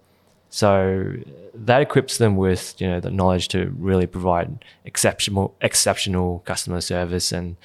So 0.58 1.13
that 1.54 1.82
equips 1.84 2.17
them 2.17 2.36
with 2.36 2.82
you 2.82 2.88
know 2.88 3.00
the 3.00 3.12
knowledge 3.12 3.48
to 3.50 3.72
really 3.78 4.08
provide 4.08 4.65
exceptional 4.86 5.56
exceptional 5.62 6.39
customer 6.46 6.82
service 6.82 7.32
and 7.32 7.58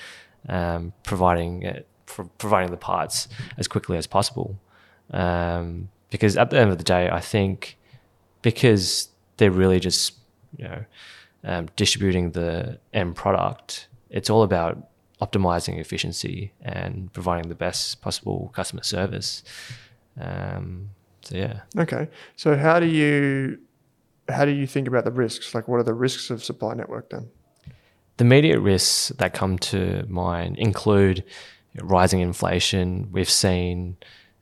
um, 0.46 0.92
providing 1.02 1.62
it, 1.62 1.87
pro- 2.05 2.31
providing 2.37 2.70
the 2.70 2.76
parts 2.76 3.28
as 3.57 3.66
quickly 3.66 3.96
as 3.96 4.07
possible. 4.07 4.59
Um, 5.11 5.88
because 6.11 6.37
at 6.37 6.50
the 6.50 6.59
end 6.59 6.70
of 6.70 6.76
the 6.76 6.85
day, 6.85 7.09
I 7.09 7.20
think 7.20 7.78
because 8.42 9.09
they're 9.38 9.50
really 9.62 9.81
just 9.81 10.12
you 10.59 10.64
know 10.68 10.85
um, 11.44 11.68
distributing 11.76 12.33
the 12.33 12.78
end 12.92 13.16
product, 13.16 13.88
it's 14.11 14.28
all 14.28 14.42
about 14.42 14.90
optimizing 15.18 15.78
efficiency 15.81 16.52
and 16.61 17.11
providing 17.14 17.48
the 17.48 17.55
best 17.55 18.02
possible 18.02 18.50
customer 18.55 18.83
service. 18.83 19.42
Um, 20.20 20.90
so 21.22 21.37
yeah. 21.37 21.61
Okay. 21.76 22.08
So 22.37 22.56
how 22.56 22.80
do 22.80 22.87
you 22.87 23.58
how 24.28 24.44
do 24.44 24.52
you 24.52 24.66
think 24.66 24.88
about 24.88 25.04
the 25.04 25.11
risks? 25.11 25.54
Like, 25.54 25.68
what 25.68 25.78
are 25.78 25.85
the 25.85 25.94
risks 25.94 26.30
of 26.30 26.42
supply 26.42 26.74
network 26.74 27.11
then? 27.11 27.28
The 28.16 28.24
immediate 28.24 28.61
risks 28.61 29.08
that 29.18 29.35
come 29.35 29.58
to 29.58 30.04
mind 30.08 30.58
include 30.58 31.24
rising 31.80 32.20
inflation. 32.20 33.08
We've 33.11 33.30
seen 33.30 33.96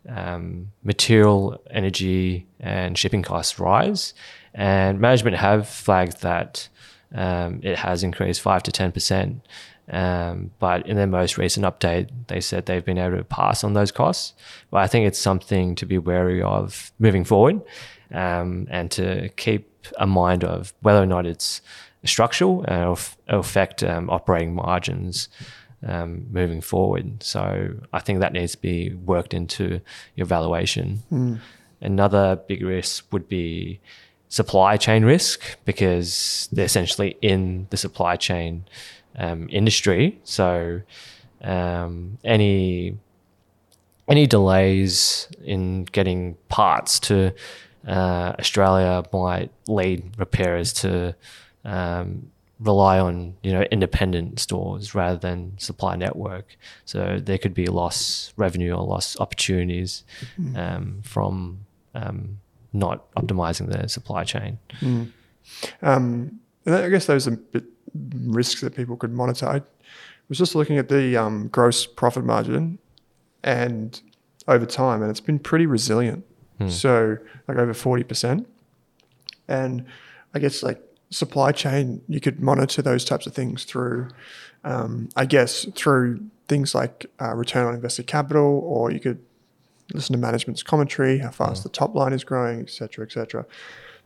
um, 0.09 0.73
material, 0.83 1.61
energy, 1.71 2.47
and 2.59 2.97
shipping 2.99 3.23
costs 3.23 3.59
rise, 3.59 4.15
and 4.55 5.01
management 5.01 5.37
have 5.37 5.69
flagged 5.69 6.23
that 6.23 6.69
um, 7.15 7.61
it 7.63 7.79
has 7.79 8.03
increased 8.03 8.41
five 8.41 8.63
to 8.65 8.73
ten 8.73 8.93
percent. 8.93 9.47
Um, 9.93 10.53
but 10.61 10.87
in 10.87 10.97
their 10.97 11.09
most 11.09 11.37
recent 11.37 11.67
update, 11.67 12.11
they 12.29 12.41
said 12.41 12.67
they've 12.67 12.85
been 12.85 12.99
able 12.99 13.17
to 13.17 13.25
pass 13.25 13.65
on 13.65 13.73
those 13.73 13.91
costs. 13.91 14.35
But 14.71 14.79
I 14.79 14.87
think 14.87 15.07
it's 15.07 15.19
something 15.19 15.75
to 15.75 15.87
be 15.87 15.99
wary 15.99 16.43
of 16.43 16.93
moving 16.99 17.25
forward, 17.25 17.61
um, 18.13 18.69
and 18.71 18.91
to 18.93 19.31
keep 19.37 19.67
a 19.99 20.07
mind 20.07 20.45
of 20.45 20.73
whether 20.83 21.03
or 21.03 21.07
not 21.07 21.27
it's 21.27 21.61
structural 22.05 22.63
and 22.65 22.83
it'll, 22.83 22.99
it'll 23.27 23.41
affect 23.41 23.83
um, 23.83 24.09
operating 24.11 24.55
margins 24.55 25.29
um, 25.87 26.27
moving 26.31 26.61
forward. 26.61 27.23
So 27.23 27.75
I 27.93 27.99
think 27.99 28.21
that 28.21 28.33
needs 28.33 28.53
to 28.53 28.59
be 28.59 28.95
worked 28.95 29.35
into 29.35 29.81
your 30.15 30.27
valuation. 30.27 31.03
Mm. 31.11 31.41
Another 31.81 32.37
big 32.37 32.63
risk 32.63 33.13
would 33.13 33.29
be 33.29 33.81
supply 34.31 34.77
chain 34.79 35.05
risk 35.05 35.43
because 35.67 36.49
they're 36.53 36.65
essentially 36.65 37.17
in 37.21 37.67
the 37.71 37.77
supply 37.77 38.17
chain 38.17 38.65
um, 39.19 39.49
industry. 39.51 40.19
So 40.25 40.81
um, 41.43 42.19
any 42.25 42.97
any 44.09 44.27
delays 44.27 45.29
in 45.45 45.85
getting 45.85 46.37
parts 46.49 46.99
to 47.01 47.33
uh, 47.87 48.33
Australia 48.39 49.05
might 49.13 49.51
lead 49.69 50.03
repairers 50.19 50.73
to 50.75 51.15
um, 51.65 52.31
rely 52.61 52.99
on 52.99 53.35
you 53.43 53.53
know 53.53 53.63
independent 53.71 54.39
stores 54.39 54.95
rather 54.95 55.19
than 55.19 55.59
supply 55.59 55.97
network. 55.97 56.57
So 56.85 57.19
there 57.21 57.39
could 57.39 57.55
be 57.55 57.67
loss 57.67 58.33
revenue 58.37 58.73
or 58.75 58.85
loss 58.87 59.19
opportunities 59.19 60.05
Hmm. 60.37 60.57
um, 60.57 61.03
from 61.03 61.61
um, 61.95 62.39
not 62.73 63.11
optimizing 63.15 63.71
the 63.71 63.89
supply 63.89 64.25
chain. 64.25 64.59
Mm. 64.81 65.13
Um, 65.83 66.41
and 66.65 66.75
I 66.75 66.89
guess 66.89 67.07
those 67.07 67.27
are 67.27 67.33
bit 67.33 67.65
risks 68.27 68.61
that 68.61 68.77
people 68.77 68.97
could 68.97 69.13
monitor. 69.13 69.47
I 69.47 69.63
was 70.29 70.39
just 70.39 70.55
looking 70.55 70.79
at 70.79 70.89
the 70.89 71.17
um, 71.17 71.49
gross 71.49 71.87
profit 71.87 72.25
margin, 72.25 72.79
and 73.43 74.01
over 74.47 74.67
time, 74.67 75.03
and 75.03 75.11
it's 75.11 75.21
been 75.21 75.39
pretty 75.39 75.67
resilient. 75.67 76.25
So 76.69 77.17
like 77.49 77.57
over 77.57 77.73
forty 77.73 78.05
percent, 78.05 78.47
and 79.49 79.87
I 80.35 80.39
guess 80.39 80.63
like 80.63 80.79
supply 81.09 81.53
chain, 81.53 82.03
you 82.07 82.21
could 82.21 82.41
monitor 82.41 82.83
those 82.83 83.03
types 83.03 83.27
of 83.27 83.33
things 83.33 83.65
through, 83.65 84.09
um, 84.63 85.09
I 85.17 85.25
guess, 85.25 85.65
through 85.75 86.21
things 86.49 86.75
like 86.75 87.07
uh, 87.19 87.35
return 87.35 87.67
on 87.67 87.75
invested 87.75 88.07
capital, 88.07 88.61
or 88.63 88.91
you 88.91 89.01
could 89.01 89.25
listen 89.95 90.13
to 90.15 90.19
management's 90.19 90.63
commentary, 90.63 91.19
how 91.19 91.31
fast 91.31 91.63
the 91.63 91.69
top 91.69 91.95
line 91.95 92.13
is 92.13 92.25
growing, 92.25 92.61
et 92.61 92.71
cetera, 92.71 93.05
et 93.05 93.13
cetera. 93.13 93.45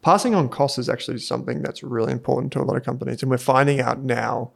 Passing 0.02 0.34
on 0.34 0.48
costs 0.48 0.78
is 0.78 0.88
actually 0.88 1.18
something 1.18 1.62
that's 1.62 1.82
really 1.82 2.12
important 2.12 2.52
to 2.52 2.60
a 2.60 2.64
lot 2.64 2.76
of 2.76 2.84
companies. 2.84 3.22
And 3.22 3.30
we're 3.30 3.38
finding 3.38 3.80
out 3.80 4.00
now 4.00 4.52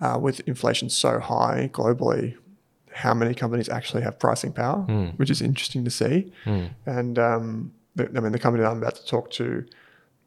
uh, 0.00 0.18
with 0.20 0.40
inflation 0.40 0.90
so 0.90 1.18
high 1.18 1.70
globally, 1.72 2.36
how 2.92 3.14
many 3.14 3.34
companies 3.34 3.68
actually 3.68 4.02
have 4.02 4.18
pricing 4.18 4.52
power, 4.52 4.82
which 5.16 5.30
is 5.30 5.40
interesting 5.40 5.84
to 5.84 5.90
see. 5.90 6.32
And 6.86 7.18
um, 7.18 7.72
I 7.98 8.20
mean, 8.20 8.32
the 8.32 8.38
company 8.38 8.62
that 8.62 8.70
I'm 8.70 8.78
about 8.78 8.96
to 8.96 9.06
talk 9.06 9.30
to 9.32 9.64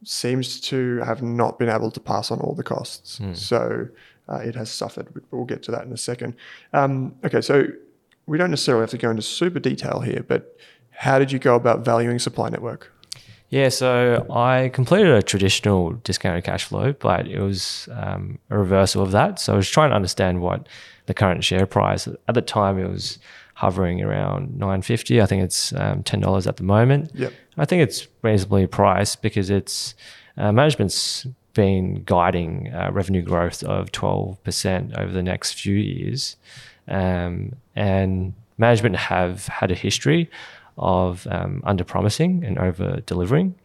seems 0.04 0.60
to 0.62 0.97
have 1.00 1.21
not 1.21 1.60
been 1.60 1.69
able 1.69 1.91
to 1.91 2.00
pass 2.00 2.32
on 2.32 2.39
all 2.39 2.54
the 2.56 2.63
costs. 2.63 3.19
So 3.34 3.88
uh, 4.28 4.38
it 4.38 4.56
has 4.56 4.69
suffered. 4.71 5.08
We'll 5.32 5.45
get 5.45 5.63
to 5.63 5.71
that 5.71 5.86
in 5.86 5.91
a 5.93 5.97
second. 5.97 6.36
Um, 6.73 7.15
okay, 7.23 7.41
so 7.41 7.67
we 8.28 8.38
don't 8.38 8.52
necessarily 8.52 8.84
have 8.84 8.92
to 8.92 8.98
go 8.98 9.10
into 9.10 9.24
super 9.24 9.60
detail 9.60 10.02
here, 10.02 10.24
but 10.28 10.58
how 10.92 11.18
did 11.18 11.32
you 11.32 11.40
go 11.40 11.56
about 11.56 11.84
valuing 11.84 12.20
supply 12.20 12.50
network? 12.50 12.92
Yeah, 13.50 13.70
so 13.70 14.26
I 14.30 14.70
completed 14.74 15.13
a 15.13 15.22
traditional 15.22 15.92
discounted 15.92 16.44
cash 16.44 16.66
flow, 16.66 16.92
but 16.94 17.28
it 17.28 17.40
was 17.40 17.88
um, 17.94 18.40
a 18.50 18.58
reversal 18.58 19.02
of 19.02 19.12
that. 19.12 19.40
So 19.40 19.54
I 19.54 19.56
was 19.56 19.70
trying 19.70 19.92
to 19.92 19.96
understand 19.96 20.42
what 20.42 20.68
the 21.06 21.13
current 21.13 21.44
share 21.46 21.66
price 21.66 22.08
at 22.08 22.36
the 22.36 22.42
time 22.42 22.78
it 22.78 22.90
was 22.90 23.20
hovering 23.54 24.04
around 24.04 24.52
950. 24.58 25.22
I 25.22 25.26
think 25.26 25.44
it's 25.44 25.72
um, 25.74 26.04
ten 26.04 26.20
dollars 26.20 26.46
at 26.46 26.58
the 26.58 26.63
moment. 26.63 27.12
Yep. 27.16 27.32
I 27.58 27.66
think 27.66 27.84
it's 27.84 28.08
reasonably 28.22 28.68
priced 28.68 29.22
because 29.22 29.50
it's 29.50 29.96
uh, 30.36 30.52
management's 30.52 31.26
been 31.54 32.04
guiding 32.04 32.72
uh, 32.72 32.92
revenue 32.92 33.24
growth 33.24 33.63
of 33.63 33.92
12% 33.92 34.96
over 35.00 35.12
the 35.12 35.24
next 35.24 35.54
few 35.54 35.74
years, 35.74 36.36
um, 36.88 37.56
and 37.78 38.34
management 38.58 38.96
have 38.96 39.48
had 39.48 39.72
a 39.72 39.76
history 39.76 40.30
of 40.78 41.28
um, 41.30 41.62
under 41.63 41.84
promising 41.84 42.44
and 42.44 42.58
over 42.58 43.02
delivering. 43.06 43.56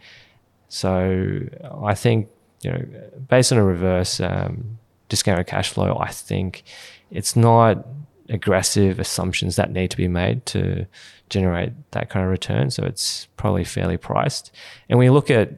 So 0.68 1.40
I 1.82 1.94
think 1.94 2.28
you 2.62 2.70
know, 2.70 2.84
based 3.28 3.52
on 3.52 3.58
a 3.58 3.64
reverse 3.64 4.20
um, 4.20 4.78
discounted 5.08 5.46
cash 5.46 5.70
flow, 5.70 5.98
I 5.98 6.10
think 6.10 6.62
it's 7.10 7.34
not 7.34 7.86
aggressive 8.28 8.98
assumptions 9.00 9.56
that 9.56 9.72
need 9.72 9.90
to 9.90 9.96
be 9.96 10.08
made 10.08 10.46
to 10.46 10.86
generate 11.28 11.72
that 11.90 12.08
kind 12.08 12.24
of 12.24 12.30
return. 12.30 12.70
So 12.70 12.84
it's 12.84 13.26
probably 13.36 13.64
fairly 13.64 13.96
priced. 13.96 14.52
And 14.88 14.98
when 14.98 15.06
you 15.06 15.12
look 15.12 15.30
at 15.30 15.50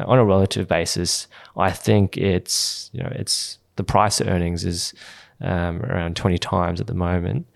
on 0.00 0.18
a 0.18 0.24
relative 0.24 0.66
basis, 0.68 1.28
I 1.56 1.70
think 1.70 2.16
it's 2.16 2.90
you 2.92 3.02
know 3.02 3.12
it's 3.12 3.58
the 3.76 3.84
price 3.84 4.16
to 4.16 4.28
earnings 4.28 4.64
is 4.64 4.92
um, 5.40 5.82
around 5.82 6.16
20 6.16 6.38
times 6.38 6.80
at 6.80 6.86
the 6.86 6.94
moment. 6.94 7.46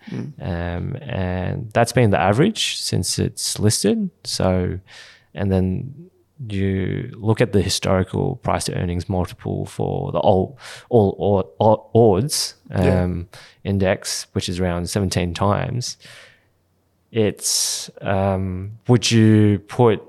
Um, 0.41 0.95
and 1.01 1.71
that's 1.71 1.91
been 1.91 2.11
the 2.11 2.19
average 2.19 2.77
since 2.77 3.19
it's 3.19 3.59
listed. 3.59 4.09
So, 4.23 4.79
and 5.33 5.51
then 5.51 6.09
you 6.49 7.11
look 7.15 7.41
at 7.41 7.53
the 7.53 7.61
historical 7.61 8.37
price 8.37 8.65
to 8.65 8.75
earnings 8.75 9.07
multiple 9.07 9.65
for 9.65 10.11
the 10.11 10.19
all, 10.19 10.57
all, 10.89 11.15
all, 11.19 11.53
All 11.59 11.89
Ords 11.93 12.55
um, 12.71 13.27
index, 13.63 14.27
which 14.33 14.49
is 14.49 14.59
around 14.59 14.89
17 14.89 15.33
times. 15.33 15.97
It's, 17.11 17.89
um, 18.01 18.79
would 18.87 19.11
you 19.11 19.59
put 19.67 20.01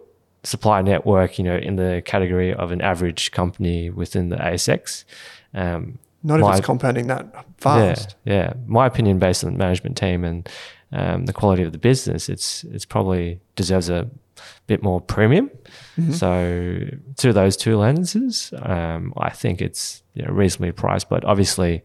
supply 0.43 0.83
network, 0.83 1.39
you 1.39 1.45
know, 1.45 1.57
in 1.57 1.77
the 1.77 2.03
category 2.05 2.55
of 2.55 2.73
an 2.73 2.81
average 2.81 3.31
company 3.33 3.91
within 3.91 4.31
the 4.31 4.37
ASX? 4.37 5.05
Um, 5.53 5.99
Not 6.27 6.41
if 6.41 6.47
My- 6.47 6.57
it's 6.57 6.67
compounding 6.67 7.07
that 7.09 7.33
fast. 7.59 8.17
yeah, 8.25 8.35
yeah. 8.35 8.53
My 8.67 8.87
opinion, 8.87 9.19
based 9.19 9.45
on 9.45 9.53
the 9.53 9.59
management 9.59 9.97
team 9.97 10.25
and 10.25 10.49
um, 10.91 11.27
the 11.27 11.33
quality 11.33 11.63
of 11.63 11.73
the 11.73 11.79
business, 11.79 12.29
it's 12.29 12.65
it's 12.65 12.85
probably 12.87 13.41
deserves 13.57 13.89
a 13.91 14.09
bit 14.67 14.83
more 14.83 15.01
premium. 15.01 15.51
So 16.11 16.81
through 17.17 17.35
those 17.35 17.57
two 17.57 17.77
lenses, 17.77 18.53
um, 18.63 19.13
I 19.17 19.31
think 19.31 19.61
it's 19.63 20.03
you 20.15 20.25
know, 20.25 20.33
reasonably 20.33 20.73
priced. 20.73 21.09
But 21.09 21.25
obviously, 21.25 21.83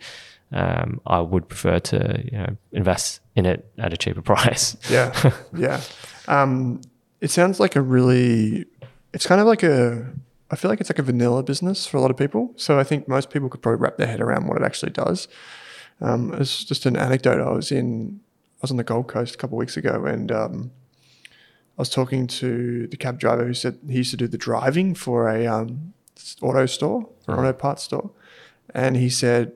um, 0.52 1.00
I 1.06 1.20
would 1.22 1.48
prefer 1.48 1.80
to 1.80 2.22
you 2.32 2.38
know 2.38 2.58
invest 2.72 3.22
in 3.36 3.46
it 3.46 3.70
at 3.78 3.94
a 3.94 3.98
cheaper 3.98 4.22
price. 4.32 4.78
Yeah, 4.90 5.14
yeah. 5.56 5.82
Um, 6.28 6.82
it 7.22 7.32
sounds 7.32 7.60
like 7.60 7.76
a 7.76 7.82
really. 7.82 8.66
It's 9.14 9.26
kind 9.26 9.42
of 9.42 9.48
like 9.48 9.64
a. 9.64 10.06
I 10.52 10.56
feel 10.56 10.70
like 10.70 10.80
it's 10.82 10.90
like 10.90 11.00
a 11.00 11.04
vanilla 11.04 11.44
business 11.44 11.86
for 11.86 11.98
a 11.98 12.02
lot 12.02 12.10
of 12.12 12.18
people. 12.18 12.54
So 12.56 12.80
I 12.80 12.84
think 12.84 13.08
most 13.08 13.30
people 13.30 13.50
could 13.50 13.62
probably 13.62 13.80
wrap 13.80 13.98
their 13.98 14.08
head 14.08 14.20
around 14.20 14.48
what 14.48 14.58
it 14.58 14.64
actually 14.64 14.92
does. 14.92 15.28
Um, 16.02 16.34
it's 16.34 16.64
just 16.64 16.86
an 16.86 16.96
anecdote. 16.96 17.42
I 17.42 17.52
was 17.52 17.72
in. 17.72 18.22
I 18.58 18.62
was 18.64 18.72
on 18.72 18.78
the 18.78 18.84
Gold 18.84 19.08
Coast 19.08 19.36
a 19.36 19.38
couple 19.38 19.58
of 19.58 19.60
weeks 19.60 19.78
ago, 19.78 20.06
and 20.06 20.32
um, 20.32 20.72
I 21.78 21.82
was 21.82 21.90
talking 21.90 22.28
to 22.28 22.88
the 22.88 22.98
cab 22.98 23.20
driver 23.20 23.46
who 23.46 23.54
said 23.54 23.78
he 23.88 23.98
used 23.98 24.12
to 24.12 24.18
do 24.18 24.28
the 24.28 24.38
driving 24.38 24.96
for 24.96 25.30
a 25.30 25.46
um, 25.48 25.94
auto 26.42 26.66
store, 26.66 27.08
or 27.28 27.36
auto 27.40 27.54
parts 27.54 27.84
store, 27.84 28.12
and 28.74 28.98
he 28.98 29.10
said 29.10 29.54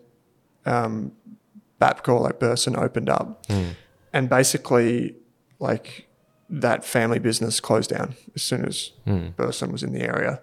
um, 0.65 1.11
Bapcor 1.81 2.21
like 2.21 2.39
Burson 2.39 2.77
opened 2.77 3.09
up, 3.09 3.45
and 4.13 4.29
basically 4.29 5.15
like 5.59 6.07
that 6.49 6.85
family 6.85 7.19
business 7.19 7.59
closed 7.59 7.89
down 7.89 8.15
as 8.35 8.41
soon 8.43 8.63
as 8.65 8.91
Burson 9.35 9.71
was 9.71 9.81
in 9.83 9.91
the 9.91 10.01
area, 10.01 10.39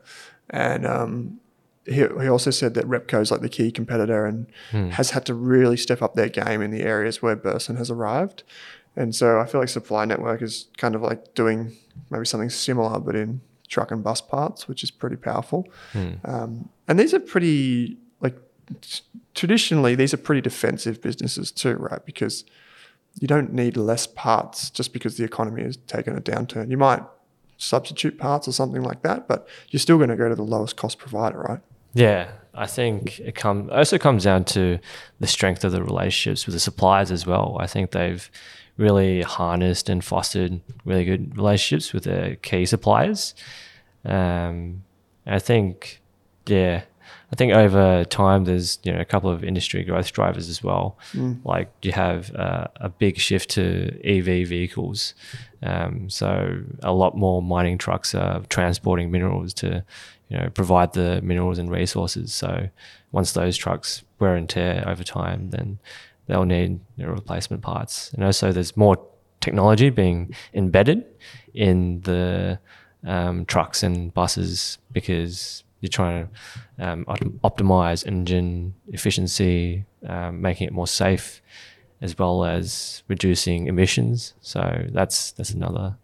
and 0.51 0.87
um, 0.87 1.41
he, 1.87 1.95
he 2.21 2.29
also 2.29 2.51
said 2.51 2.75
that 2.75 2.85
Repco 2.87 3.21
is 3.21 3.31
like 3.31 3.41
the 3.41 3.49
key 3.49 3.71
competitor 3.73 4.27
and 4.27 4.47
has 4.93 5.11
had 5.11 5.25
to 5.27 5.35
really 5.35 5.77
step 5.77 6.03
up 6.03 6.15
their 6.15 6.29
game 6.29 6.61
in 6.63 6.71
the 6.71 6.83
areas 6.83 7.23
where 7.23 7.35
Burson 7.37 7.77
has 7.77 7.91
arrived. 7.91 8.43
And 8.97 9.15
so 9.15 9.41
I 9.41 9.47
feel 9.47 9.61
like 9.61 9.69
Supply 9.69 10.05
Network 10.05 10.43
is 10.43 10.67
kind 10.77 10.95
of 10.95 11.03
like 11.03 11.35
doing 11.35 11.73
maybe 12.11 12.27
something 12.27 12.51
similar, 12.51 12.99
but 13.01 13.15
in 13.17 13.41
truck 13.69 13.91
and 13.93 14.03
bus 14.03 14.21
parts, 14.21 14.67
which 14.69 14.83
is 14.83 14.91
pretty 14.91 15.17
powerful. 15.17 15.69
Um, 16.25 16.69
and 16.89 16.99
these 16.99 17.15
are 17.15 17.21
pretty 17.21 17.99
like 18.21 18.37
t- 18.81 19.03
traditionally 19.35 19.95
these 19.95 20.13
are 20.13 20.17
pretty 20.19 20.41
defensive 20.41 21.01
businesses 21.01 21.53
too, 21.53 21.75
right? 21.75 22.05
Because 22.05 22.45
you 23.21 23.27
don't 23.29 23.53
need 23.53 23.77
less 23.77 24.07
parts 24.07 24.71
just 24.71 24.93
because 24.93 25.17
the 25.17 25.25
economy 25.25 25.63
has 25.63 25.77
taken 25.77 26.17
a 26.17 26.21
downturn. 26.21 26.71
You 26.71 26.77
might 26.77 27.03
substitute 27.61 28.19
parts 28.19 28.49
or 28.49 28.53
something 28.53 28.83
like 28.83 29.03
that, 29.03 29.29
but 29.29 29.47
you're 29.69 29.81
still 29.81 29.99
going 29.99 30.09
to 30.09 30.17
go 30.17 30.29
to 30.29 30.35
the 30.35 30.43
lowest 30.43 30.77
cost 30.77 30.99
provider, 30.99 31.39
right? 31.39 31.61
Yeah, 31.93 32.31
I 32.55 32.67
think 32.67 33.21
it 33.21 33.35
come 33.35 33.69
also 33.71 33.99
comes 33.99 34.25
down 34.25 34.45
to 34.47 34.79
the 35.19 35.27
strength 35.27 35.65
of 35.65 35.73
the 35.73 35.83
relationships 35.83 36.47
with 36.47 36.55
the 36.55 36.61
suppliers 36.61 37.11
as 37.11 37.27
well. 37.27 37.57
I 37.61 37.67
think 37.67 37.91
they've 37.91 38.31
really 38.77 39.23
harnessed 39.23 39.89
and 39.89 40.03
fostered 40.03 40.61
really 40.85 41.05
good 41.05 41.37
relationships 41.37 41.93
with 41.93 42.05
their 42.05 42.37
key 42.37 42.65
suppliers. 42.65 43.35
Um, 44.05 44.83
I 45.27 45.39
think, 45.39 46.01
yeah, 46.47 46.83
I 47.33 47.37
think 47.37 47.53
over 47.53 48.05
time 48.05 48.45
there's 48.45 48.79
you 48.83 48.93
know 48.93 49.01
a 49.01 49.05
couple 49.05 49.31
of 49.31 49.45
industry 49.45 49.85
growth 49.85 50.13
drivers 50.13 50.49
as 50.49 50.63
well. 50.63 50.99
Like 51.45 51.71
you 51.83 51.93
have 51.93 52.35
uh, 52.35 52.67
a 52.77 52.89
big 52.89 53.19
shift 53.19 53.51
to 53.51 53.99
EV 54.05 54.49
vehicles, 54.49 55.15
um, 55.63 56.11
so 56.11 56.63
a 56.83 56.93
lot 56.93 57.17
more 57.17 57.41
mining 57.41 57.79
trucks 57.79 58.15
are 58.15 58.41
transporting 58.49 59.11
minerals 59.11 59.55
to 59.55 59.85
you 60.29 60.39
know 60.39 60.51
provide 60.51 60.93
the 60.93 61.21
minerals 61.23 61.59
and 61.59 61.71
resources. 61.71 62.35
So 62.35 62.69
once 63.13 63.33
those 63.33 63.57
trucks 63.57 64.03
wear 64.19 64.35
and 64.35 64.49
tear 64.49 64.85
over 64.89 65.05
time, 65.05 65.51
then 65.51 65.79
they'll 66.27 66.45
need 66.45 66.81
you 66.97 67.07
know, 67.07 67.13
replacement 67.13 67.63
parts. 67.63 68.13
And 68.13 68.25
also 68.25 68.53
there's 68.53 68.77
more 68.77 68.97
technology 69.41 69.91
being 69.91 70.35
embedded 70.55 71.05
in 71.55 72.01
the 72.03 72.59
um, 73.05 73.45
trucks 73.47 73.83
and 73.83 74.13
buses 74.15 74.79
because 74.93 75.65
you're 75.81 75.89
trying 75.89 76.29
to 76.79 76.89
um, 76.91 77.05
optimize 77.45 78.07
engine 78.07 78.75
efficiency, 78.89 79.85
um, 80.07 80.41
making 80.41 80.67
it 80.67 80.73
more 80.73 80.87
safe, 80.87 81.41
as 82.01 82.19
well 82.19 82.45
as 82.45 83.03
reducing 83.09 83.67
emissions. 83.67 84.35
So 84.41 84.87
that's 84.91 85.33
that's 85.33 85.51
another 85.51 85.97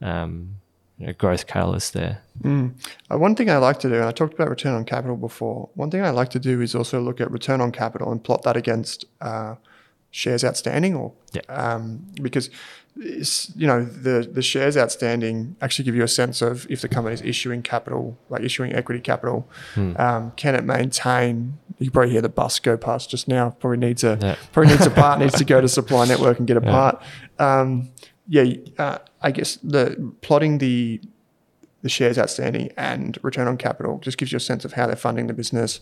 um, 0.00 0.56
you 0.98 1.06
know, 1.06 1.12
growth 1.12 1.46
catalyst 1.46 1.92
there. 1.92 2.22
Uh, 2.44 3.18
one 3.18 3.34
thing 3.36 3.50
I 3.50 3.58
like 3.58 3.78
to 3.80 3.88
do, 3.88 3.94
and 3.94 4.04
I 4.04 4.12
talked 4.12 4.34
about 4.34 4.48
return 4.48 4.74
on 4.74 4.84
capital 4.84 5.16
before. 5.16 5.68
One 5.74 5.90
thing 5.90 6.02
I 6.02 6.10
like 6.10 6.30
to 6.30 6.38
do 6.38 6.60
is 6.60 6.74
also 6.74 7.00
look 7.00 7.20
at 7.20 7.30
return 7.30 7.60
on 7.60 7.70
capital 7.72 8.10
and 8.12 8.22
plot 8.22 8.42
that 8.42 8.56
against 8.56 9.04
uh, 9.20 9.56
shares 10.10 10.44
outstanding, 10.44 10.94
or 10.96 11.12
Yeah. 11.32 11.42
um, 11.48 12.06
because 12.22 12.50
you 13.00 13.66
know 13.66 13.84
the 13.84 14.28
the 14.30 14.42
shares 14.42 14.76
outstanding 14.76 15.54
actually 15.60 15.84
give 15.84 15.94
you 15.94 16.02
a 16.02 16.08
sense 16.08 16.42
of 16.42 16.66
if 16.68 16.80
the 16.80 16.88
company 16.88 17.14
is 17.14 17.22
issuing 17.22 17.62
capital, 17.62 18.18
like 18.28 18.42
issuing 18.42 18.74
equity 18.74 19.00
capital. 19.00 19.48
Um, 19.76 20.32
can 20.36 20.54
it 20.54 20.64
maintain? 20.64 21.58
You 21.78 21.90
probably 21.92 22.10
hear 22.10 22.22
the 22.22 22.28
bus 22.28 22.58
go 22.58 22.76
past 22.76 23.08
just 23.10 23.28
now. 23.28 23.50
Probably 23.60 23.78
needs 23.78 24.02
a 24.02 24.18
Yeah. 24.20 24.36
probably 24.52 24.72
needs 24.72 24.86
a 24.86 24.90
part. 24.90 25.20
needs 25.20 25.34
to 25.38 25.44
go 25.44 25.60
to 25.60 25.68
supply 25.78 26.06
network 26.06 26.38
and 26.38 26.46
get 26.48 26.56
a 26.56 26.60
part. 26.60 27.00
Um, 27.38 27.90
yeah, 28.28 28.44
uh, 28.78 28.98
I 29.22 29.30
guess 29.30 29.56
the 29.62 30.12
plotting 30.22 30.58
the 30.58 31.00
the 31.82 31.88
shares 31.88 32.18
outstanding 32.18 32.70
and 32.76 33.18
return 33.22 33.46
on 33.46 33.56
capital 33.56 33.98
just 34.00 34.18
gives 34.18 34.32
you 34.32 34.36
a 34.36 34.40
sense 34.40 34.64
of 34.64 34.72
how 34.72 34.86
they're 34.88 34.96
funding 34.96 35.28
the 35.28 35.32
business, 35.32 35.80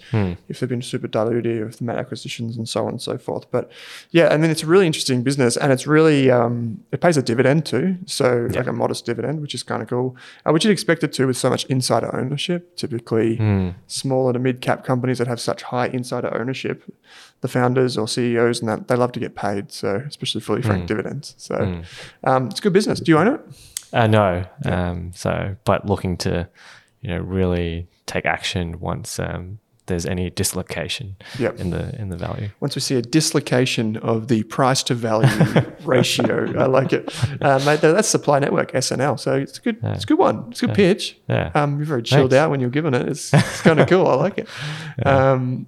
if 0.48 0.60
they've 0.60 0.68
been 0.68 0.82
super 0.82 1.08
dilutive, 1.08 1.68
if 1.70 1.78
they 1.78 1.86
made 1.86 1.96
acquisitions, 1.96 2.56
and 2.58 2.68
so 2.68 2.82
on 2.84 2.90
and 2.90 3.02
so 3.02 3.16
forth. 3.16 3.50
But 3.50 3.70
yeah, 4.10 4.28
I 4.28 4.36
mean, 4.36 4.50
it's 4.50 4.62
a 4.62 4.66
really 4.66 4.86
interesting 4.86 5.22
business, 5.22 5.56
and 5.56 5.72
it's 5.72 5.86
really 5.86 6.30
um, 6.30 6.84
it 6.92 7.00
pays 7.00 7.16
a 7.16 7.22
dividend 7.22 7.64
too, 7.64 7.96
so 8.04 8.46
like 8.50 8.66
a 8.66 8.72
modest 8.72 9.06
dividend, 9.06 9.40
which 9.40 9.54
is 9.54 9.62
kind 9.62 9.80
of 9.82 9.88
cool, 9.88 10.16
uh, 10.44 10.52
which 10.52 10.64
you'd 10.66 10.70
expect 10.70 11.02
it 11.02 11.12
to 11.14 11.26
with 11.26 11.36
so 11.38 11.48
much 11.48 11.64
insider 11.66 12.14
ownership. 12.14 12.76
Typically, 12.76 13.38
smaller 13.86 14.32
to 14.34 14.38
mid 14.38 14.60
cap 14.60 14.84
companies 14.84 15.16
that 15.18 15.26
have 15.28 15.40
such 15.40 15.62
high 15.62 15.86
insider 15.86 16.34
ownership, 16.38 16.82
the 17.40 17.48
founders 17.48 17.96
or 17.96 18.06
CEOs 18.06 18.60
and 18.60 18.68
that 18.68 18.88
they 18.88 18.96
love 18.96 19.12
to 19.12 19.20
get 19.20 19.34
paid, 19.34 19.72
so 19.72 20.02
especially 20.06 20.40
fully 20.42 20.60
franked 20.62 20.88
dividends. 20.88 21.34
So 21.38 21.82
um, 22.24 22.48
it's 22.48 22.60
good 22.60 22.72
business. 22.72 23.00
Do 23.00 23.10
you 23.12 23.18
own 23.18 23.28
it? 23.28 23.40
Uh, 23.96 24.06
no, 24.06 24.44
um, 24.64 25.10
so 25.14 25.56
but 25.64 25.86
looking 25.86 26.16
to 26.18 26.48
you 27.00 27.08
know 27.10 27.18
really 27.20 27.86
take 28.06 28.24
action 28.26 28.78
once 28.80 29.18
um, 29.18 29.58
there's 29.86 30.04
any 30.06 30.28
dislocation 30.30 31.14
Yep. 31.38 31.60
in 31.60 31.70
the 31.70 31.94
in 32.00 32.08
the 32.08 32.16
value. 32.16 32.48
once 32.60 32.74
we 32.74 32.80
see 32.80 32.96
a 32.96 33.02
dislocation 33.02 33.96
of 33.98 34.26
the 34.28 34.42
price 34.44 34.82
to 34.84 34.94
value 34.94 35.28
ratio. 35.84 36.52
I 36.58 36.66
like 36.66 36.92
it, 36.92 37.04
uh, 37.40 37.60
mate. 37.64 37.80
That's 37.80 38.08
Supply 38.08 38.38
Network 38.40 38.72
SNL, 38.72 39.18
so 39.20 39.34
it's 39.34 39.58
a 39.58 39.62
good, 39.62 39.76
it's 39.82 40.02
a 40.04 40.06
good 40.06 40.18
one. 40.18 40.48
It's 40.50 40.62
a 40.62 40.66
good 40.66 40.74
pitch. 40.74 41.16
Yeah. 41.28 41.52
Um, 41.54 41.76
you're 41.78 41.86
very 41.86 42.02
chilled 42.02 42.32
Thanks. 42.32 42.40
out 42.42 42.50
when 42.50 42.58
you're 42.60 42.70
giving 42.70 42.94
it. 42.94 43.08
It's, 43.08 43.32
it's 43.34 43.62
kind 43.62 43.78
of 43.78 43.88
cool. 43.88 44.06
I 44.08 44.14
like 44.16 44.38
it. 44.38 44.48
Um, 45.06 45.66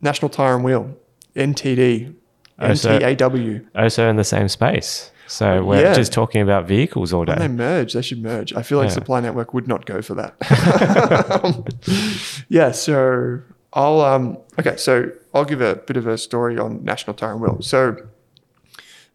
National 0.00 0.28
Tire 0.28 0.56
and 0.56 0.64
Wheel, 0.64 0.96
NTD, 1.36 2.14
Oh, 2.58 2.74
so- 2.74 2.98
NTAW. 2.98 3.64
Also 3.76 4.08
in 4.10 4.16
the 4.16 4.24
same 4.24 4.48
space. 4.48 5.11
So 5.32 5.64
we're 5.64 5.80
Yeah. 5.80 5.94
just 5.94 6.12
talking 6.12 6.42
about 6.42 6.68
vehicles 6.68 7.14
all 7.14 7.24
When 7.24 7.38
they 7.38 7.48
merge, 7.48 7.94
they 7.94 8.02
should 8.02 8.22
merge. 8.22 8.52
I 8.54 8.60
feel 8.60 8.76
like 8.76 8.88
Yeah. 8.88 8.94
Supply 8.94 9.20
Network 9.20 9.54
would 9.54 9.66
not 9.66 9.86
go 9.86 10.02
for 10.02 10.14
that. 10.14 10.34
Yeah, 12.50 12.72
so 12.72 13.40
I'll 13.72 14.02
um 14.02 14.36
okay, 14.60 14.76
so 14.76 15.10
I'll 15.32 15.46
give 15.46 15.62
a 15.62 15.76
bit 15.76 15.96
of 15.96 16.06
a 16.06 16.18
story 16.18 16.58
on 16.58 16.84
National 16.84 17.14
Tire 17.14 17.32
and 17.32 17.40
Wheel. 17.40 17.62
So 17.62 17.96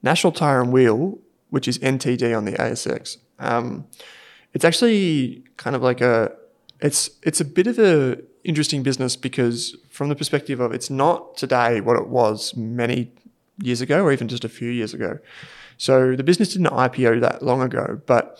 National 0.02 0.34
Tire 0.34 0.60
and 0.60 0.74
Wheel, 0.74 1.20
which 1.52 1.68
is 1.68 1.78
NTD 1.80 2.36
on 2.36 2.46
the 2.46 2.54
ASX, 2.54 3.18
um, 3.38 3.86
it's 4.54 4.66
actually 4.66 5.44
kind 5.58 5.76
of 5.76 5.84
like 5.84 6.02
a 6.02 6.32
it's 6.82 7.12
it's 7.22 7.40
a 7.40 7.46
bit 7.46 7.68
of 7.68 7.78
a 7.78 8.18
interesting 8.44 8.82
business 8.82 9.16
because 9.16 9.76
from 9.92 10.10
the 10.10 10.16
perspective 10.16 10.60
of 10.60 10.72
it's 10.72 10.90
not 10.90 11.38
today 11.38 11.80
what 11.80 11.96
it 11.96 12.08
was 12.08 12.56
many 12.56 13.12
years 13.62 13.82
ago 13.82 14.04
or 14.04 14.12
even 14.12 14.28
just 14.28 14.44
a 14.44 14.50
few 14.50 14.72
years 14.72 14.96
ago. 14.96 15.20
So 15.78 16.16
the 16.16 16.24
business 16.24 16.54
didn't 16.54 16.68
IPO 16.68 17.22
that 17.22 17.44
long 17.44 17.62
ago, 17.62 18.02
but 18.06 18.40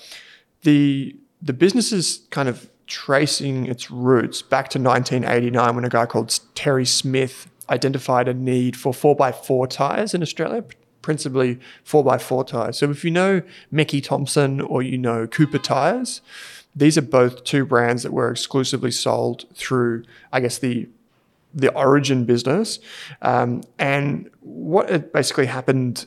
the 0.62 1.16
the 1.42 1.54
business 1.54 1.92
is 1.92 2.22
kind 2.32 2.50
of 2.50 2.70
tracing 2.88 3.66
its 3.68 3.92
roots 3.92 4.42
back 4.42 4.70
to 4.70 4.80
1989 4.80 5.76
when 5.76 5.86
a 5.86 5.90
guy 5.90 6.06
called 6.06 6.40
Terry 6.56 6.86
Smith 6.86 7.50
identified 7.70 8.28
a 8.28 8.34
need 8.34 8.76
for 8.78 8.94
4x4 8.94 9.70
tires 9.70 10.14
in 10.14 10.22
Australia, 10.22 10.64
principally 11.02 11.60
4x4 11.86 12.48
tires. 12.48 12.78
So 12.78 12.90
if 12.90 13.04
you 13.04 13.12
know 13.12 13.42
Mickey 13.72 14.02
Thompson 14.02 14.62
or 14.62 14.82
you 14.82 14.98
know 14.98 15.28
Cooper 15.28 15.60
tires, 15.60 16.22
these 16.76 16.98
are 16.98 17.02
both 17.02 17.44
two 17.44 17.66
brands 17.66 18.04
that 18.04 18.14
were 18.14 18.32
exclusively 18.32 18.92
sold 18.92 19.46
through, 19.54 20.04
I 20.32 20.40
guess, 20.40 20.58
the 20.58 20.88
the 21.54 21.74
origin 21.74 22.26
business. 22.26 22.80
Um, 23.22 23.64
and 23.80 24.30
what 24.42 25.12
basically 25.12 25.48
happened 25.48 26.06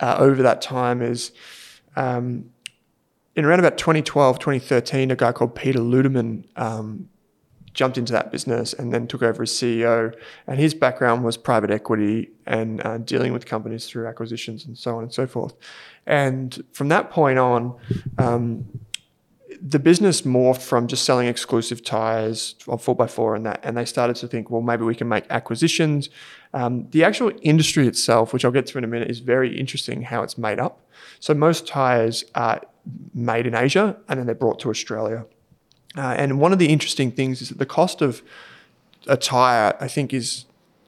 uh, 0.00 0.16
over 0.18 0.42
that 0.42 0.62
time 0.62 1.02
is 1.02 1.32
um, 1.96 2.50
in 3.36 3.44
around 3.44 3.60
about 3.60 3.78
2012, 3.78 4.38
2013, 4.38 5.10
a 5.10 5.16
guy 5.16 5.32
called 5.32 5.54
Peter 5.54 5.78
Ludemann 5.78 6.44
um, 6.56 7.08
jumped 7.72 7.96
into 7.96 8.12
that 8.12 8.32
business 8.32 8.72
and 8.72 8.92
then 8.92 9.06
took 9.06 9.22
over 9.22 9.42
as 9.42 9.50
CEO. 9.50 10.14
And 10.46 10.58
his 10.58 10.74
background 10.74 11.24
was 11.24 11.36
private 11.36 11.70
equity 11.70 12.30
and 12.46 12.84
uh, 12.84 12.98
dealing 12.98 13.32
with 13.32 13.46
companies 13.46 13.86
through 13.86 14.08
acquisitions 14.08 14.64
and 14.64 14.76
so 14.76 14.96
on 14.96 15.04
and 15.04 15.12
so 15.14 15.26
forth. 15.26 15.54
And 16.06 16.62
from 16.72 16.88
that 16.88 17.10
point 17.10 17.38
on, 17.38 17.76
um, 18.18 18.66
the 19.62 19.78
business 19.78 20.22
morphed 20.22 20.62
from 20.62 20.86
just 20.86 21.04
selling 21.04 21.28
exclusive 21.28 21.84
tires 21.84 22.56
of 22.66 22.84
4x4 22.84 23.36
and 23.36 23.46
that, 23.46 23.60
and 23.62 23.76
they 23.76 23.84
started 23.84 24.16
to 24.16 24.26
think, 24.26 24.50
well, 24.50 24.62
maybe 24.62 24.84
we 24.84 24.94
can 24.94 25.08
make 25.08 25.24
acquisitions. 25.30 26.08
Um, 26.52 26.88
the 26.90 27.04
actual 27.04 27.32
industry 27.42 27.86
itself, 27.86 28.32
which 28.32 28.44
I'll 28.44 28.50
get 28.50 28.66
to 28.66 28.78
in 28.78 28.84
a 28.84 28.88
minute, 28.88 29.10
is 29.10 29.20
very 29.20 29.58
interesting 29.58 30.02
how 30.02 30.22
it's 30.22 30.36
made 30.36 30.58
up. 30.58 30.80
So 31.20 31.34
most 31.34 31.66
tires 31.66 32.24
are 32.34 32.62
made 33.14 33.46
in 33.46 33.54
Asia 33.54 33.96
and 34.08 34.18
then 34.18 34.26
they're 34.26 34.34
brought 34.34 34.58
to 34.60 34.70
Australia. 34.70 35.26
Uh, 35.96 36.14
and 36.16 36.40
one 36.40 36.52
of 36.52 36.58
the 36.58 36.68
interesting 36.68 37.10
things 37.10 37.42
is 37.42 37.48
that 37.50 37.58
the 37.58 37.66
cost 37.66 38.00
of 38.00 38.22
a 39.06 39.16
tire, 39.16 39.76
I 39.80 39.88
think, 39.88 40.12
is 40.12 40.46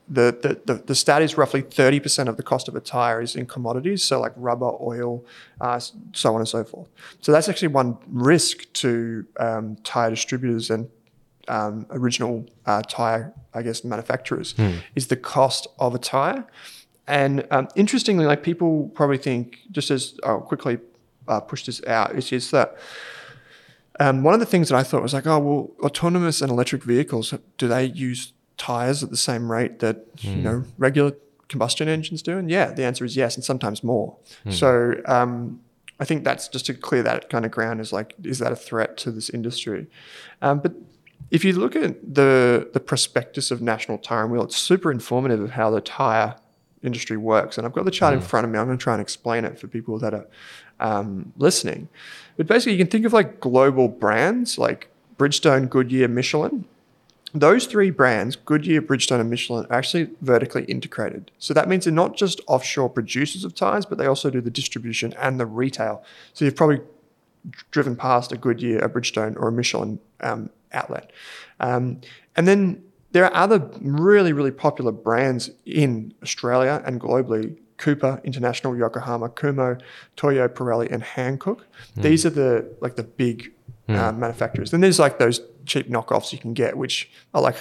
the, 0.09 0.37
the, 0.43 0.75
the, 0.75 0.83
the 0.83 0.95
stat 0.95 1.23
is 1.23 1.39
roughly 1.39 1.63
30% 1.63 2.29
of 2.29 2.37
the 2.37 2.43
cost 2.43 2.69
of 2.69 2.77
a 2.77 2.81
tire 2.81 3.21
is 3.21 3.35
in 3.35 3.47
commodities, 3.47 4.03
so 4.03 4.21
like 4.21 4.33
rubber, 4.37 4.73
oil, 4.81 5.25
uh, 5.61 5.79
so 6.13 6.35
on 6.35 6.41
and 6.41 6.49
so 6.49 6.65
forth. 6.65 6.89
So 7.21 7.33
that's 7.33 7.49
actually 7.49 7.69
one 7.69 7.97
risk 8.09 8.71
to 8.75 9.27
um, 9.39 9.77
tire 9.85 10.11
distributors 10.11 10.71
and 10.71 10.91
um, 11.49 11.87
original 11.91 12.47
uh, 12.67 12.83
tire, 12.83 13.33
I 13.55 13.63
guess, 13.63 13.85
manufacturers 13.85 14.55
is 14.95 15.09
the 15.09 15.17
cost 15.17 15.67
of 15.79 15.95
a 15.95 15.99
tire. 15.99 16.47
And 17.07 17.47
um, 17.51 17.69
interestingly, 17.75 18.27
like 18.27 18.43
people 18.43 18.91
probably 18.95 19.19
think, 19.19 19.59
just 19.71 19.91
as 19.91 20.15
I'll 20.25 20.41
quickly, 20.41 20.79
uh, 21.29 21.41
pushed 21.41 21.67
this 21.67 21.85
out 21.87 22.15
is 22.15 22.29
just 22.29 22.51
that 22.53 22.77
um, 24.01 24.23
one 24.23 24.35
of 24.35 24.41
the 24.41 24.47
things 24.47 24.69
that 24.69 24.77
I 24.77 24.83
thought 24.83 25.03
was 25.03 25.13
like, 25.15 25.27
oh 25.27 25.39
well, 25.39 25.71
autonomous 25.83 26.41
and 26.41 26.51
electric 26.51 26.83
vehicles 26.83 27.35
do 27.59 27.69
they 27.69 27.85
use 27.85 28.33
tires 28.57 29.03
at 29.03 29.11
the 29.11 29.17
same 29.17 29.51
rate 29.51 29.81
that 29.81 30.07
you 30.21 30.37
know 30.37 30.65
regular 30.79 31.13
combustion 31.49 31.89
engines 31.89 32.23
do? 32.23 32.39
And 32.39 32.51
yeah, 32.51 32.73
the 32.73 32.85
answer 32.85 33.05
is 33.05 33.17
yes, 33.17 33.35
and 33.37 33.45
sometimes 33.45 33.85
more. 33.85 34.17
So 34.51 34.95
um, 35.07 35.61
I 36.01 36.05
think 36.05 36.25
that's 36.25 36.49
just 36.49 36.67
to 36.67 36.75
clear 36.75 37.03
that 37.03 37.29
kind 37.31 37.45
of 37.45 37.51
ground 37.51 37.81
is 37.81 37.93
like, 37.93 38.15
is 38.25 38.39
that 38.39 38.51
a 38.53 38.57
threat 38.57 38.97
to 38.99 39.11
this 39.11 39.29
industry? 39.29 39.87
Um, 40.41 40.61
but 40.61 40.73
if 41.33 41.45
you 41.45 41.55
look 41.55 41.75
at 41.75 42.15
the 42.15 42.69
the 42.73 42.79
prospectus 42.79 43.51
of 43.51 43.63
National 43.63 43.99
Tire 43.99 44.25
and 44.25 44.31
Wheel, 44.31 44.45
it's 44.45 44.57
super 44.57 44.93
informative 44.93 45.41
of 45.41 45.53
how 45.53 45.71
the 45.71 45.81
tire 45.81 46.37
industry 46.83 47.17
works. 47.17 47.57
And 47.57 47.67
I've 47.67 47.73
got 47.73 47.87
the 47.87 47.91
chart 47.91 48.13
in 48.13 48.21
front 48.21 48.45
of 48.45 48.53
me. 48.53 48.59
I'm 48.59 48.67
going 48.67 48.77
to 48.77 48.83
try 48.83 48.93
and 48.93 49.01
explain 49.01 49.45
it 49.47 49.59
for 49.59 49.67
people 49.67 49.99
that 49.99 50.13
are 50.13 50.27
um, 50.79 51.33
listening. 51.39 51.89
But 52.37 52.47
basically, 52.47 52.73
you 52.73 52.79
can 52.79 52.89
think 52.89 53.07
of 53.07 53.15
like 53.15 53.41
global 53.41 53.89
brands 53.89 54.59
like 54.59 54.89
Bridgestone, 55.17 55.71
Goodyear, 55.71 56.07
Michelin. 56.07 56.67
Those 57.35 57.65
three 57.65 57.91
brands, 57.91 58.37
Goodyear, 58.37 58.83
Bridgestone, 58.83 59.21
and 59.21 59.31
Michelin, 59.31 59.65
are 59.71 59.77
actually 59.79 60.11
vertically 60.21 60.65
integrated. 60.65 61.31
So 61.39 61.55
that 61.55 61.67
means 61.67 61.87
they're 61.87 61.95
not 61.95 62.15
just 62.15 62.43
offshore 62.47 62.91
producers 62.91 63.43
of 63.43 63.55
tires, 63.55 63.87
but 63.87 63.97
they 63.97 64.05
also 64.05 64.29
do 64.29 64.43
the 64.43 64.51
distribution 64.51 65.15
and 65.15 65.41
the 65.41 65.47
retail. 65.47 66.05
So 66.35 66.45
you've 66.45 66.57
probably 66.57 66.81
driven 67.71 67.97
past 67.97 68.33
a 68.33 68.37
Goodyear, 68.37 68.81
a 68.81 68.91
Bridgestone, 68.91 69.35
or 69.37 69.49
a 69.49 69.53
Michelin 69.53 69.99
um, 70.21 70.51
outlet. 70.73 71.13
Um, 71.61 72.01
and 72.37 72.49
then 72.49 72.83
there 73.13 73.25
are 73.25 73.35
other 73.35 73.71
really, 73.81 74.33
really 74.33 74.51
popular 74.51 74.93
brands 74.93 75.51
in 75.67 76.15
Australia 76.23 76.83
and 76.85 77.01
globally. 77.01 77.59
Cooper 77.79 78.21
International, 78.23 78.77
Yokohama, 78.77 79.29
Kumho, 79.31 79.81
Toyo, 80.15 80.47
Pirelli, 80.47 80.89
and 80.93 81.03
Hankook. 81.03 81.63
These 81.97 82.25
are 82.25 82.31
the 82.31 82.77
like 82.81 82.95
the 82.95 83.03
big 83.03 83.53
uh, 83.89 84.13
manufacturers. 84.13 84.71
Then 84.71 84.81
there's 84.81 85.01
like 85.01 85.19
those 85.19 85.41
cheap 85.67 85.89
knockoffs 85.89 86.33
you 86.33 86.39
can 86.39 86.55
get, 86.55 86.77
which 86.77 87.11
are 87.35 87.43
like 87.43 87.57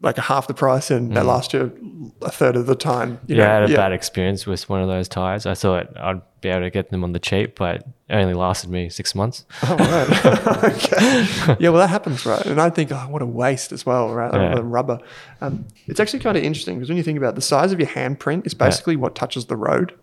like 0.00 0.18
a 0.18 0.22
half 0.22 0.46
the 0.46 0.54
price 0.54 0.90
and 0.90 1.16
they 1.16 1.22
last 1.22 1.52
you 1.52 2.12
a 2.22 2.30
third 2.30 2.56
of 2.56 2.66
the 2.66 2.74
time. 2.74 3.18
You 3.26 3.36
yeah, 3.36 3.44
know? 3.44 3.50
I 3.50 3.60
had 3.60 3.70
a 3.70 3.76
bad 3.76 3.92
experience 3.92 4.46
with 4.46 4.68
one 4.68 4.82
of 4.82 4.88
those 4.88 5.08
tires. 5.08 5.46
I 5.46 5.54
thought 5.54 5.96
I'd 5.96 6.20
be 6.40 6.50
able 6.50 6.60
to 6.62 6.70
get 6.70 6.90
them 6.90 7.04
on 7.04 7.12
the 7.12 7.18
cheap, 7.18 7.56
but 7.56 7.76
it 7.76 7.86
only 8.10 8.34
lasted 8.34 8.70
me 8.70 8.88
six 8.88 9.14
months. 9.14 9.44
Oh, 9.66 9.76
right. 9.76 10.64
okay. 10.64 11.56
Yeah, 11.58 11.70
well, 11.70 11.80
that 11.80 11.88
happens, 11.88 12.26
right? 12.26 12.44
And 12.44 12.60
I 12.60 12.68
think, 12.70 12.92
oh, 12.92 13.06
what 13.08 13.22
a 13.22 13.26
waste 13.26 13.72
as 13.72 13.86
well, 13.86 14.12
right? 14.12 14.32
Yeah. 14.32 14.60
Rubber. 14.62 15.00
Um, 15.40 15.66
it's 15.86 16.00
actually 16.00 16.20
kind 16.20 16.36
of 16.36 16.44
interesting 16.44 16.76
because 16.76 16.88
when 16.88 16.98
you 16.98 17.02
think 17.02 17.16
about 17.16 17.30
it, 17.30 17.34
the 17.36 17.42
size 17.42 17.72
of 17.72 17.80
your 17.80 17.88
handprint 17.88 18.46
is 18.46 18.54
basically 18.54 18.96
what 18.96 19.14
touches 19.14 19.46
the 19.46 19.56
road. 19.56 19.94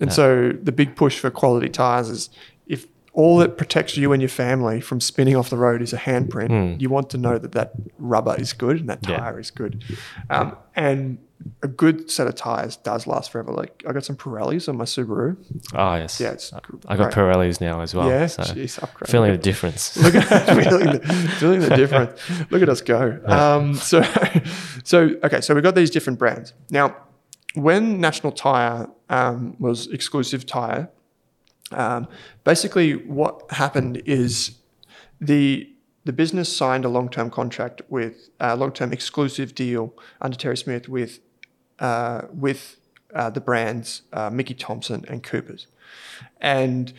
And 0.00 0.12
so 0.12 0.52
the 0.52 0.72
big 0.72 0.96
push 0.96 1.18
for 1.18 1.30
quality 1.30 1.68
tires 1.68 2.08
is 2.08 2.30
all 3.20 3.36
that 3.42 3.56
protects 3.62 3.96
you 3.96 4.12
and 4.12 4.20
your 4.22 4.28
family 4.44 4.80
from 4.80 4.98
spinning 5.00 5.36
off 5.36 5.48
the 5.50 5.56
road 5.66 5.80
is 5.82 5.92
a 5.92 5.98
handprint, 6.08 6.80
you 6.82 6.88
want 6.96 7.10
to 7.10 7.18
know 7.18 7.36
that 7.44 7.52
that 7.52 7.68
rubber 7.98 8.34
is 8.44 8.52
good 8.64 8.76
and 8.80 8.88
that 8.88 9.00
Yeah. 9.08 9.16
tire 9.18 9.38
is 9.40 9.50
good. 9.50 9.72
Um, 10.30 10.56
and 10.74 11.18
a 11.62 11.68
good 11.68 12.10
set 12.10 12.26
of 12.26 12.34
tires 12.34 12.76
does 12.76 13.06
last 13.06 13.30
forever. 13.32 13.50
Like 13.52 13.82
I 13.88 13.92
got 13.92 14.04
some 14.04 14.16
Pirellis 14.16 14.68
on 14.68 14.76
my 14.76 14.84
Subaru. 14.84 15.36
Oh, 15.74 15.94
yes. 15.94 16.20
Yeah, 16.20 16.32
it's 16.32 16.52
I 16.52 16.96
got 16.96 17.12
great. 17.12 17.12
Pirellis 17.14 17.60
now 17.60 17.80
as 17.80 17.94
well. 17.94 18.08
Yeah, 18.08 18.26
so 18.26 18.42
jeez, 18.42 18.82
upgrade. 18.82 19.10
feeling 19.10 19.32
the 19.32 19.38
difference. 19.38 19.96
Look 20.04 20.14
at 20.14 20.24
feeling 20.64 20.86
the, 20.92 21.00
feeling 21.40 21.60
the 21.60 21.76
difference. 21.76 22.12
Look 22.50 22.62
at 22.62 22.68
us 22.68 22.80
go. 22.82 23.18
Um, 23.26 23.74
so, 23.74 24.02
so 24.84 24.98
okay, 25.24 25.40
so 25.40 25.54
we've 25.54 25.64
got 25.64 25.74
these 25.74 25.90
different 25.90 26.18
brands 26.18 26.52
now. 26.70 26.96
When 27.54 28.00
National 28.00 28.32
Tire 28.32 28.88
um, 29.08 29.56
was 29.58 29.88
exclusive 29.88 30.46
tire, 30.46 30.88
um, 31.72 32.08
basically 32.44 32.94
what 32.94 33.50
happened 33.50 34.02
is 34.06 34.58
the 35.20 35.70
the 36.04 36.12
business 36.12 36.54
signed 36.54 36.84
a 36.84 36.88
long 36.88 37.08
term 37.08 37.30
contract 37.30 37.82
with 37.88 38.30
a 38.40 38.56
long 38.56 38.72
term 38.72 38.92
exclusive 38.92 39.54
deal 39.54 39.94
under 40.20 40.36
Terry 40.36 40.56
Smith 40.56 40.88
with 40.88 41.20
uh, 41.78 42.22
with 42.32 42.76
uh, 43.14 43.30
the 43.30 43.40
brands 43.40 44.02
uh, 44.12 44.30
Mickey 44.30 44.54
Thompson 44.54 45.04
and 45.08 45.22
Coopers, 45.22 45.66
and 46.40 46.92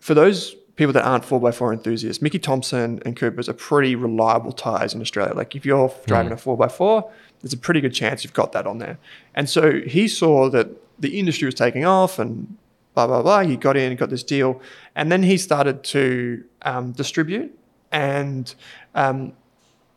for 0.00 0.14
those 0.14 0.56
people 0.76 0.94
that 0.94 1.04
aren't 1.04 1.24
4x4 1.24 1.74
enthusiasts, 1.74 2.22
Mickey 2.22 2.38
Thompson 2.38 3.02
and 3.04 3.14
Coopers 3.14 3.50
are 3.50 3.52
pretty 3.52 3.94
reliable 3.94 4.50
tires 4.50 4.94
in 4.94 5.02
Australia. 5.02 5.34
Like 5.34 5.54
if 5.54 5.66
you're 5.66 5.92
driving 6.06 6.32
a 6.32 6.36
4x4, 6.36 7.10
there's 7.42 7.52
a 7.52 7.58
pretty 7.58 7.82
good 7.82 7.92
chance 7.92 8.24
you've 8.24 8.32
got 8.32 8.52
that 8.52 8.66
on 8.66 8.78
there. 8.78 8.96
And 9.34 9.50
so 9.50 9.80
he 9.80 10.08
saw 10.08 10.48
that 10.48 10.68
the 10.98 11.18
industry 11.18 11.44
was 11.44 11.54
taking 11.54 11.84
off 11.84 12.18
and 12.18 12.56
blah, 12.94 13.06
blah, 13.06 13.22
blah. 13.22 13.40
He 13.40 13.56
got 13.56 13.76
in, 13.76 13.94
got 13.96 14.10
this 14.10 14.22
deal. 14.22 14.60
And 14.94 15.10
then 15.10 15.22
he 15.22 15.36
started 15.36 15.84
to 15.84 16.44
um, 16.62 16.92
distribute. 16.92 17.56
And 17.92 18.54
um, 18.94 19.32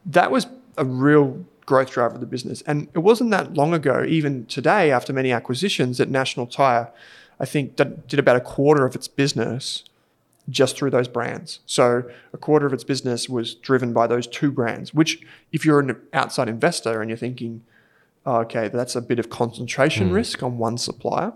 that 0.05 0.31
was 0.31 0.47
a 0.77 0.85
real 0.85 1.45
growth 1.65 1.91
driver 1.91 2.15
of 2.15 2.19
the 2.19 2.27
business. 2.27 2.61
And 2.63 2.87
it 2.93 2.99
wasn't 2.99 3.31
that 3.31 3.53
long 3.53 3.73
ago, 3.73 4.03
even 4.07 4.45
today, 4.45 4.91
after 4.91 5.13
many 5.13 5.31
acquisitions, 5.31 5.97
that 5.97 6.09
National 6.09 6.45
Tire, 6.45 6.91
I 7.39 7.45
think, 7.45 7.75
did 7.75 8.19
about 8.19 8.35
a 8.35 8.41
quarter 8.41 8.85
of 8.85 8.95
its 8.95 9.07
business 9.07 9.83
just 10.49 10.77
through 10.77 10.89
those 10.89 11.07
brands. 11.07 11.59
So 11.65 12.03
a 12.33 12.37
quarter 12.37 12.65
of 12.65 12.73
its 12.73 12.83
business 12.83 13.29
was 13.29 13.55
driven 13.55 13.93
by 13.93 14.07
those 14.07 14.27
two 14.27 14.51
brands, 14.51 14.93
which 14.93 15.21
if 15.53 15.65
you're 15.65 15.79
an 15.79 15.95
outside 16.11 16.49
investor 16.49 17.01
and 17.01 17.09
you're 17.09 17.17
thinking, 17.17 17.63
oh, 18.25 18.37
okay, 18.41 18.67
that's 18.67 18.95
a 18.95 19.01
bit 19.01 19.19
of 19.19 19.29
concentration 19.29 20.11
risk 20.11 20.43
on 20.43 20.57
one 20.57 20.77
supplier 20.77 21.31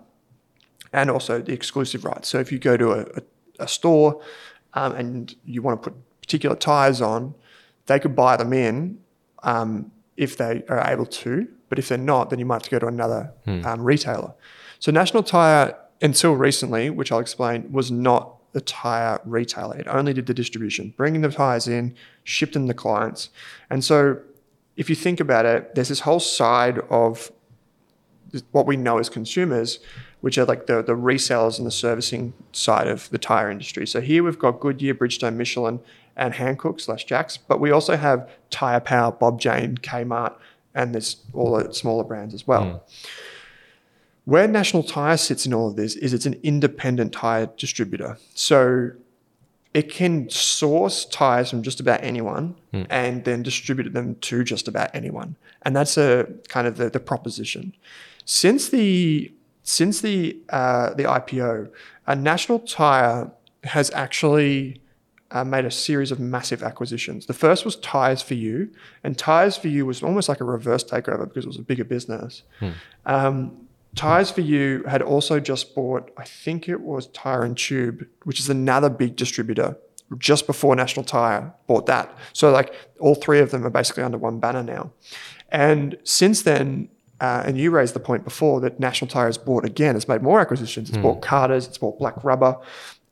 and 0.93 1.09
also 1.09 1.41
the 1.41 1.53
exclusive 1.53 2.05
rights. 2.05 2.27
So 2.27 2.39
if 2.39 2.51
you 2.51 2.59
go 2.59 2.77
to 2.77 2.91
a, 2.91 3.01
a, 3.01 3.21
a 3.59 3.67
store 3.67 4.21
um, 4.73 4.93
and 4.93 5.35
you 5.45 5.61
want 5.61 5.81
to 5.81 5.89
put 5.89 6.21
particular 6.21 6.55
tires 6.55 7.01
on, 7.01 7.35
they 7.85 7.99
could 7.99 8.15
buy 8.15 8.37
them 8.37 8.53
in 8.53 8.99
um, 9.43 9.91
if 10.15 10.37
they 10.37 10.63
are 10.69 10.81
able 10.91 11.05
to. 11.05 11.47
But 11.69 11.79
if 11.79 11.89
they're 11.89 11.97
not, 11.97 12.29
then 12.29 12.39
you 12.39 12.45
might 12.45 12.55
have 12.55 12.63
to 12.63 12.69
go 12.69 12.79
to 12.79 12.87
another 12.87 13.33
um, 13.65 13.81
retailer. 13.81 14.33
So 14.79 14.91
National 14.91 15.23
Tire, 15.23 15.77
until 16.01 16.33
recently, 16.33 16.89
which 16.89 17.11
I'll 17.11 17.19
explain, 17.19 17.71
was 17.71 17.91
not 17.91 18.35
a 18.53 18.61
tire 18.61 19.19
retailer. 19.25 19.77
It 19.77 19.87
only 19.87 20.13
did 20.13 20.25
the 20.25 20.33
distribution, 20.33 20.93
bringing 20.97 21.21
the 21.21 21.29
tires 21.29 21.67
in, 21.67 21.95
shipped 22.23 22.53
them 22.53 22.67
to 22.67 22.73
clients. 22.73 23.29
And 23.69 23.83
so 23.83 24.19
if 24.75 24.89
you 24.89 24.95
think 24.95 25.19
about 25.19 25.45
it, 25.45 25.75
there's 25.75 25.89
this 25.89 26.01
whole 26.01 26.19
side 26.19 26.79
of 26.89 27.31
what 28.51 28.65
we 28.65 28.77
know 28.77 28.97
as 28.97 29.09
consumers, 29.09 29.79
which 30.27 30.37
are 30.37 30.43
like 30.43 30.65
the, 30.67 30.81
the 30.81 30.91
resellers 30.91 31.57
and 31.57 31.65
the 31.65 31.71
servicing 31.71 32.33
side 32.51 32.85
of 32.85 33.09
the 33.11 33.17
tire 33.17 33.49
industry. 33.49 33.87
So 33.87 34.01
here 34.01 34.25
we've 34.25 34.37
got 34.37 34.59
Goodyear, 34.59 34.93
Bridgestone, 34.93 35.35
Michelin, 35.35 35.79
and 36.17 36.33
Hankook 36.33 36.81
slash 36.81 37.05
JAX, 37.05 37.37
but 37.37 37.61
we 37.61 37.71
also 37.71 37.95
have 37.95 38.29
Tire 38.49 38.81
Power, 38.81 39.13
Bob 39.13 39.39
Jane, 39.39 39.77
Kmart, 39.77 40.33
and 40.75 40.93
there's 40.93 41.15
all 41.31 41.57
the 41.57 41.73
smaller 41.73 42.03
brands 42.03 42.33
as 42.33 42.45
well. 42.45 42.65
Hmm. 42.65 42.75
Where 44.25 44.49
National 44.49 44.83
Tire 44.83 45.15
sits 45.15 45.45
in 45.45 45.53
all 45.53 45.69
of 45.69 45.77
this 45.77 45.95
is 45.95 46.13
it's 46.13 46.25
an 46.25 46.37
independent 46.43 47.13
tire 47.13 47.45
distributor. 47.55 48.17
So 48.35 48.91
it 49.73 49.89
can 49.89 50.29
source 50.29 51.05
tires 51.05 51.51
from 51.51 51.63
just 51.63 51.79
about 51.79 52.03
anyone 52.03 52.57
hmm. 52.73 52.83
and 52.89 53.23
then 53.23 53.43
distribute 53.43 53.93
them 53.93 54.15
to 54.15 54.43
just 54.43 54.67
about 54.67 54.93
anyone. 54.93 55.37
And 55.61 55.73
that's 55.73 55.97
a 55.97 56.27
kind 56.49 56.67
of 56.67 56.75
the, 56.75 56.89
the 56.89 56.99
proposition. 56.99 57.73
Since 58.25 58.67
the 58.67 59.31
since 59.67 59.99
the 59.99 60.37
uh, 60.47 60.93
the 60.93 61.03
IPO, 61.03 61.69
a 62.07 62.15
National 62.15 62.59
Tire 62.59 63.29
has 63.65 63.91
actually 63.91 64.81
uh, 65.31 65.43
made 65.43 65.65
a 65.65 65.71
series 65.71 66.09
of 66.09 66.21
massive 66.21 66.63
acquisitions. 66.63 67.25
The 67.25 67.33
first 67.33 67.65
was 67.65 67.75
Tires 67.75 68.21
for 68.21 68.33
You, 68.33 68.69
and 69.03 69.17
Tires 69.17 69.57
for 69.57 69.67
You 69.67 69.85
was 69.85 70.01
almost 70.01 70.29
like 70.29 70.39
a 70.39 70.45
reverse 70.45 70.85
takeover 70.85 71.27
because 71.27 71.43
it 71.43 71.49
was 71.49 71.57
a 71.57 71.63
bigger 71.63 71.83
business. 71.83 72.43
Um, 73.05 73.67
Tires 73.93 74.31
for 74.31 74.39
You 74.39 74.83
had 74.87 75.01
also 75.01 75.37
just 75.41 75.75
bought, 75.75 76.11
I 76.17 76.23
think 76.23 76.69
it 76.69 76.79
was 76.79 77.07
Tire 77.07 77.43
and 77.43 77.57
Tube, 77.57 78.07
which 78.23 78.39
is 78.39 78.49
another 78.49 78.89
big 78.89 79.17
distributor. 79.17 79.77
Just 80.17 80.47
before 80.47 80.77
National 80.77 81.03
Tire 81.03 81.53
bought 81.67 81.87
that, 81.87 82.17
so 82.31 82.51
like 82.51 82.73
all 83.01 83.15
three 83.15 83.41
of 83.41 83.51
them 83.51 83.65
are 83.65 83.69
basically 83.69 84.03
under 84.03 84.17
one 84.17 84.39
banner 84.39 84.63
now. 84.63 84.93
And 85.49 85.97
since 86.05 86.43
then, 86.43 86.87
uh, 87.19 87.43
and 87.45 87.57
you 87.57 87.71
raised 87.71 87.95
the 87.95 87.99
point 87.99 88.23
before 88.23 88.61
that 88.61 88.79
National 88.79 89.07
Tire 89.07 89.25
has 89.25 89.37
bought 89.37 89.65
again, 89.65 89.95
has 89.95 90.07
made 90.07 90.21
more 90.21 90.39
acquisitions. 90.39 90.89
It's 90.89 90.97
bought 90.97 91.21
Carter's, 91.21 91.67
it's 91.67 91.77
bought 91.77 91.97
Black 91.97 92.23
Rubber. 92.23 92.57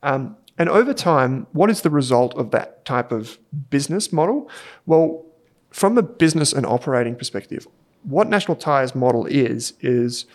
Um, 0.04 0.38
and 0.58 0.70
over 0.70 0.94
time, 0.94 1.48
what 1.52 1.70
is 1.70 1.82
the 1.82 1.90
result 1.90 2.36
of 2.36 2.52
that 2.52 2.86
type 2.86 3.12
of 3.12 3.38
business 3.70 4.14
model? 4.14 4.50
Well, 4.86 5.26
from 5.72 5.98
a 5.98 6.02
business 6.04 6.54
and 6.54 6.66
operating 6.66 7.16
perspective, 7.16 7.68
what 8.04 8.30
National 8.30 8.56
Tire's 8.56 8.96
model 8.96 9.26
is, 9.26 9.74
is 9.82 10.26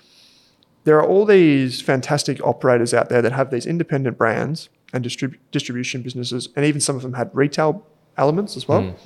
there 0.84 0.98
are 0.98 1.06
all 1.06 1.24
these 1.24 1.80
fantastic 1.80 2.44
operators 2.44 2.92
out 2.92 3.08
there 3.08 3.22
that 3.22 3.32
have 3.32 3.50
these 3.50 3.66
independent 3.66 4.18
brands 4.18 4.68
and 4.92 5.04
distrib- 5.04 5.38
distribution 5.52 6.02
businesses, 6.02 6.48
and 6.56 6.66
even 6.66 6.80
some 6.80 6.96
of 6.96 7.02
them 7.02 7.14
had 7.14 7.30
retail 7.32 7.86
elements 8.16 8.56
as 8.56 8.66
well. 8.66 8.96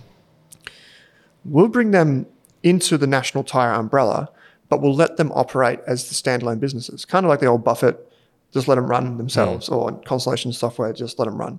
We'll 1.44 1.68
bring 1.68 1.90
them 1.90 2.26
into 2.62 2.96
the 2.96 3.06
National 3.06 3.44
Tire 3.44 3.72
umbrella, 3.74 4.30
but 4.68 4.80
we'll 4.80 4.94
let 4.94 5.16
them 5.16 5.30
operate 5.32 5.80
as 5.86 6.08
the 6.08 6.14
standalone 6.14 6.60
businesses, 6.60 7.04
kind 7.04 7.24
of 7.26 7.30
like 7.30 7.40
the 7.40 7.46
old 7.46 7.64
Buffett 7.64 8.10
just 8.52 8.68
let 8.68 8.76
them 8.76 8.86
run 8.86 9.16
themselves, 9.18 9.68
or 9.68 9.92
Constellation 10.02 10.52
software, 10.52 10.92
just 10.92 11.18
let 11.18 11.24
them 11.24 11.36
run. 11.36 11.58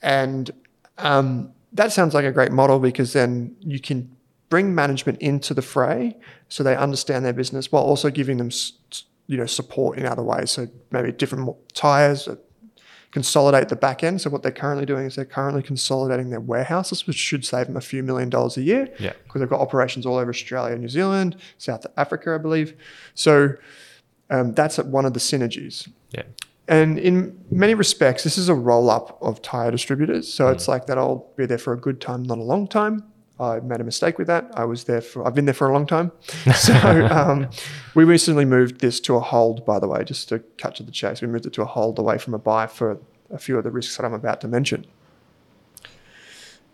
And 0.00 0.48
um, 0.96 1.52
that 1.72 1.92
sounds 1.92 2.14
like 2.14 2.24
a 2.24 2.30
great 2.30 2.52
model 2.52 2.78
because 2.78 3.12
then 3.12 3.56
you 3.60 3.80
can 3.80 4.16
bring 4.48 4.74
management 4.74 5.20
into 5.20 5.52
the 5.54 5.60
fray 5.60 6.16
so 6.48 6.62
they 6.62 6.76
understand 6.76 7.24
their 7.24 7.32
business 7.32 7.70
while 7.70 7.82
also 7.82 8.10
giving 8.10 8.38
them 8.38 8.50
you 9.26 9.36
know 9.36 9.46
support 9.46 9.98
in 9.98 10.06
other 10.06 10.22
ways. 10.22 10.52
So 10.52 10.68
maybe 10.92 11.12
different 11.12 11.54
tires 11.74 12.28
uh, 12.28 12.36
consolidate 13.10 13.68
the 13.68 13.76
back 13.76 14.04
end 14.04 14.20
so 14.20 14.28
what 14.28 14.42
they're 14.42 14.52
currently 14.52 14.84
doing 14.84 15.06
is 15.06 15.16
they're 15.16 15.24
currently 15.24 15.62
consolidating 15.62 16.28
their 16.30 16.40
warehouses 16.40 17.06
which 17.06 17.16
should 17.16 17.44
save 17.44 17.66
them 17.66 17.76
a 17.76 17.80
few 17.80 18.02
million 18.02 18.28
dollars 18.28 18.56
a 18.56 18.62
year 18.62 18.88
Yeah. 18.98 19.12
because 19.24 19.40
they've 19.40 19.48
got 19.48 19.60
operations 19.60 20.04
all 20.04 20.16
over 20.18 20.30
australia 20.30 20.76
new 20.76 20.88
zealand 20.88 21.36
south 21.56 21.86
africa 21.96 22.34
i 22.34 22.38
believe 22.38 22.74
so 23.14 23.54
um, 24.30 24.52
that's 24.52 24.76
one 24.78 25.06
of 25.06 25.14
the 25.14 25.20
synergies 25.20 25.88
Yeah. 26.10 26.24
and 26.68 26.98
in 26.98 27.38
many 27.50 27.72
respects, 27.74 28.24
this 28.24 28.36
is 28.36 28.50
a 28.50 28.54
roll 28.54 28.90
up 28.90 29.16
of 29.22 29.40
tire 29.40 29.70
distributors. 29.70 30.30
So 30.32 30.48
it's 30.48 30.68
like 30.68 30.84
that 30.86 30.98
I'll 30.98 31.32
be 31.36 31.46
there 31.46 31.56
for 31.56 31.72
a 31.72 31.78
good 31.80 31.98
time, 31.98 32.24
not 32.24 32.36
a 32.36 32.42
long 32.42 32.68
time. 32.68 33.04
I 33.40 33.60
made 33.60 33.80
a 33.80 33.84
mistake 33.84 34.18
with 34.18 34.26
that. 34.26 34.50
I 34.54 34.64
was 34.64 34.84
there 34.84 35.00
for, 35.00 35.26
I've 35.26 35.34
been 35.34 35.44
there 35.44 35.54
for 35.54 35.68
a 35.68 35.72
long 35.72 35.86
time. 35.86 36.12
So 36.54 36.74
um, 37.06 37.48
we 37.94 38.04
recently 38.04 38.44
moved 38.44 38.80
this 38.80 39.00
to 39.00 39.14
a 39.14 39.20
hold, 39.20 39.64
by 39.64 39.78
the 39.78 39.86
way, 39.86 40.02
just 40.04 40.28
to 40.30 40.40
cut 40.58 40.74
to 40.76 40.82
the 40.82 40.90
chase. 40.90 41.22
We 41.22 41.28
moved 41.28 41.46
it 41.46 41.52
to 41.54 41.62
a 41.62 41.66
hold 41.66 41.98
away 41.98 42.18
from 42.18 42.34
a 42.34 42.38
buy 42.38 42.66
for 42.66 42.98
a 43.30 43.38
few 43.38 43.56
of 43.56 43.64
the 43.64 43.70
risks 43.70 43.96
that 43.96 44.04
I'm 44.04 44.12
about 44.12 44.40
to 44.40 44.48
mention. 44.48 44.86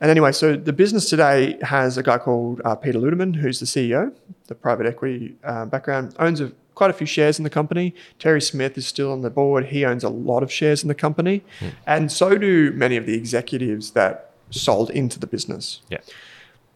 And 0.00 0.10
anyway, 0.10 0.32
so 0.32 0.56
the 0.56 0.72
business 0.72 1.08
today 1.08 1.58
has 1.62 1.96
a 1.96 2.02
guy 2.02 2.18
called 2.18 2.60
uh, 2.64 2.74
Peter 2.74 2.98
Ludemann, 2.98 3.36
who's 3.36 3.60
the 3.60 3.66
CEO, 3.66 4.12
the 4.48 4.54
private 4.54 4.86
equity 4.86 5.36
uh, 5.44 5.66
background, 5.66 6.14
owns 6.18 6.40
a, 6.40 6.52
quite 6.74 6.90
a 6.90 6.92
few 6.92 7.06
shares 7.06 7.38
in 7.38 7.44
the 7.44 7.50
company. 7.50 7.94
Terry 8.18 8.40
Smith 8.40 8.76
is 8.76 8.86
still 8.86 9.12
on 9.12 9.20
the 9.20 9.30
board. 9.30 9.66
He 9.66 9.84
owns 9.84 10.02
a 10.02 10.08
lot 10.08 10.42
of 10.42 10.50
shares 10.50 10.82
in 10.82 10.88
the 10.88 10.94
company. 10.94 11.42
And 11.86 12.10
so 12.10 12.36
do 12.36 12.72
many 12.72 12.96
of 12.96 13.06
the 13.06 13.14
executives 13.14 13.92
that 13.92 14.32
sold 14.50 14.90
into 14.90 15.18
the 15.18 15.26
business. 15.26 15.80
Yeah. 15.88 15.98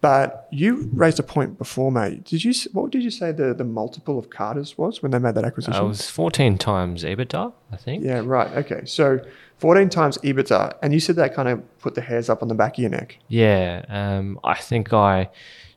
But 0.01 0.47
you 0.53 0.89
raised 0.93 1.19
a 1.19 1.25
point 1.25 1.59
before, 1.59 1.91
mate. 1.91 2.25
Did 2.25 2.45
you? 2.45 2.53
What 2.73 2.93
did 2.93 3.03
you 3.03 3.11
say 3.11 3.33
the, 3.33 3.53
the 3.53 3.65
multiple 3.65 4.19
of 4.19 4.31
Carter's 4.31 4.79
was 4.79 5.03
when 5.03 5.11
they 5.11 5.19
made 5.19 5.35
that 5.35 5.45
acquisition? 5.45 5.83
It 5.83 5.87
was 5.87 6.09
14 6.09 6.57
times 6.57 7.03
EBITDA, 7.03 7.53
I 7.73 7.77
think. 7.77 8.05
yeah, 8.05 8.23
right. 8.25 8.49
Okay, 8.59 8.83
so 8.85 9.21
fourteen 9.59 9.89
times 9.89 10.19
EBITDA, 10.19 10.79
and 10.83 10.93
you 10.95 11.01
said 11.01 11.17
that 11.17 11.35
kind 11.35 11.49
of 11.49 11.79
put 11.81 11.95
the 11.95 12.01
hairs 12.01 12.31
up 12.31 12.43
on 12.43 12.49
the 12.49 12.55
back 12.55 12.75
of 12.75 12.79
your 12.79 12.91
neck. 12.91 13.19
Yeah, 13.29 13.85
um, 13.89 14.39
I 14.45 14.55
think 14.55 14.93
I 14.93 15.31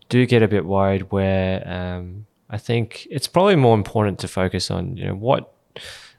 do 0.10 0.26
get 0.26 0.44
a 0.44 0.48
bit 0.48 0.66
worried 0.66 1.12
where 1.12 1.68
um, 1.68 2.26
I 2.50 2.58
think 2.58 3.08
it's 3.10 3.28
probably 3.28 3.56
more 3.56 3.76
important 3.76 4.20
to 4.20 4.28
focus 4.28 4.70
on, 4.70 4.98
you 4.98 5.06
know, 5.06 5.16
what, 5.16 5.54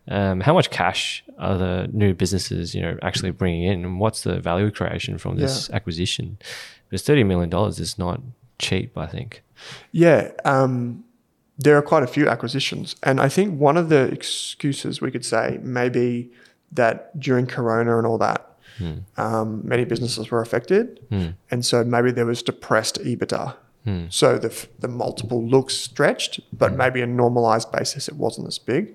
um, 0.09 0.41
how 0.41 0.53
much 0.55 0.71
cash 0.71 1.25
are 1.39 1.57
the 1.57 1.89
new 1.93 2.15
businesses, 2.15 2.75
you 2.75 2.83
know, 2.83 2.99
actually 3.03 3.31
bringing 3.31 3.63
in, 3.65 3.85
and 3.85 4.01
what's 4.01 4.23
the 4.23 4.41
value 4.41 4.71
creation 4.71 5.19
from 5.19 5.37
this 5.37 5.71
acquisition? 5.71 6.39
Because 6.89 7.03
thirty 7.03 7.25
million 7.25 7.49
dollars 7.51 7.79
is 7.79 7.99
not 7.99 8.21
cheap, 8.59 8.97
I 8.99 9.07
think. 9.07 9.43
Yeah, 9.93 10.33
um, 10.45 11.05
there 11.59 11.77
are 11.77 11.83
quite 11.83 12.03
a 12.03 12.07
few 12.09 12.29
acquisitions, 12.29 12.97
and 13.03 13.21
I 13.21 13.29
think 13.29 13.59
one 13.61 13.77
of 13.77 13.89
the 13.89 14.03
excuses 14.11 15.01
we 15.01 15.11
could 15.11 15.25
say 15.25 15.59
may 15.63 15.89
be 15.89 16.31
that 16.73 17.19
during 17.21 17.47
Corona 17.47 17.99
and 17.99 18.07
all 18.07 18.19
that, 18.19 18.49
um, 19.17 19.61
many 19.65 19.85
businesses 19.85 20.31
were 20.31 20.41
affected, 20.41 20.99
and 21.51 21.65
so 21.65 21.85
maybe 21.85 22.11
there 22.11 22.27
was 22.27 22.43
depressed 22.43 22.99
EBITDA. 23.05 23.55
So 24.11 24.39
the 24.39 24.49
f- 24.49 24.69
the 24.79 24.89
multiple 24.89 25.45
looks 25.45 25.75
stretched, 25.75 26.41
but 26.57 26.75
maybe 26.75 27.01
a 27.01 27.07
normalized 27.07 27.73
basis 27.73 28.07
it 28.09 28.15
wasn't 28.17 28.47
as 28.47 28.59
big. 28.59 28.95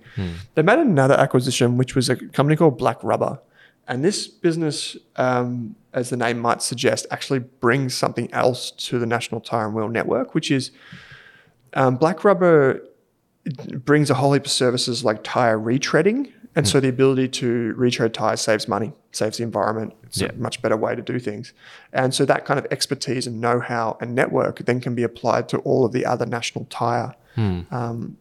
They 0.55 0.61
made 0.61 0.79
another 0.79 1.15
acquisition, 1.15 1.77
which 1.77 1.93
was 1.95 2.09
a 2.09 2.15
company 2.15 2.55
called 2.55 2.77
Black 2.77 3.03
Rubber, 3.03 3.39
and 3.87 4.03
this 4.03 4.27
business, 4.27 4.95
um, 5.17 5.75
as 5.93 6.09
the 6.09 6.17
name 6.17 6.39
might 6.39 6.61
suggest, 6.61 7.05
actually 7.11 7.39
brings 7.39 7.95
something 7.95 8.31
else 8.33 8.71
to 8.71 8.97
the 8.99 9.05
National 9.05 9.41
Tire 9.41 9.65
and 9.65 9.75
Wheel 9.75 9.89
Network, 9.89 10.33
which 10.33 10.51
is 10.51 10.71
um, 11.73 11.95
Black 11.97 12.23
Rubber 12.23 12.81
brings 13.85 14.09
a 14.09 14.13
whole 14.13 14.33
heap 14.33 14.45
of 14.45 14.51
services 14.51 15.03
like 15.05 15.23
tire 15.23 15.57
retreading. 15.57 16.31
And 16.57 16.67
so 16.67 16.79
the 16.79 16.89
ability 16.89 17.27
to 17.41 17.73
retread 17.77 18.13
tires 18.13 18.41
saves 18.41 18.67
money, 18.67 18.91
saves 19.11 19.37
the 19.37 19.43
environment. 19.43 19.93
It's 20.03 20.19
Yeah. 20.19 20.29
a 20.29 20.33
much 20.47 20.61
better 20.63 20.75
way 20.75 20.95
to 20.95 21.01
do 21.01 21.19
things. 21.19 21.53
And 21.93 22.13
so 22.13 22.25
that 22.25 22.45
kind 22.45 22.59
of 22.59 22.65
expertise 22.71 23.27
and 23.27 23.39
know 23.39 23.59
how 23.59 23.97
and 24.01 24.15
network 24.15 24.65
then 24.65 24.79
can 24.81 24.95
be 24.95 25.03
applied 25.03 25.47
to 25.49 25.57
all 25.59 25.85
of 25.85 25.91
the 25.91 26.03
other 26.05 26.25
national 26.25 26.65
tire 26.65 27.13
um, 27.37 28.17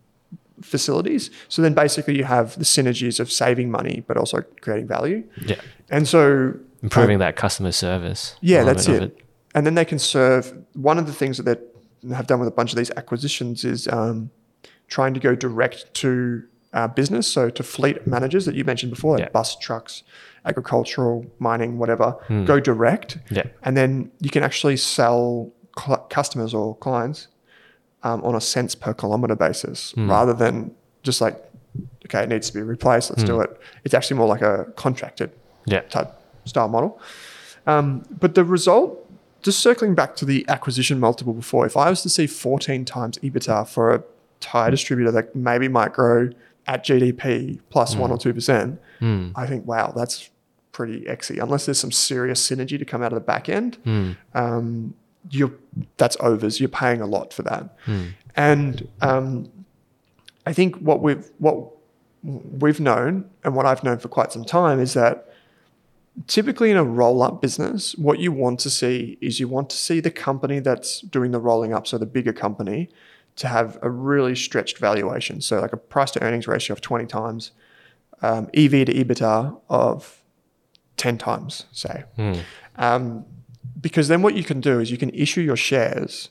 facilities. 0.60 1.30
So 1.48 1.62
then 1.62 1.74
basically 1.74 2.16
you 2.18 2.24
have 2.24 2.58
the 2.58 2.64
synergies 2.64 3.18
of 3.20 3.30
saving 3.32 3.70
money, 3.70 4.04
but 4.06 4.16
also 4.16 4.42
creating 4.60 4.86
value. 4.86 5.24
Yeah, 5.42 5.60
And 5.90 6.06
so 6.06 6.54
improving 6.82 7.18
that 7.20 7.36
customer 7.36 7.72
service. 7.72 8.36
yeah, 8.42 8.64
that's 8.64 8.86
of 8.88 8.96
it. 9.02 9.18
And 9.54 9.64
then 9.66 9.74
they 9.74 9.84
can 9.86 9.98
serve. 9.98 10.52
One 10.74 10.98
of 10.98 11.06
the 11.06 11.12
things 11.14 11.38
that 11.38 11.44
they 12.02 12.14
have 12.14 12.26
done 12.26 12.38
with 12.40 12.48
a 12.48 12.52
bunch 12.52 12.72
of 12.72 12.76
these 12.76 12.90
acquisitions 12.90 13.64
is 13.64 13.88
um, 13.88 14.30
trying 14.88 15.14
to 15.14 15.20
go 15.20 15.34
direct 15.34 15.92
to 15.94 16.42
uh, 16.76 16.86
business, 16.86 17.26
so 17.26 17.48
to 17.58 17.62
fleet 17.62 18.06
managers 18.06 18.44
that 18.44 18.54
you 18.54 18.62
mentioned 18.64 18.90
before, 18.90 19.12
like 19.16 19.24
Yeah. 19.26 19.28
bus, 19.30 19.56
trucks, 19.56 20.02
agricultural, 20.44 21.24
mining, 21.38 21.78
whatever. 21.78 22.08
Go 22.44 22.60
direct, 22.60 23.18
Yeah. 23.30 23.44
and 23.62 23.76
then 23.76 24.10
you 24.20 24.30
can 24.30 24.42
actually 24.42 24.76
sell 24.76 25.50
cl- 25.78 26.06
customers 26.10 26.52
or 26.54 26.76
clients 26.76 27.28
um, 28.02 28.22
on 28.22 28.34
a 28.36 28.40
cents 28.40 28.74
per 28.76 28.92
kilometer 28.94 29.34
basis, 29.34 29.92
rather 29.96 30.32
than 30.32 30.70
just 31.02 31.20
like, 31.20 31.36
okay, 32.04 32.22
it 32.22 32.28
needs 32.28 32.46
to 32.50 32.54
be 32.54 32.62
replaced, 32.62 33.10
let's 33.10 33.24
do 33.24 33.40
it. 33.40 33.50
It's 33.84 33.94
actually 33.94 34.18
more 34.18 34.28
like 34.28 34.42
a 34.42 34.66
contracted 34.76 35.30
Yeah. 35.64 35.80
type 35.80 36.12
style 36.44 36.68
model. 36.68 37.00
Um, 37.66 38.04
but 38.20 38.34
the 38.36 38.44
result, 38.44 38.90
just 39.42 39.58
circling 39.60 39.94
back 39.96 40.14
to 40.16 40.24
the 40.24 40.44
acquisition 40.48 41.00
multiple 41.00 41.32
before, 41.32 41.66
if 41.66 41.76
I 41.76 41.88
was 41.90 42.02
to 42.02 42.08
see 42.08 42.26
14 42.28 42.84
times 42.84 43.18
EBITDA 43.22 43.66
for 43.66 43.92
a 43.94 44.02
tire 44.40 44.70
distributor 44.70 45.10
that 45.10 45.34
maybe 45.34 45.66
might 45.66 45.92
grow 45.92 46.28
at 46.66 46.84
GDP 46.84 47.60
plus 47.70 47.94
one 47.96 48.10
or 48.10 48.18
two 48.18 48.34
percent, 48.34 48.80
I 49.36 49.46
think 49.46 49.66
wow, 49.66 49.92
that's 49.96 50.30
pretty 50.72 51.02
exy. 51.02 51.42
Unless 51.42 51.66
there's 51.66 51.78
some 51.80 51.92
serious 51.92 52.46
synergy 52.48 52.78
to 52.78 52.84
come 52.84 53.02
out 53.02 53.12
of 53.12 53.16
the 53.16 53.24
back 53.24 53.48
end, 53.48 53.78
um, 54.34 54.94
you're 55.30 55.52
that's 55.96 56.16
overs. 56.20 56.60
You're 56.60 56.68
paying 56.68 57.00
a 57.00 57.06
lot 57.06 57.32
for 57.32 57.42
that, 57.42 57.76
and 58.36 58.88
um, 59.00 59.50
I 60.44 60.52
think 60.52 60.76
what 60.76 61.02
we've 61.02 61.30
what 61.38 61.70
we've 62.22 62.80
known 62.80 63.28
and 63.44 63.54
what 63.54 63.66
I've 63.66 63.84
known 63.84 63.98
for 63.98 64.08
quite 64.08 64.32
some 64.32 64.44
time 64.44 64.80
is 64.80 64.94
that 64.94 65.32
typically 66.26 66.70
in 66.70 66.76
a 66.76 66.84
roll 66.84 67.22
up 67.22 67.40
business, 67.42 67.94
what 67.96 68.18
you 68.18 68.32
want 68.32 68.58
to 68.60 68.70
see 68.70 69.18
is 69.20 69.38
you 69.38 69.48
want 69.48 69.70
to 69.70 69.76
see 69.76 70.00
the 70.00 70.10
company 70.10 70.58
that's 70.60 71.00
doing 71.02 71.30
the 71.30 71.38
rolling 71.38 71.72
up, 71.72 71.86
so 71.86 71.98
the 71.98 72.06
bigger 72.06 72.32
company, 72.32 72.88
to 73.36 73.48
have 73.48 73.78
a 73.82 73.90
really 73.90 74.34
stretched 74.34 74.78
valuation. 74.78 75.40
So, 75.40 75.60
like 75.60 75.72
a 75.72 75.76
price 75.76 76.10
to 76.12 76.22
earnings 76.22 76.48
ratio 76.48 76.74
of 76.74 76.80
20 76.80 77.06
times, 77.06 77.52
um, 78.22 78.48
EV 78.54 78.86
to 78.86 78.94
EBITDA 78.94 79.60
of 79.68 80.22
10 80.96 81.18
times, 81.18 81.66
say. 81.72 82.04
Um, 82.76 83.24
because 83.80 84.08
then 84.08 84.22
what 84.22 84.34
you 84.34 84.42
can 84.42 84.60
do 84.60 84.80
is 84.80 84.90
you 84.90 84.96
can 84.96 85.10
issue 85.10 85.42
your 85.42 85.56
shares 85.56 86.30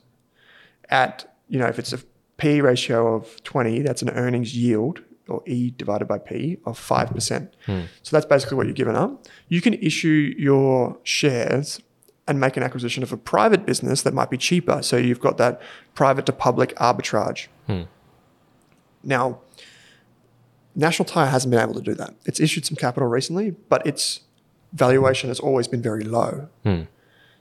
at, 0.90 1.36
you 1.48 1.60
know, 1.60 1.68
if 1.68 1.78
it's 1.80 1.94
a 1.94 2.00
P 2.38 2.60
ratio 2.60 3.14
of 3.16 3.42
20, 3.44 3.82
that's 3.84 4.02
an 4.02 4.10
earnings 4.10 4.56
yield 4.58 5.02
or 5.28 5.42
E 5.46 5.72
divided 5.72 6.08
by 6.08 6.18
P 6.18 6.58
of 6.66 6.78
5%. 6.80 7.50
So 8.04 8.16
that's 8.16 8.26
basically 8.26 8.58
what 8.58 8.66
you're 8.66 8.74
giving 8.76 8.96
up. 8.96 9.28
You 9.48 9.62
can 9.62 9.74
issue 9.76 10.34
your 10.38 10.98
shares 11.04 11.80
and 12.28 12.40
make 12.40 12.58
an 12.58 12.64
acquisition 12.64 13.04
of 13.04 13.12
a 13.14 13.18
private 13.18 13.66
business 13.66 14.02
that 14.02 14.14
might 14.14 14.30
be 14.30 14.38
cheaper. 14.38 14.82
So 14.82 14.98
you've 14.98 15.20
got 15.20 15.38
that 15.38 15.62
private 15.94 16.26
to 16.26 16.32
public 16.34 16.76
arbitrage. 16.76 17.48
Now, 19.04 19.40
National 20.76 21.06
Tire 21.06 21.28
hasn't 21.28 21.52
been 21.52 21.60
able 21.62 21.76
to 21.76 21.82
do 21.82 21.94
that. 21.94 22.16
It's 22.26 22.40
issued 22.40 22.66
some 22.66 22.76
capital 22.76 23.08
recently, 23.08 23.52
but 23.52 23.86
its 23.86 24.22
valuation 24.74 25.30
has 25.30 25.40
always 25.40 25.68
been 25.68 25.82
very 25.82 26.04
low. 26.04 26.50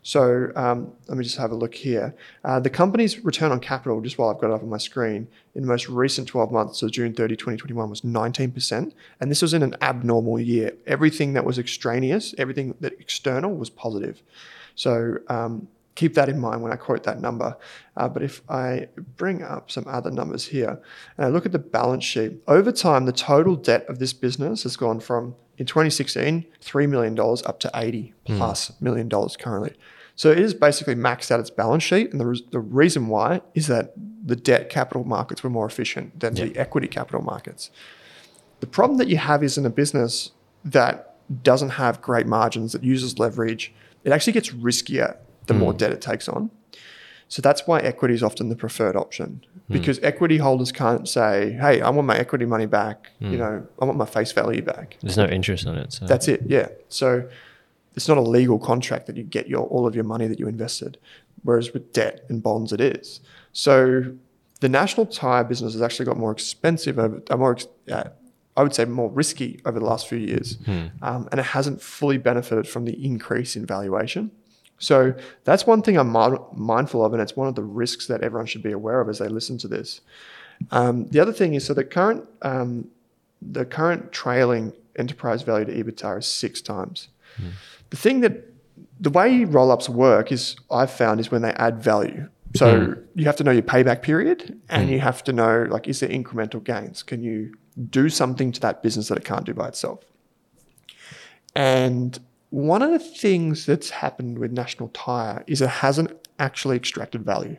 So 0.07 0.53
um, 0.55 0.93
let 1.09 1.16
me 1.16 1.24
just 1.24 1.39
have 1.39 1.51
a 1.51 1.55
look 1.55 1.74
here. 1.74 2.14
Uh, 2.45 2.61
the 2.61 2.68
company's 2.68 3.24
return 3.24 3.51
on 3.51 3.59
capital, 3.59 4.03
just 4.03 4.18
while 4.18 4.28
I've 4.28 4.39
got 4.39 4.51
it 4.51 4.53
up 4.53 4.62
on 4.62 4.68
my 4.68 4.76
screen, 4.76 5.28
in 5.55 5.62
the 5.62 5.66
most 5.66 5.89
recent 5.89 6.28
12 6.28 6.53
months, 6.53 6.78
so 6.78 6.91
June 6.91 7.14
30, 7.14 7.37
2021, 7.37 7.89
was 7.89 8.03
19%. 8.03 8.93
And 9.18 9.30
this 9.30 9.41
was 9.41 9.55
in 9.55 9.62
an 9.62 9.74
abnormal 9.80 10.39
year. 10.39 10.74
Everything 10.87 11.32
that 11.32 11.47
was 11.47 11.59
extraneous, 11.59 12.35
everything 12.37 12.74
that 12.80 12.93
external 13.01 13.55
was 13.55 13.70
positive. 13.70 14.22
So 14.75 15.16
um, 15.29 15.68
keep 15.95 16.14
that 16.14 16.29
in 16.29 16.39
mind 16.41 16.62
when 16.62 16.72
I 16.72 16.77
quote 16.77 17.05
that 17.05 17.20
number. 17.20 17.57
Uh, 17.97 18.09
but 18.09 18.22
if 18.22 18.43
I 18.49 18.89
bring 19.16 19.43
up 19.43 19.70
some 19.70 19.85
other 19.87 20.11
numbers 20.11 20.47
here 20.47 20.81
and 21.16 21.27
I 21.27 21.29
look 21.29 21.47
at 21.47 21.53
the 21.53 21.59
balance 21.59 22.05
sheet, 22.05 22.43
over 22.49 22.72
time, 22.72 23.05
the 23.07 23.12
total 23.12 23.55
debt 23.57 23.87
of 23.89 23.99
this 23.99 24.12
business 24.12 24.64
has 24.64 24.77
gone 24.77 25.01
from 25.01 25.35
in 25.57 25.66
2016, 25.66 26.45
$3 26.61 26.89
million 26.89 27.18
up 27.20 27.61
to 27.61 27.70
80 27.75 28.12
plus 28.25 28.72
million 28.81 29.09
dollars 29.09 29.37
currently. 29.37 29.75
So 30.16 30.31
it 30.31 30.39
is 30.39 30.53
basically 30.55 30.95
maxed 30.97 31.31
out 31.31 31.39
its 31.41 31.51
balance 31.51 31.83
sheet. 31.85 32.11
And 32.11 32.20
the, 32.20 32.27
re- 32.27 32.47
the 32.51 32.61
reason 32.61 33.07
why 33.09 33.41
is 33.55 33.66
that 33.68 33.95
the 34.25 34.37
debt 34.37 34.68
capital 34.70 35.05
markets 35.05 35.43
were 35.45 35.51
more 35.51 35.66
efficient 35.66 36.18
than 36.20 36.35
the 36.35 36.57
equity 36.57 36.89
capital 36.89 37.22
markets. 37.22 37.70
the 38.61 38.66
problem 38.66 38.99
that 38.99 39.09
you 39.09 39.16
have 39.18 39.43
is 39.45 39.59
in 39.59 39.66
a 39.66 39.70
business 39.70 40.31
that 40.64 41.14
doesn't 41.43 41.70
have 41.70 42.03
great 42.03 42.27
margins, 42.27 42.72
that 42.72 42.85
uses 42.85 43.18
leverage, 43.18 43.72
it 44.05 44.12
actually 44.12 44.33
gets 44.35 44.51
riskier 44.51 45.16
the 45.47 45.55
more 45.55 45.72
debt 45.72 45.93
it 45.93 46.01
takes 46.01 46.29
on. 46.29 46.51
So 47.29 47.43
that's 47.43 47.66
why 47.66 47.81
equity 47.81 48.14
is 48.14 48.22
often 48.22 48.49
the 48.49 48.57
preferred 48.57 48.97
option 48.97 49.45
because 49.68 49.99
equity 50.03 50.37
holders 50.37 50.70
can't 50.72 51.09
say, 51.09 51.53
"Hey, 51.53 51.81
I 51.81 51.89
want 51.91 52.07
my 52.07 52.16
equity 52.16 52.45
money 52.45 52.66
back. 52.66 53.11
You 53.18 53.39
know, 53.39 53.66
I 53.81 53.85
want 53.85 53.97
my 53.97 54.05
face 54.05 54.31
value 54.33 54.62
back." 54.62 54.99
There's 55.01 55.16
no 55.16 55.25
interest 55.27 55.66
on 55.66 55.77
it. 55.77 55.93
So 55.95 56.07
That's 56.07 56.29
it. 56.29 56.43
Yeah. 56.47 56.68
So 56.89 57.27
it's 57.97 58.07
not 58.09 58.18
a 58.18 58.22
legal 58.22 58.59
contract 58.59 59.07
that 59.07 59.16
you 59.16 59.22
get 59.22 59.49
your 59.49 59.62
all 59.62 59.87
of 59.87 59.95
your 59.95 60.05
money 60.05 60.27
that 60.27 60.39
you 60.39 60.47
invested, 60.49 60.99
whereas 61.43 61.72
with 61.72 61.93
debt 61.93 62.25
and 62.29 62.43
bonds 62.43 62.72
it 62.72 62.81
is. 62.81 63.20
So 63.53 64.12
the 64.61 64.68
national 64.68 65.07
tire 65.07 65.45
business 65.45 65.72
has 65.72 65.83
actually 65.83 66.07
got 66.07 66.18
more 66.18 66.33
expensive 66.33 66.99
over, 66.99 67.22
uh, 67.31 67.37
more, 67.37 67.53
ex- 67.53 67.66
uh, 67.91 68.05
I 68.57 68.62
would 68.62 68.74
say 68.74 68.84
more 68.84 69.11
risky 69.11 69.61
over 69.64 69.78
the 69.80 69.84
last 69.84 70.07
few 70.09 70.18
years, 70.18 70.59
um, 71.02 71.28
and 71.30 71.40
it 71.40 71.46
hasn't 71.46 71.82
fully 71.82 72.18
benefited 72.18 72.68
from 72.68 72.84
the 72.84 73.05
increase 73.05 73.57
in 73.57 73.66
valuation. 73.66 74.30
So 74.78 75.14
that's 75.44 75.66
one 75.66 75.82
thing 75.82 75.96
I'm 75.96 76.12
mi- 76.12 76.38
mindful 76.52 77.05
of, 77.05 77.12
and 77.12 77.22
it's 77.22 77.36
one 77.36 77.48
of 77.48 77.55
the 77.55 77.62
risks 77.62 78.07
that 78.09 78.20
everyone 78.22 78.46
should 78.46 78.62
be 78.62 78.72
aware 78.72 79.00
of 79.00 79.09
as 79.09 79.18
they 79.18 79.28
listen 79.28 79.57
to 79.59 79.68
this. 79.68 80.00
Um, 80.70 81.07
the 81.09 81.20
other 81.20 81.32
thing 81.32 81.55
is, 81.55 81.64
so 81.64 81.74
the 81.74 81.84
current 81.84 82.28
um, 82.42 82.88
the 83.42 83.64
current 83.64 84.12
trailing 84.12 84.72
enterprise 84.96 85.42
value 85.42 85.64
to 85.66 85.72
EBITDA 85.84 86.18
is 86.18 86.26
six 86.26 86.61
times. 86.61 87.09
The 87.90 87.96
thing 87.96 88.20
that 88.20 88.44
the 89.00 89.11
way 89.11 89.44
roll 89.44 89.70
ups 89.72 89.88
work 89.88 90.30
is 90.30 90.57
I've 90.70 90.90
found 90.90 91.18
is 91.20 91.30
when 91.30 91.42
they 91.42 91.50
add 91.52 91.82
value. 91.82 92.28
So 92.57 92.94
you 93.16 93.24
have 93.24 93.36
to 93.36 93.44
know 93.44 93.50
your 93.50 93.62
payback 93.64 94.02
period 94.02 94.61
and 94.68 94.88
you 94.88 95.00
have 95.00 95.24
to 95.24 95.32
know 95.32 95.66
like 95.68 95.88
is 95.88 95.98
there 96.00 96.09
incremental 96.09 96.62
gains? 96.62 97.02
Can 97.02 97.20
you 97.22 97.55
do 97.91 98.09
something 98.09 98.53
to 98.53 98.61
that 98.61 98.83
business 98.83 99.09
that 99.09 99.18
it 99.18 99.25
can't 99.25 99.45
do 99.45 99.55
by 99.55 99.68
itself? 99.68 100.05
And 101.55 102.18
one 102.51 102.83
of 102.83 102.91
the 102.91 102.99
things 102.99 103.66
that's 103.66 103.91
happened 103.91 104.39
with 104.39 104.53
National 104.53 104.89
Tire 104.91 105.43
is 105.47 105.61
it 105.61 105.68
hasn't 105.68 106.12
actually 106.39 106.77
extracted 106.77 107.25
value. 107.25 107.57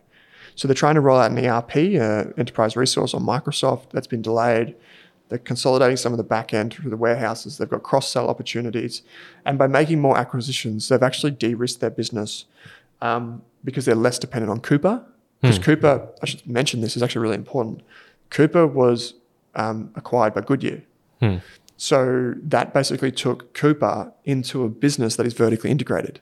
So 0.55 0.68
they're 0.68 0.76
trying 0.76 0.95
to 0.95 1.01
roll 1.01 1.20
out 1.20 1.32
an 1.32 1.45
ERP, 1.45 1.76
uh, 1.99 2.32
enterprise 2.38 2.78
resource 2.78 3.13
on 3.13 3.24
Microsoft. 3.24 3.91
That's 3.91 4.07
been 4.07 4.22
delayed. 4.22 4.76
They're 5.28 5.38
consolidating 5.39 5.97
some 5.97 6.13
of 6.13 6.18
the 6.18 6.24
back 6.24 6.53
end 6.53 6.74
through 6.74 6.91
the 6.91 6.97
warehouses. 6.97 7.57
They've 7.57 7.70
got 7.70 7.84
cross 7.84 8.09
sell 8.09 8.30
opportunities. 8.30 9.01
And 9.45 9.57
by 9.57 9.68
making 9.68 9.99
more 9.99 10.18
acquisitions, 10.18 10.88
they've 10.88 11.03
actually 11.03 11.32
de 11.32 11.55
risked 11.55 11.82
their 11.82 11.89
business 11.89 12.45
um, 13.01 13.41
because 13.63 13.86
they're 13.86 13.95
less 13.95 14.20
dependent 14.20 14.51
on 14.51 14.59
Cooper. 14.61 15.03
Because 15.41 15.59
Cooper, 15.59 16.07
I 16.24 16.26
should 16.26 16.47
mention 16.47 16.82
this, 16.82 16.95
is 16.95 17.03
actually 17.03 17.22
really 17.22 17.36
important. 17.36 17.82
Cooper 18.30 18.66
was 18.66 19.16
um, 19.56 19.91
acquired 19.95 20.34
by 20.34 20.41
Goodyear. 20.41 20.84
So 21.78 22.34
that 22.43 22.74
basically 22.74 23.12
took 23.12 23.53
Cooper 23.53 24.12
into 24.24 24.64
a 24.64 24.70
business 24.70 25.16
that 25.18 25.26
is 25.26 25.34
vertically 25.34 25.70
integrated. 25.72 26.20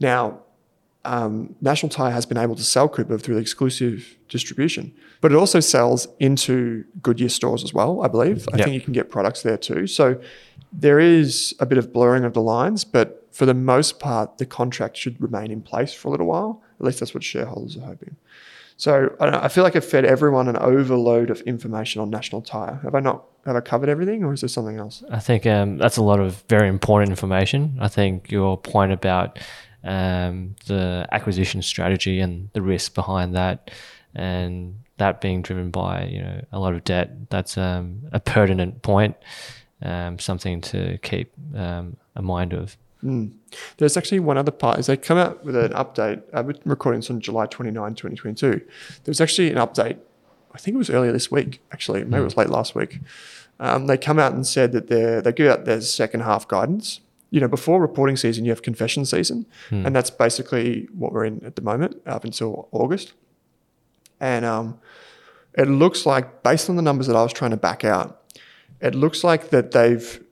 Now, 0.00 0.40
um, 1.04 1.54
National 1.60 1.88
Tire 1.90 2.10
has 2.10 2.26
been 2.26 2.36
able 2.38 2.56
to 2.56 2.62
sell 2.64 2.88
Cooper 2.88 3.18
through 3.18 3.36
the 3.36 3.40
exclusive 3.40 4.16
distribution, 4.28 4.92
but 5.20 5.30
it 5.32 5.36
also 5.36 5.60
sells 5.60 6.08
into 6.18 6.84
Goodyear 7.02 7.28
stores 7.28 7.62
as 7.64 7.72
well, 7.72 8.02
I 8.02 8.08
believe. 8.08 8.48
I 8.52 8.56
Yep. 8.58 8.64
think 8.64 8.74
you 8.74 8.80
can 8.80 8.92
get 8.92 9.08
products 9.10 9.42
there 9.42 9.56
too. 9.56 9.86
So 9.86 10.20
there 10.72 10.98
is 10.98 11.54
a 11.60 11.66
bit 11.66 11.78
of 11.78 11.92
blurring 11.92 12.24
of 12.24 12.32
the 12.34 12.42
lines, 12.42 12.84
but 12.84 13.26
for 13.32 13.46
the 13.46 13.54
most 13.54 14.00
part, 14.00 14.38
the 14.38 14.46
contract 14.46 14.96
should 14.96 15.20
remain 15.22 15.50
in 15.50 15.62
place 15.62 15.92
for 15.94 16.08
a 16.08 16.10
little 16.10 16.26
while. 16.26 16.60
At 16.80 16.86
least 16.86 17.00
that's 17.00 17.14
what 17.14 17.22
shareholders 17.22 17.76
are 17.76 17.86
hoping. 17.86 18.16
So 18.78 19.14
I, 19.18 19.44
I 19.44 19.48
feel 19.48 19.64
like 19.64 19.74
I've 19.74 19.84
fed 19.84 20.04
everyone 20.04 20.46
an 20.48 20.56
overload 20.56 21.30
of 21.30 21.40
information 21.42 22.00
on 22.00 22.10
National 22.10 22.40
Tire. 22.40 22.80
Have 22.84 22.94
I 22.94 23.00
not? 23.00 23.24
Have 23.44 23.56
I 23.56 23.60
covered 23.60 23.88
everything, 23.88 24.22
or 24.24 24.32
is 24.32 24.40
there 24.40 24.48
something 24.48 24.78
else? 24.78 25.02
I 25.10 25.18
think 25.18 25.46
um, 25.46 25.78
that's 25.78 25.96
a 25.96 26.02
lot 26.02 26.20
of 26.20 26.44
very 26.48 26.68
important 26.68 27.10
information. 27.10 27.76
I 27.80 27.88
think 27.88 28.30
your 28.30 28.56
point 28.56 28.92
about 28.92 29.40
um, 29.82 30.54
the 30.66 31.08
acquisition 31.10 31.60
strategy 31.60 32.20
and 32.20 32.50
the 32.52 32.62
risk 32.62 32.94
behind 32.94 33.34
that, 33.34 33.72
and 34.14 34.78
that 34.98 35.20
being 35.20 35.42
driven 35.42 35.70
by 35.70 36.04
you 36.04 36.22
know 36.22 36.44
a 36.52 36.60
lot 36.60 36.74
of 36.74 36.84
debt, 36.84 37.30
that's 37.30 37.58
um, 37.58 38.02
a 38.12 38.20
pertinent 38.20 38.82
point, 38.82 39.16
um, 39.82 40.20
something 40.20 40.60
to 40.60 40.98
keep 40.98 41.32
um, 41.56 41.96
a 42.14 42.22
mind 42.22 42.52
of. 42.52 42.76
There's 43.76 43.96
actually 43.96 44.20
one 44.20 44.38
other 44.38 44.50
part 44.50 44.78
is 44.78 44.86
they 44.86 44.96
come 44.96 45.18
out 45.18 45.44
with 45.44 45.56
an 45.56 45.72
update. 45.72 46.22
Uh, 46.32 46.42
we're 46.44 46.54
recording 46.64 47.00
this 47.00 47.10
on 47.10 47.20
July 47.20 47.46
29, 47.46 47.94
2022. 47.94 48.60
There's 49.04 49.20
actually 49.20 49.50
an 49.50 49.56
update. 49.56 49.98
I 50.52 50.58
think 50.58 50.74
it 50.74 50.78
was 50.78 50.90
earlier 50.90 51.12
this 51.12 51.30
week, 51.30 51.60
actually. 51.72 52.02
Maybe 52.04 52.20
it 52.22 52.24
was 52.24 52.36
late 52.36 52.48
last 52.50 52.74
week. 52.74 53.00
Um, 53.60 53.86
they 53.86 53.96
come 53.96 54.18
out 54.18 54.32
and 54.32 54.46
said 54.46 54.72
that 54.72 54.88
they 54.88 55.20
they 55.20 55.32
give 55.32 55.50
out 55.50 55.64
their 55.64 55.80
second 55.80 56.20
half 56.20 56.46
guidance. 56.48 57.00
You 57.30 57.40
know, 57.40 57.48
before 57.48 57.80
reporting 57.80 58.16
season, 58.16 58.44
you 58.44 58.50
have 58.50 58.62
confession 58.62 59.04
season, 59.04 59.46
and 59.70 59.94
that's 59.94 60.10
basically 60.10 60.88
what 60.96 61.12
we're 61.12 61.26
in 61.26 61.44
at 61.44 61.56
the 61.56 61.62
moment 61.62 62.00
up 62.06 62.24
until 62.24 62.68
August. 62.72 63.12
And 64.18 64.44
um, 64.44 64.80
it 65.54 65.68
looks 65.68 66.06
like, 66.06 66.42
based 66.42 66.70
on 66.70 66.76
the 66.76 66.82
numbers 66.82 67.06
that 67.06 67.16
I 67.16 67.22
was 67.22 67.32
trying 67.32 67.50
to 67.50 67.56
back 67.56 67.84
out, 67.84 68.22
it 68.80 68.94
looks 68.94 69.22
like 69.24 69.50
that 69.50 69.72
they've 69.72 70.24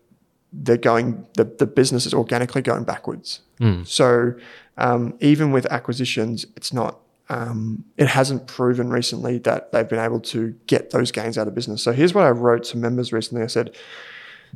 they're 0.63 0.77
going 0.77 1.27
the, 1.35 1.45
the 1.45 1.67
business 1.67 2.07
is 2.07 2.15
organically 2.15 2.63
going 2.63 2.85
backwards. 2.85 3.41
So 3.85 4.35
um, 4.77 5.15
even 5.21 5.51
with 5.53 5.67
acquisitions, 5.67 6.47
it's 6.57 6.73
not 6.73 6.99
um, 7.29 7.85
it 7.97 8.07
hasn't 8.09 8.47
proven 8.47 8.91
recently 8.91 9.39
that 9.39 9.73
they've 9.73 9.89
been 9.89 9.99
able 9.99 10.21
to 10.21 10.55
get 10.67 10.91
those 10.91 11.11
gains 11.11 11.37
out 11.37 11.49
of 11.49 11.55
business. 11.55 11.83
So 11.83 11.93
here's 11.93 12.15
what 12.15 12.25
I 12.25 12.31
wrote 12.31 12.65
to 12.65 12.77
members 12.77 13.13
recently. 13.13 13.43
I 13.43 13.49
said, 13.49 13.75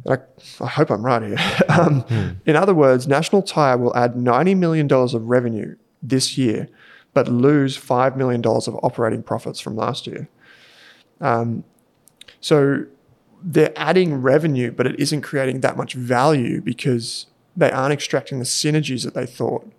I, 0.08 0.18
I 0.60 0.66
hope 0.68 0.90
I'm 0.90 1.04
right 1.04 1.22
here. 1.22 1.36
um, 1.68 2.04
In 2.46 2.54
other 2.56 2.74
words, 2.74 3.08
National 3.08 3.42
Tire 3.42 3.76
will 3.76 3.96
add 3.96 4.14
$90 4.14 4.56
million 4.56 4.90
of 4.92 5.28
revenue 5.28 5.76
this 6.00 6.38
year, 6.38 6.68
but 7.12 7.26
lose 7.28 7.76
$5 7.76 8.16
million 8.16 8.40
of 8.46 8.78
operating 8.84 9.22
profits 9.22 9.58
from 9.58 9.74
last 9.76 10.06
year. 10.06 10.28
Um, 11.20 11.64
so 12.40 12.84
they're 13.42 13.72
adding 13.76 14.14
revenue, 14.20 14.70
but 14.70 14.86
it 14.86 14.98
isn't 14.98 15.22
creating 15.22 15.60
that 15.60 15.76
much 15.76 15.94
value 15.94 16.60
because 16.60 17.26
they 17.56 17.70
aren't 17.70 17.92
extracting 17.92 18.38
the 18.38 18.44
synergies 18.44 19.04
that 19.04 19.14
they 19.14 19.26
thought. 19.26 19.70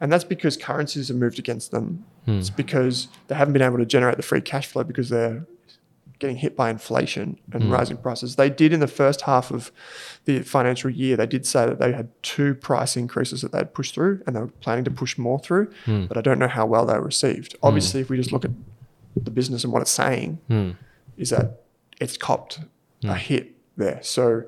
And 0.00 0.12
that's 0.12 0.24
because 0.24 0.56
currencies 0.56 1.08
have 1.08 1.16
moved 1.16 1.38
against 1.38 1.70
them. 1.70 2.04
Hmm. 2.24 2.38
It's 2.38 2.50
because 2.50 3.08
they 3.28 3.34
haven't 3.34 3.52
been 3.52 3.62
able 3.62 3.78
to 3.78 3.86
generate 3.86 4.16
the 4.16 4.22
free 4.22 4.40
cash 4.40 4.66
flow 4.66 4.82
because 4.82 5.10
they're 5.10 5.46
getting 6.18 6.36
hit 6.36 6.56
by 6.56 6.70
inflation 6.70 7.38
and 7.52 7.64
hmm. 7.64 7.72
rising 7.72 7.96
prices. 7.96 8.36
They 8.36 8.50
did 8.50 8.72
in 8.72 8.80
the 8.80 8.88
first 8.88 9.22
half 9.22 9.50
of 9.50 9.70
the 10.24 10.40
financial 10.42 10.90
year, 10.90 11.16
they 11.16 11.26
did 11.26 11.46
say 11.46 11.66
that 11.66 11.78
they 11.78 11.92
had 11.92 12.08
two 12.22 12.54
price 12.54 12.96
increases 12.96 13.42
that 13.42 13.52
they'd 13.52 13.74
pushed 13.74 13.94
through 13.94 14.22
and 14.26 14.34
they 14.34 14.40
were 14.40 14.48
planning 14.48 14.84
to 14.84 14.90
push 14.90 15.18
more 15.18 15.38
through, 15.38 15.70
hmm. 15.84 16.06
but 16.06 16.16
I 16.16 16.20
don't 16.20 16.38
know 16.38 16.48
how 16.48 16.66
well 16.66 16.86
they 16.86 16.94
were 16.94 17.04
received. 17.04 17.56
Obviously, 17.62 18.00
if 18.00 18.10
we 18.10 18.16
just 18.16 18.32
look 18.32 18.44
at 18.44 18.52
the 19.16 19.30
business 19.30 19.64
and 19.64 19.72
what 19.72 19.82
it's 19.82 19.90
saying, 19.90 20.38
is 21.16 21.30
that 21.30 21.62
it's 22.00 22.16
copped 22.16 22.60
a 23.04 23.14
hit 23.14 23.54
there. 23.76 24.00
So 24.02 24.44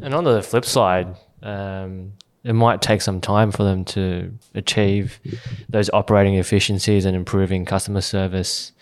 And 0.00 0.14
on 0.14 0.24
the 0.24 0.42
flip 0.42 0.64
side, 0.64 1.16
um, 1.42 2.12
it 2.44 2.54
might 2.54 2.82
take 2.82 3.02
some 3.02 3.20
time 3.20 3.52
for 3.52 3.62
them 3.62 3.84
to 3.84 4.32
achieve 4.54 5.20
those 5.68 5.88
operating 5.90 6.34
efficiencies 6.34 7.04
and 7.04 7.14
improving 7.14 7.64
customer 7.64 8.00
service 8.00 8.72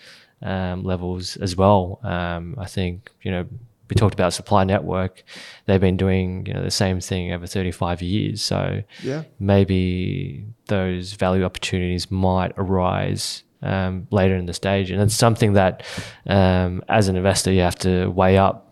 um, 0.41 0.83
levels 0.83 1.37
as 1.37 1.55
well. 1.55 1.99
Um, 2.03 2.55
I 2.57 2.65
think 2.65 3.11
you 3.21 3.31
know 3.31 3.45
we 3.89 3.95
talked 3.95 4.13
about 4.13 4.33
supply 4.33 4.63
network; 4.63 5.23
they've 5.65 5.81
been 5.81 5.97
doing 5.97 6.45
you 6.45 6.53
know 6.53 6.63
the 6.63 6.71
same 6.71 6.99
thing 6.99 7.33
over 7.33 7.45
35 7.45 8.01
years. 8.01 8.41
So 8.41 8.81
yeah, 9.03 9.23
maybe 9.39 10.45
those 10.67 11.13
value 11.13 11.43
opportunities 11.43 12.09
might 12.09 12.53
arise 12.57 13.43
um, 13.61 14.07
later 14.09 14.35
in 14.35 14.47
the 14.47 14.53
stage, 14.53 14.89
and 14.89 15.01
it's 15.01 15.15
something 15.15 15.53
that 15.53 15.83
um, 16.25 16.83
as 16.89 17.07
an 17.07 17.15
investor 17.15 17.51
you 17.51 17.61
have 17.61 17.77
to 17.79 18.07
weigh 18.07 18.37
up. 18.37 18.70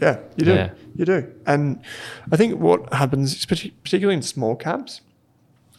Yeah, 0.00 0.18
you 0.36 0.44
do. 0.44 0.54
Yeah. 0.54 0.70
You 0.96 1.04
do. 1.04 1.32
And 1.46 1.80
I 2.32 2.36
think 2.36 2.58
what 2.60 2.92
happens, 2.92 3.44
particularly 3.46 4.14
in 4.14 4.22
small 4.22 4.56
caps, 4.56 5.00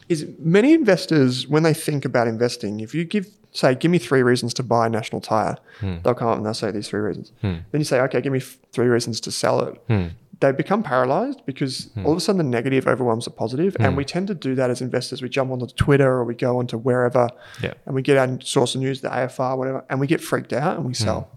is 0.07 0.27
many 0.39 0.73
investors, 0.73 1.47
when 1.47 1.63
they 1.63 1.73
think 1.73 2.03
about 2.05 2.27
investing, 2.27 2.79
if 2.79 2.95
you 2.95 3.05
give, 3.05 3.27
say, 3.51 3.75
give 3.75 3.91
me 3.91 3.99
three 3.99 4.23
reasons 4.23 4.53
to 4.55 4.63
buy 4.63 4.87
National 4.87 5.21
Tire, 5.21 5.57
hmm. 5.79 5.97
they'll 6.03 6.15
come 6.15 6.29
up 6.29 6.37
and 6.37 6.45
they'll 6.45 6.53
say 6.53 6.71
these 6.71 6.87
three 6.89 6.99
reasons. 6.99 7.31
Hmm. 7.41 7.57
Then 7.71 7.81
you 7.81 7.83
say, 7.85 7.99
okay, 8.01 8.19
give 8.19 8.33
me 8.33 8.39
f- 8.39 8.57
three 8.71 8.87
reasons 8.87 9.19
to 9.21 9.31
sell 9.31 9.61
it. 9.61 9.81
Hmm. 9.87 10.07
They 10.39 10.53
become 10.53 10.83
paralyzed 10.83 11.45
because 11.45 11.89
all 12.05 12.13
of 12.13 12.17
a 12.17 12.21
sudden 12.21 12.37
the 12.37 12.45
negative 12.45 12.87
overwhelms 12.87 13.25
the 13.25 13.31
positive, 13.31 13.75
And 13.77 13.97
we 13.97 14.05
tend 14.05 14.27
to 14.29 14.33
do 14.33 14.55
that 14.55 14.69
as 14.69 14.81
investors. 14.81 15.21
We 15.21 15.27
jump 15.27 15.51
onto 15.51 15.67
Twitter 15.67 16.09
or 16.09 16.23
we 16.23 16.33
go 16.33 16.59
onto 16.59 16.77
wherever 16.77 17.27
Yeah. 17.61 17.73
and 17.85 17.93
we 17.93 18.01
get 18.01 18.15
our 18.15 18.39
source 18.39 18.73
of 18.73 18.79
news, 18.79 19.01
the 19.01 19.09
AFR, 19.09 19.57
whatever, 19.57 19.83
and 19.89 19.99
we 19.99 20.07
get 20.07 20.21
freaked 20.21 20.53
out 20.53 20.77
and 20.77 20.85
we 20.85 20.93
sell. 20.93 21.29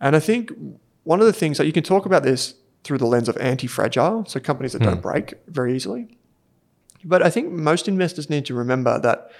And 0.00 0.16
I 0.16 0.20
think 0.20 0.52
one 1.04 1.20
of 1.20 1.26
the 1.26 1.32
things 1.32 1.58
that 1.58 1.66
you 1.66 1.72
can 1.72 1.84
talk 1.84 2.06
about 2.06 2.22
this 2.22 2.54
through 2.82 2.98
the 2.98 3.06
lens 3.06 3.28
of 3.28 3.36
anti-fragile, 3.38 4.26
so 4.26 4.40
companies 4.40 4.72
that 4.72 4.82
don't 4.82 4.96
hmm. 4.96 5.00
break 5.00 5.34
very 5.48 5.74
easily. 5.74 6.18
But 7.04 7.22
I 7.22 7.30
think 7.30 7.50
most 7.50 7.88
investors 7.88 8.28
need 8.28 8.44
to 8.46 8.54
remember 8.54 8.98
that 9.00 9.30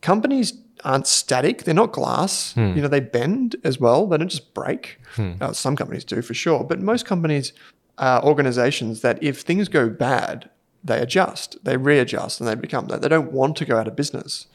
companies 0.00 0.52
aren't 0.84 1.06
static. 1.06 1.64
They're 1.64 1.74
not 1.74 1.92
glass. 1.92 2.52
Hmm. 2.54 2.74
You 2.74 2.82
know, 2.82 2.88
they 2.88 3.00
bend 3.00 3.56
as 3.64 3.78
well. 3.78 4.06
They 4.06 4.18
don't 4.18 4.28
just 4.28 4.54
break. 4.54 4.98
Hmm. 5.14 5.32
Uh, 5.40 5.52
some 5.52 5.76
companies 5.76 6.04
do 6.04 6.22
for 6.22 6.34
sure, 6.34 6.64
but 6.64 6.80
most 6.80 7.06
companies 7.06 7.52
are 7.98 8.24
organizations 8.24 9.02
that 9.02 9.22
if 9.22 9.40
things 9.40 9.68
go 9.68 9.88
bad, 9.88 10.48
they 10.82 10.98
adjust, 10.98 11.62
they 11.64 11.76
readjust, 11.76 12.40
and 12.40 12.48
they 12.48 12.54
become 12.54 12.86
that. 12.86 13.02
They 13.02 13.08
don't 13.08 13.32
want 13.32 13.56
to 13.56 13.64
go 13.64 13.76
out 13.76 13.86
of 13.86 13.94
business. 13.94 14.46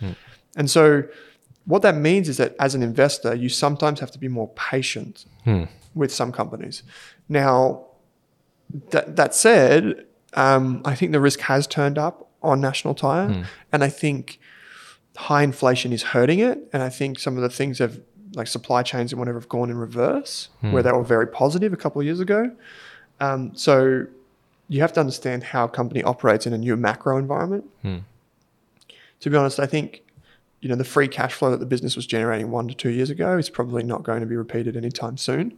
And 0.56 0.70
so, 0.70 1.04
what 1.66 1.82
that 1.84 1.96
means 1.96 2.30
is 2.30 2.38
that 2.38 2.56
as 2.60 2.74
an 2.74 2.82
investor, 2.82 3.36
you 3.36 3.50
sometimes 3.50 4.00
have 4.00 4.12
to 4.12 4.20
be 4.20 4.28
more 4.28 4.50
patient 4.56 5.26
with 5.96 6.14
some 6.14 6.32
companies. 6.32 6.84
Now, 7.30 7.86
that, 8.92 9.16
that 9.16 9.34
said, 9.34 10.06
um, 10.34 10.82
I 10.86 10.94
think 10.96 11.12
the 11.12 11.20
risk 11.20 11.40
has 11.42 11.66
turned 11.66 11.98
up 11.98 12.30
on 12.44 12.62
National 12.62 12.94
Tire, 12.94 13.46
and 13.72 13.84
I 13.84 13.90
think 13.90 14.40
high 15.18 15.44
inflation 15.44 15.94
is 15.94 16.04
hurting 16.04 16.40
it. 16.40 16.60
And 16.74 16.84
I 16.84 16.90
think 16.90 17.20
some 17.20 17.38
of 17.38 17.42
the 17.42 17.50
things 17.50 17.80
have, 17.80 18.00
like 18.36 18.48
supply 18.48 18.84
chains 18.84 19.14
and 19.14 19.20
whatever, 19.20 19.40
have 19.40 19.50
gone 19.50 19.70
in 19.70 19.78
reverse, 19.78 20.50
where 20.62 20.84
they 20.84 20.92
were 20.92 21.04
very 21.04 21.28
positive 21.28 21.72
a 21.74 21.78
couple 21.78 22.02
of 22.02 22.06
years 22.06 22.20
ago. 22.20 22.52
Um, 23.22 23.56
so 23.56 24.06
you 24.68 24.82
have 24.82 24.92
to 24.94 25.00
understand 25.00 25.44
how 25.44 25.66
a 25.66 25.70
company 25.70 26.04
operates 26.04 26.46
in 26.46 26.54
a 26.54 26.58
new 26.58 26.76
macro 26.76 27.18
environment. 27.18 27.64
To 29.22 29.30
be 29.30 29.38
honest, 29.38 29.60
I 29.60 29.68
think 29.68 30.04
you 30.66 30.70
know 30.70 30.76
the 30.76 30.84
free 30.84 31.08
cash 31.08 31.34
flow 31.36 31.52
that 31.52 31.60
the 31.60 31.66
business 31.68 31.96
was 31.96 32.08
generating 32.08 32.50
one 32.50 32.68
to 32.68 32.74
two 32.74 32.90
years 32.90 33.12
ago 33.12 33.38
is 33.38 33.52
probably 33.52 33.84
not 33.84 34.02
going 34.02 34.22
to 34.22 34.26
be 34.26 34.36
repeated 34.36 34.76
anytime 34.76 35.16
soon. 35.16 35.54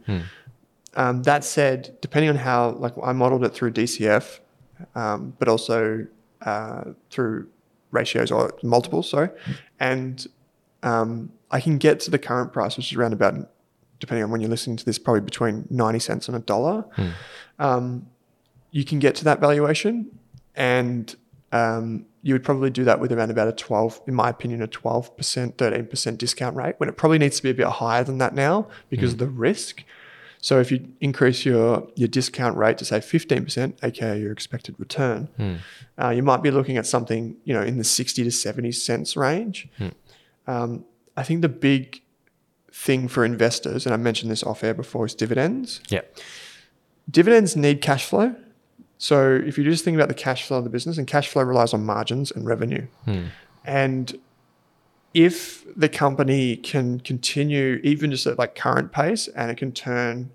Um, 0.96 1.22
that 1.22 1.44
said, 1.44 1.96
depending 2.02 2.28
on 2.28 2.36
how, 2.36 2.72
like 2.72 2.92
I 3.02 3.12
modeled 3.12 3.42
it 3.42 3.54
through 3.54 3.72
DCF, 3.72 4.40
um, 4.94 5.34
but 5.38 5.48
also 5.48 6.06
uh, 6.42 6.84
through 7.08 7.48
ratios 7.90 8.30
or 8.30 8.52
multiples, 8.62 9.08
sorry, 9.08 9.30
and 9.80 10.26
um, 10.82 11.32
I 11.50 11.58
can 11.62 11.78
get 11.78 12.00
to 12.00 12.10
the 12.10 12.18
current 12.18 12.52
price, 12.52 12.76
which 12.76 12.92
is 12.92 12.98
around 12.98 13.14
about, 13.14 13.34
depending 14.00 14.24
on 14.24 14.30
when 14.30 14.42
you're 14.42 14.50
listening 14.50 14.76
to 14.76 14.84
this, 14.84 14.98
probably 14.98 15.22
between 15.22 15.66
ninety 15.70 16.00
cents 16.00 16.28
and 16.28 16.36
a 16.36 16.40
dollar. 16.40 16.84
Um, 17.58 18.08
you 18.72 18.84
can 18.84 18.98
get 18.98 19.14
to 19.16 19.24
that 19.24 19.40
valuation, 19.40 20.10
and 20.54 21.16
um, 21.50 22.04
you 22.28 22.34
would 22.34 22.44
probably 22.44 22.68
do 22.68 22.84
that 22.84 23.00
with 23.00 23.10
around 23.10 23.30
about 23.30 23.48
a 23.48 23.52
12, 23.52 24.02
in 24.06 24.14
my 24.14 24.28
opinion, 24.28 24.60
a 24.60 24.68
12%, 24.68 25.54
13% 25.54 26.18
discount 26.18 26.54
rate, 26.54 26.74
when 26.76 26.88
it 26.90 26.96
probably 26.98 27.18
needs 27.18 27.36
to 27.38 27.42
be 27.42 27.48
a 27.50 27.54
bit 27.54 27.66
higher 27.66 28.04
than 28.04 28.18
that 28.18 28.34
now 28.34 28.68
because 28.90 29.12
of 29.14 29.18
the 29.18 29.26
risk. 29.26 29.82
So 30.40 30.60
if 30.60 30.70
you 30.70 30.86
increase 31.00 31.46
your, 31.46 31.88
your 31.96 32.06
discount 32.06 32.56
rate 32.58 32.76
to 32.78 32.84
say 32.84 32.98
15%, 32.98 33.82
aka 33.82 34.20
your 34.20 34.30
expected 34.30 34.74
return, 34.78 35.28
uh, 36.00 36.10
you 36.10 36.22
might 36.22 36.42
be 36.42 36.50
looking 36.50 36.76
at 36.76 36.86
something, 36.86 37.36
you 37.44 37.54
know, 37.54 37.62
in 37.62 37.78
the 37.78 37.84
60 37.84 38.22
to 38.24 38.30
70 38.30 38.70
cents 38.72 39.16
range. 39.16 39.68
Um, 40.46 40.84
I 41.16 41.22
think 41.22 41.40
the 41.40 41.48
big 41.48 42.02
thing 42.70 43.08
for 43.08 43.24
investors, 43.24 43.86
and 43.86 43.94
I 43.94 43.96
mentioned 43.96 44.30
this 44.30 44.42
off 44.44 44.62
air 44.62 44.74
before, 44.74 45.06
is 45.06 45.14
dividends 45.14 45.80
Yeah. 45.88 46.02
dividends 47.10 47.56
need 47.56 47.80
cash 47.80 48.04
flow. 48.04 48.36
So 48.98 49.40
if 49.46 49.56
you 49.56 49.64
just 49.64 49.84
think 49.84 49.94
about 49.94 50.08
the 50.08 50.14
cash 50.14 50.44
flow 50.46 50.58
of 50.58 50.64
the 50.64 50.70
business, 50.70 50.98
and 50.98 51.06
cash 51.06 51.28
flow 51.28 51.42
relies 51.42 51.72
on 51.72 51.84
margins 51.84 52.30
and 52.32 52.44
revenue, 52.44 52.86
and 53.64 54.18
if 55.14 55.64
the 55.76 55.88
company 55.88 56.56
can 56.56 57.00
continue 57.00 57.80
even 57.82 58.10
just 58.10 58.26
at 58.26 58.38
like 58.38 58.54
current 58.54 58.92
pace, 58.92 59.28
and 59.28 59.50
it 59.50 59.56
can 59.56 59.72
turn, 59.72 60.30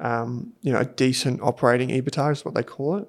um, 0.00 0.52
you 0.62 0.72
know, 0.72 0.78
a 0.78 0.84
decent 0.84 1.40
operating 1.42 1.88
EBITDA 1.90 2.32
is 2.32 2.44
what 2.44 2.54
they 2.54 2.62
call 2.62 2.98
it, 2.98 3.08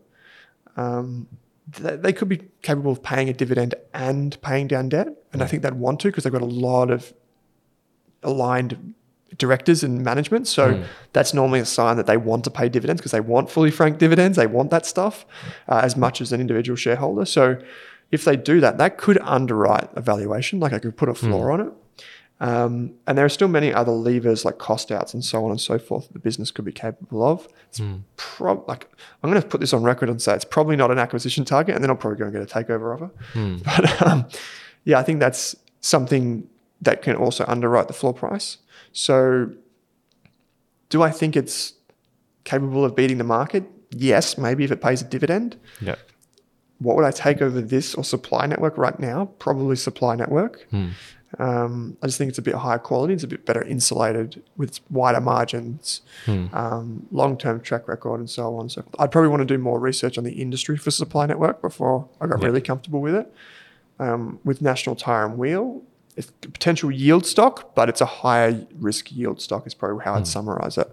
um, 0.76 1.28
th- 1.72 2.02
they 2.02 2.12
could 2.12 2.28
be 2.28 2.42
capable 2.62 2.92
of 2.92 3.02
paying 3.04 3.30
a 3.30 3.34
dividend 3.34 3.76
and 3.94 4.42
paying 4.42 4.68
down 4.68 4.90
debt, 4.90 5.08
and 5.32 5.42
I 5.44 5.46
think 5.46 5.62
they'd 5.64 5.74
want 5.74 6.00
to 6.02 6.08
because 6.08 6.24
they've 6.24 6.34
got 6.34 6.42
a 6.42 6.46
lot 6.46 6.90
of 6.90 7.14
aligned 8.24 8.96
directors 9.40 9.84
and 9.84 10.04
management. 10.04 10.48
So 10.48 10.84
that's 11.14 11.34
normally 11.34 11.60
a 11.60 11.66
sign 11.66 11.98
that 11.98 12.06
they 12.06 12.18
want 12.18 12.44
to 12.44 12.52
pay 12.52 12.70
dividends 12.70 13.02
because 13.02 13.12
they 13.12 13.20
want 13.22 13.50
fully 13.50 13.72
franked 13.72 13.98
dividends. 14.00 14.38
They 14.38 14.48
want 14.48 14.70
that 14.70 14.86
stuff 14.86 15.26
uh, 15.68 15.82
as 15.84 15.98
much 15.98 16.22
as 16.22 16.32
an 16.32 16.40
individual 16.40 16.76
shareholder. 16.76 17.26
So 17.26 17.58
if 18.12 18.24
they 18.26 18.36
do 18.36 18.60
that, 18.60 18.78
that 18.78 18.98
could 18.98 19.18
underwrite 19.24 19.90
a 19.96 20.02
valuation. 20.02 20.60
Like 20.60 20.74
I 20.74 20.80
could 20.80 20.96
put 20.96 21.10
a 21.10 21.14
floor 21.16 21.52
on 21.52 21.62
it. 21.62 21.74
Um, 22.42 22.94
and 23.06 23.18
there 23.18 23.26
are 23.26 23.30
still 23.30 23.50
many 23.50 23.74
other 23.74 23.92
levers 23.92 24.46
like 24.46 24.60
cost 24.60 24.92
outs 24.94 25.14
and 25.14 25.24
so 25.26 25.44
on 25.44 25.52
and 25.52 25.60
so 25.60 25.78
forth 25.78 26.08
that 26.08 26.14
the 26.14 26.20
business 26.20 26.52
could 26.52 26.64
be 26.64 26.72
capable 26.72 27.22
of. 27.22 27.48
It's 27.68 27.82
prob- 28.16 28.66
like 28.68 28.88
I'm 29.22 29.30
going 29.30 29.42
to 29.42 29.48
put 29.48 29.60
this 29.60 29.74
on 29.74 29.84
record 29.84 30.10
and 30.10 30.22
say 30.22 30.36
it's 30.36 30.46
probably 30.46 30.78
not 30.78 30.90
an 30.90 31.00
acquisition 31.00 31.44
target, 31.44 31.76
and 31.76 31.84
then 31.84 31.90
I'll 31.90 31.98
probably 31.98 32.18
go 32.20 32.26
and 32.26 32.34
get 32.34 32.42
a 32.42 32.46
takeover 32.46 32.94
offer. 32.96 33.12
But 33.66 34.02
um, 34.08 34.26
yeah, 34.86 35.00
I 35.00 35.04
think 35.04 35.20
that's 35.20 35.56
something 35.82 36.48
that 36.82 37.02
can 37.02 37.18
also 37.18 37.44
underwrite 37.48 37.88
the 37.88 37.94
floor 37.94 38.14
price. 38.14 38.58
So, 39.00 39.50
do 40.90 41.02
I 41.04 41.10
think 41.10 41.38
it's 41.38 41.72
capable 42.44 42.84
of 42.84 42.98
beating 42.98 43.18
the 43.18 43.24
market? 43.24 43.64
Yes, 43.92 44.38
maybe 44.38 44.66
if 44.66 44.72
it 44.72 44.82
pays 44.82 45.02
a 45.02 45.06
dividend. 45.06 45.56
Yeah. 45.80 45.96
What 46.80 46.98
would 46.98 47.06
I 47.06 47.12
take 47.12 47.42
over 47.42 47.62
this 47.62 47.96
or 47.96 48.04
supply 48.04 48.46
network 48.46 48.78
right 48.78 49.00
now? 49.00 49.28
Probably 49.40 49.78
supply 49.78 50.16
network. 50.16 50.68
Um, 51.38 51.96
I 52.02 52.08
just 52.08 52.18
think 52.18 52.28
it's 52.28 52.40
a 52.40 52.42
bit 52.42 52.56
higher 52.56 52.78
quality. 52.80 53.14
It's 53.14 53.24
a 53.24 53.28
bit 53.28 53.46
better 53.46 53.64
insulated 53.64 54.44
with 54.58 54.82
wider 54.90 55.22
margins, 55.22 56.02
um, 56.28 57.08
long-term 57.12 57.62
track 57.62 57.88
record, 57.88 58.20
and 58.20 58.30
so 58.30 58.58
on. 58.58 58.68
So 58.68 58.84
I'd 58.98 59.12
probably 59.12 59.30
want 59.30 59.42
to 59.42 59.46
do 59.46 59.58
more 59.58 59.80
research 59.80 60.18
on 60.18 60.26
the 60.26 60.34
industry 60.34 60.76
for 60.76 60.92
supply 60.92 61.26
network 61.26 61.62
before 61.62 62.10
I 62.20 62.28
got 62.28 62.42
really 62.44 62.62
comfortable 62.62 63.00
with 63.00 63.16
it. 63.16 63.34
Um, 64.00 64.40
with 64.44 64.62
National 64.62 64.96
Tire 64.96 65.26
and 65.26 65.38
Wheel, 65.38 65.84
it's 66.20 66.28
a 66.46 66.50
potential 66.50 66.92
yield 66.92 67.26
stock, 67.26 67.74
but 67.76 67.88
it's 67.88 68.02
a 68.02 68.06
higher 68.06 68.68
risk 68.78 69.12
yield 69.12 69.42
stock. 69.42 69.66
Is 69.66 69.74
probably 69.74 70.04
how 70.04 70.16
I'd 70.16 70.28
summarize 70.28 70.78
it. 70.78 70.90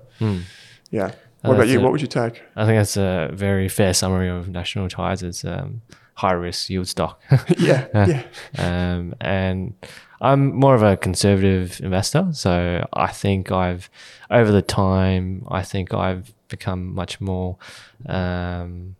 Yeah. 0.90 1.12
Oh, 1.44 1.48
What 1.50 1.54
about 1.56 1.68
you? 1.68 1.80
it. 1.80 1.82
What 1.82 1.92
would 1.92 2.00
you 2.00 2.06
take? 2.06 2.42
I 2.54 2.64
think 2.64 2.78
that's 2.78 2.96
a 2.96 3.28
very 3.32 3.68
fair 3.68 3.92
summary 3.92 4.28
of 4.30 4.48
National 4.48 4.88
Tires. 4.88 5.22
It's 5.22 5.44
um, 5.44 5.82
high 6.14 6.32
risk 6.32 6.70
yield 6.70 6.86
stock. 6.88 7.20
yeah, 7.58 7.88
yeah, 7.92 8.22
um, 8.56 9.14
and 9.20 9.74
I'm 10.20 10.54
more 10.54 10.74
of 10.76 10.82
a 10.82 10.96
conservative 10.96 11.80
investor. 11.82 12.28
So 12.32 12.86
I 12.92 13.08
think 13.08 13.50
I've, 13.50 13.90
over 14.30 14.52
the 14.52 14.62
time, 14.62 15.44
I 15.48 15.62
think 15.62 15.92
I've 15.92 16.32
become 16.48 16.94
much 16.94 17.20
more 17.20 17.58
um, 18.06 18.94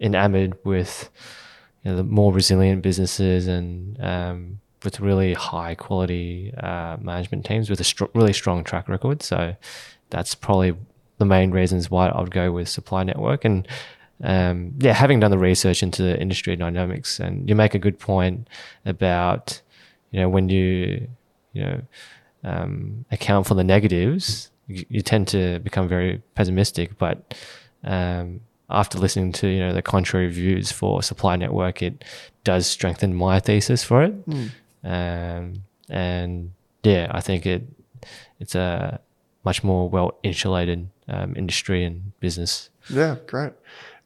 enamored 0.00 0.56
with 0.64 1.10
you 1.82 1.90
know, 1.90 1.96
the 1.96 2.04
more 2.04 2.32
resilient 2.32 2.82
businesses 2.82 3.46
and 3.48 4.00
um, 4.00 4.60
with 4.84 5.00
really 5.00 5.34
high 5.34 5.74
quality 5.74 6.52
uh, 6.56 6.96
management 7.00 7.44
teams 7.44 7.70
with 7.70 7.80
a 7.80 7.84
str- 7.84 8.04
really 8.14 8.32
strong 8.32 8.64
track 8.64 8.88
record. 8.88 9.22
So 9.22 9.56
that's 10.10 10.34
probably 10.34 10.74
the 11.18 11.24
main 11.24 11.50
reasons 11.50 11.90
why 11.90 12.08
I 12.08 12.20
would 12.20 12.30
go 12.30 12.52
with 12.52 12.68
Supply 12.68 13.02
Network. 13.02 13.44
And 13.44 13.66
um, 14.22 14.74
yeah, 14.78 14.92
having 14.92 15.20
done 15.20 15.30
the 15.30 15.38
research 15.38 15.82
into 15.82 16.02
the 16.02 16.20
industry 16.20 16.56
dynamics, 16.56 17.18
and 17.18 17.48
you 17.48 17.54
make 17.54 17.74
a 17.74 17.78
good 17.78 17.98
point 17.98 18.48
about 18.84 19.60
you 20.10 20.20
know 20.20 20.28
when 20.28 20.48
you 20.48 21.08
you 21.52 21.62
know 21.62 21.80
um, 22.44 23.04
account 23.10 23.46
for 23.46 23.54
the 23.54 23.64
negatives, 23.64 24.50
you, 24.68 24.84
you 24.88 25.02
tend 25.02 25.28
to 25.28 25.58
become 25.60 25.88
very 25.88 26.22
pessimistic. 26.34 26.96
But 26.96 27.34
um, 27.82 28.40
after 28.70 28.98
listening 28.98 29.32
to 29.32 29.48
you 29.48 29.58
know 29.58 29.72
the 29.72 29.82
contrary 29.82 30.30
views 30.30 30.70
for 30.70 31.02
Supply 31.02 31.36
Network, 31.36 31.82
it 31.82 32.04
does 32.44 32.66
strengthen 32.66 33.14
my 33.14 33.40
thesis 33.40 33.82
for 33.82 34.02
it. 34.04 34.14
Um, 34.84 35.64
and 35.88 36.52
yeah, 36.82 37.08
I 37.10 37.20
think 37.20 37.46
it 37.46 37.66
it's 38.40 38.54
a 38.54 39.00
much 39.44 39.64
more 39.64 39.88
well 39.88 40.18
insulated 40.22 40.88
um, 41.08 41.34
industry 41.36 41.84
and 41.84 42.18
business. 42.20 42.70
yeah. 42.90 43.16
Great. 43.26 43.52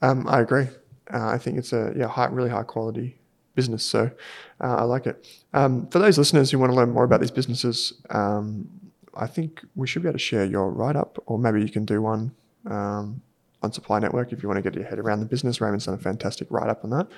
Um, 0.02 0.26
I 0.28 0.40
agree. 0.40 0.68
Uh, 1.12 1.26
I 1.28 1.38
think 1.38 1.58
it's 1.58 1.72
a 1.72 1.92
yeah 1.96 2.06
high, 2.06 2.26
really 2.26 2.50
high 2.50 2.62
quality 2.62 3.18
business. 3.54 3.82
So 3.82 4.10
uh, 4.62 4.76
I 4.76 4.82
like 4.82 5.06
it. 5.06 5.26
Um, 5.52 5.88
for 5.88 5.98
those 5.98 6.18
listeners 6.18 6.50
who 6.50 6.58
want 6.58 6.70
to 6.70 6.76
learn 6.76 6.90
more 6.90 7.04
about 7.04 7.20
these 7.20 7.30
businesses, 7.32 7.92
um, 8.10 8.68
I 9.14 9.26
think 9.26 9.64
we 9.74 9.86
should 9.86 10.02
be 10.02 10.08
able 10.08 10.18
to 10.18 10.24
share 10.24 10.44
your 10.44 10.70
write 10.70 10.96
up, 10.96 11.22
or 11.26 11.38
maybe 11.38 11.60
you 11.60 11.68
can 11.68 11.84
do 11.84 12.00
one 12.00 12.32
um, 12.66 13.20
on 13.62 13.72
Supply 13.72 13.98
Network 13.98 14.32
if 14.32 14.42
you 14.42 14.48
want 14.48 14.58
to 14.58 14.62
get 14.62 14.74
your 14.74 14.84
head 14.84 14.98
around 14.98 15.20
the 15.20 15.26
business. 15.26 15.60
Raymond's 15.60 15.86
done 15.86 15.94
a 15.94 15.98
fantastic 15.98 16.48
write 16.50 16.68
up 16.68 16.84
on 16.84 16.90
that. 16.90 17.08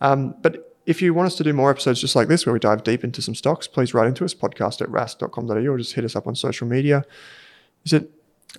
Um, 0.00 0.36
but 0.42 0.73
if 0.86 1.00
you 1.02 1.14
want 1.14 1.26
us 1.26 1.36
to 1.36 1.44
do 1.44 1.52
more 1.52 1.70
episodes 1.70 2.00
just 2.00 2.14
like 2.14 2.28
this, 2.28 2.44
where 2.46 2.52
we 2.52 2.58
dive 2.58 2.82
deep 2.84 3.04
into 3.04 3.22
some 3.22 3.34
stocks, 3.34 3.66
please 3.66 3.94
write 3.94 4.06
into 4.06 4.24
us, 4.24 4.34
podcast 4.34 4.80
at 4.82 4.88
rask.com.au, 4.88 5.54
or 5.54 5.78
just 5.78 5.94
hit 5.94 6.04
us 6.04 6.14
up 6.16 6.26
on 6.26 6.34
social 6.34 6.66
media. 6.66 7.04
Is 7.84 7.92
it 7.92 8.10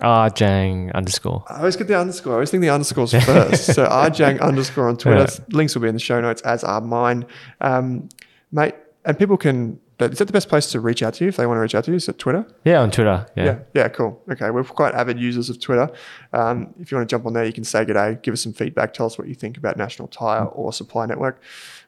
Ah, 0.01 0.27
Jang 0.29 0.91
underscore. 0.93 1.45
I 1.47 1.59
always 1.59 1.77
get 1.77 1.87
the 1.87 1.97
underscore. 1.97 2.33
I 2.33 2.35
always 2.35 2.51
think 2.51 2.61
the 2.61 2.69
underscore's 2.69 3.13
first. 3.13 3.73
so 3.73 3.85
rjang 3.89 4.41
underscore 4.41 4.89
on 4.89 4.97
Twitter. 4.97 5.21
Yeah. 5.21 5.45
Links 5.55 5.73
will 5.73 5.83
be 5.83 5.87
in 5.87 5.93
the 5.93 6.01
show 6.01 6.19
notes, 6.19 6.41
as 6.41 6.65
are 6.65 6.81
mine. 6.81 7.25
Um, 7.61 8.09
mate, 8.51 8.75
and 9.05 9.17
people 9.17 9.37
can, 9.37 9.79
but 9.97 10.11
is 10.11 10.17
that 10.19 10.25
the 10.25 10.33
best 10.33 10.49
place 10.49 10.71
to 10.71 10.79
reach 10.79 11.01
out 11.01 11.13
to 11.15 11.23
you 11.23 11.29
if 11.29 11.37
they 11.37 11.45
want 11.45 11.57
to 11.57 11.61
reach 11.61 11.75
out 11.75 11.83
to 11.85 11.91
you? 11.91 11.97
Is 11.97 12.09
it 12.09 12.17
Twitter? 12.19 12.45
Yeah, 12.63 12.81
on 12.81 12.91
Twitter. 12.91 13.25
Yeah. 13.35 13.43
Yeah. 13.45 13.59
Yeah, 13.73 13.87
cool. 13.89 14.21
Okay. 14.31 14.49
We're 14.49 14.63
quite 14.63 14.93
avid 14.93 15.19
users 15.19 15.49
of 15.49 15.59
Twitter. 15.59 15.89
Um, 16.33 16.73
if 16.79 16.91
you 16.91 16.97
want 16.97 17.09
to 17.09 17.13
jump 17.13 17.25
on 17.25 17.33
there, 17.33 17.45
you 17.45 17.53
can 17.53 17.63
say 17.63 17.85
good 17.85 17.93
day, 17.93 18.17
give 18.21 18.33
us 18.33 18.41
some 18.41 18.53
feedback, 18.53 18.93
tell 18.93 19.05
us 19.05 19.17
what 19.17 19.27
you 19.27 19.35
think 19.35 19.57
about 19.57 19.77
National 19.77 20.07
Tire 20.07 20.45
or 20.45 20.73
Supply 20.73 21.05
Network. 21.05 21.41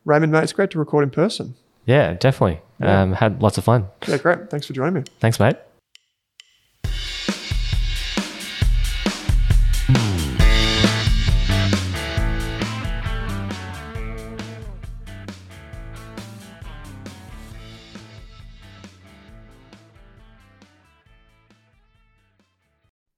Raymond, 0.05 0.31
mate, 0.31 0.43
it's 0.43 0.53
great 0.53 0.71
to 0.71 0.79
record 0.79 1.03
in 1.03 1.09
person. 1.09 1.55
Yeah, 1.85 2.13
definitely. 2.13 2.61
Yeah. 2.79 3.01
Um, 3.01 3.13
had 3.13 3.41
lots 3.41 3.57
of 3.57 3.63
fun. 3.63 3.87
Yeah, 4.07 4.17
great. 4.17 4.49
Thanks 4.49 4.67
for 4.67 4.73
joining 4.73 4.93
me. 4.93 5.03
Thanks, 5.19 5.39
mate. 5.39 5.57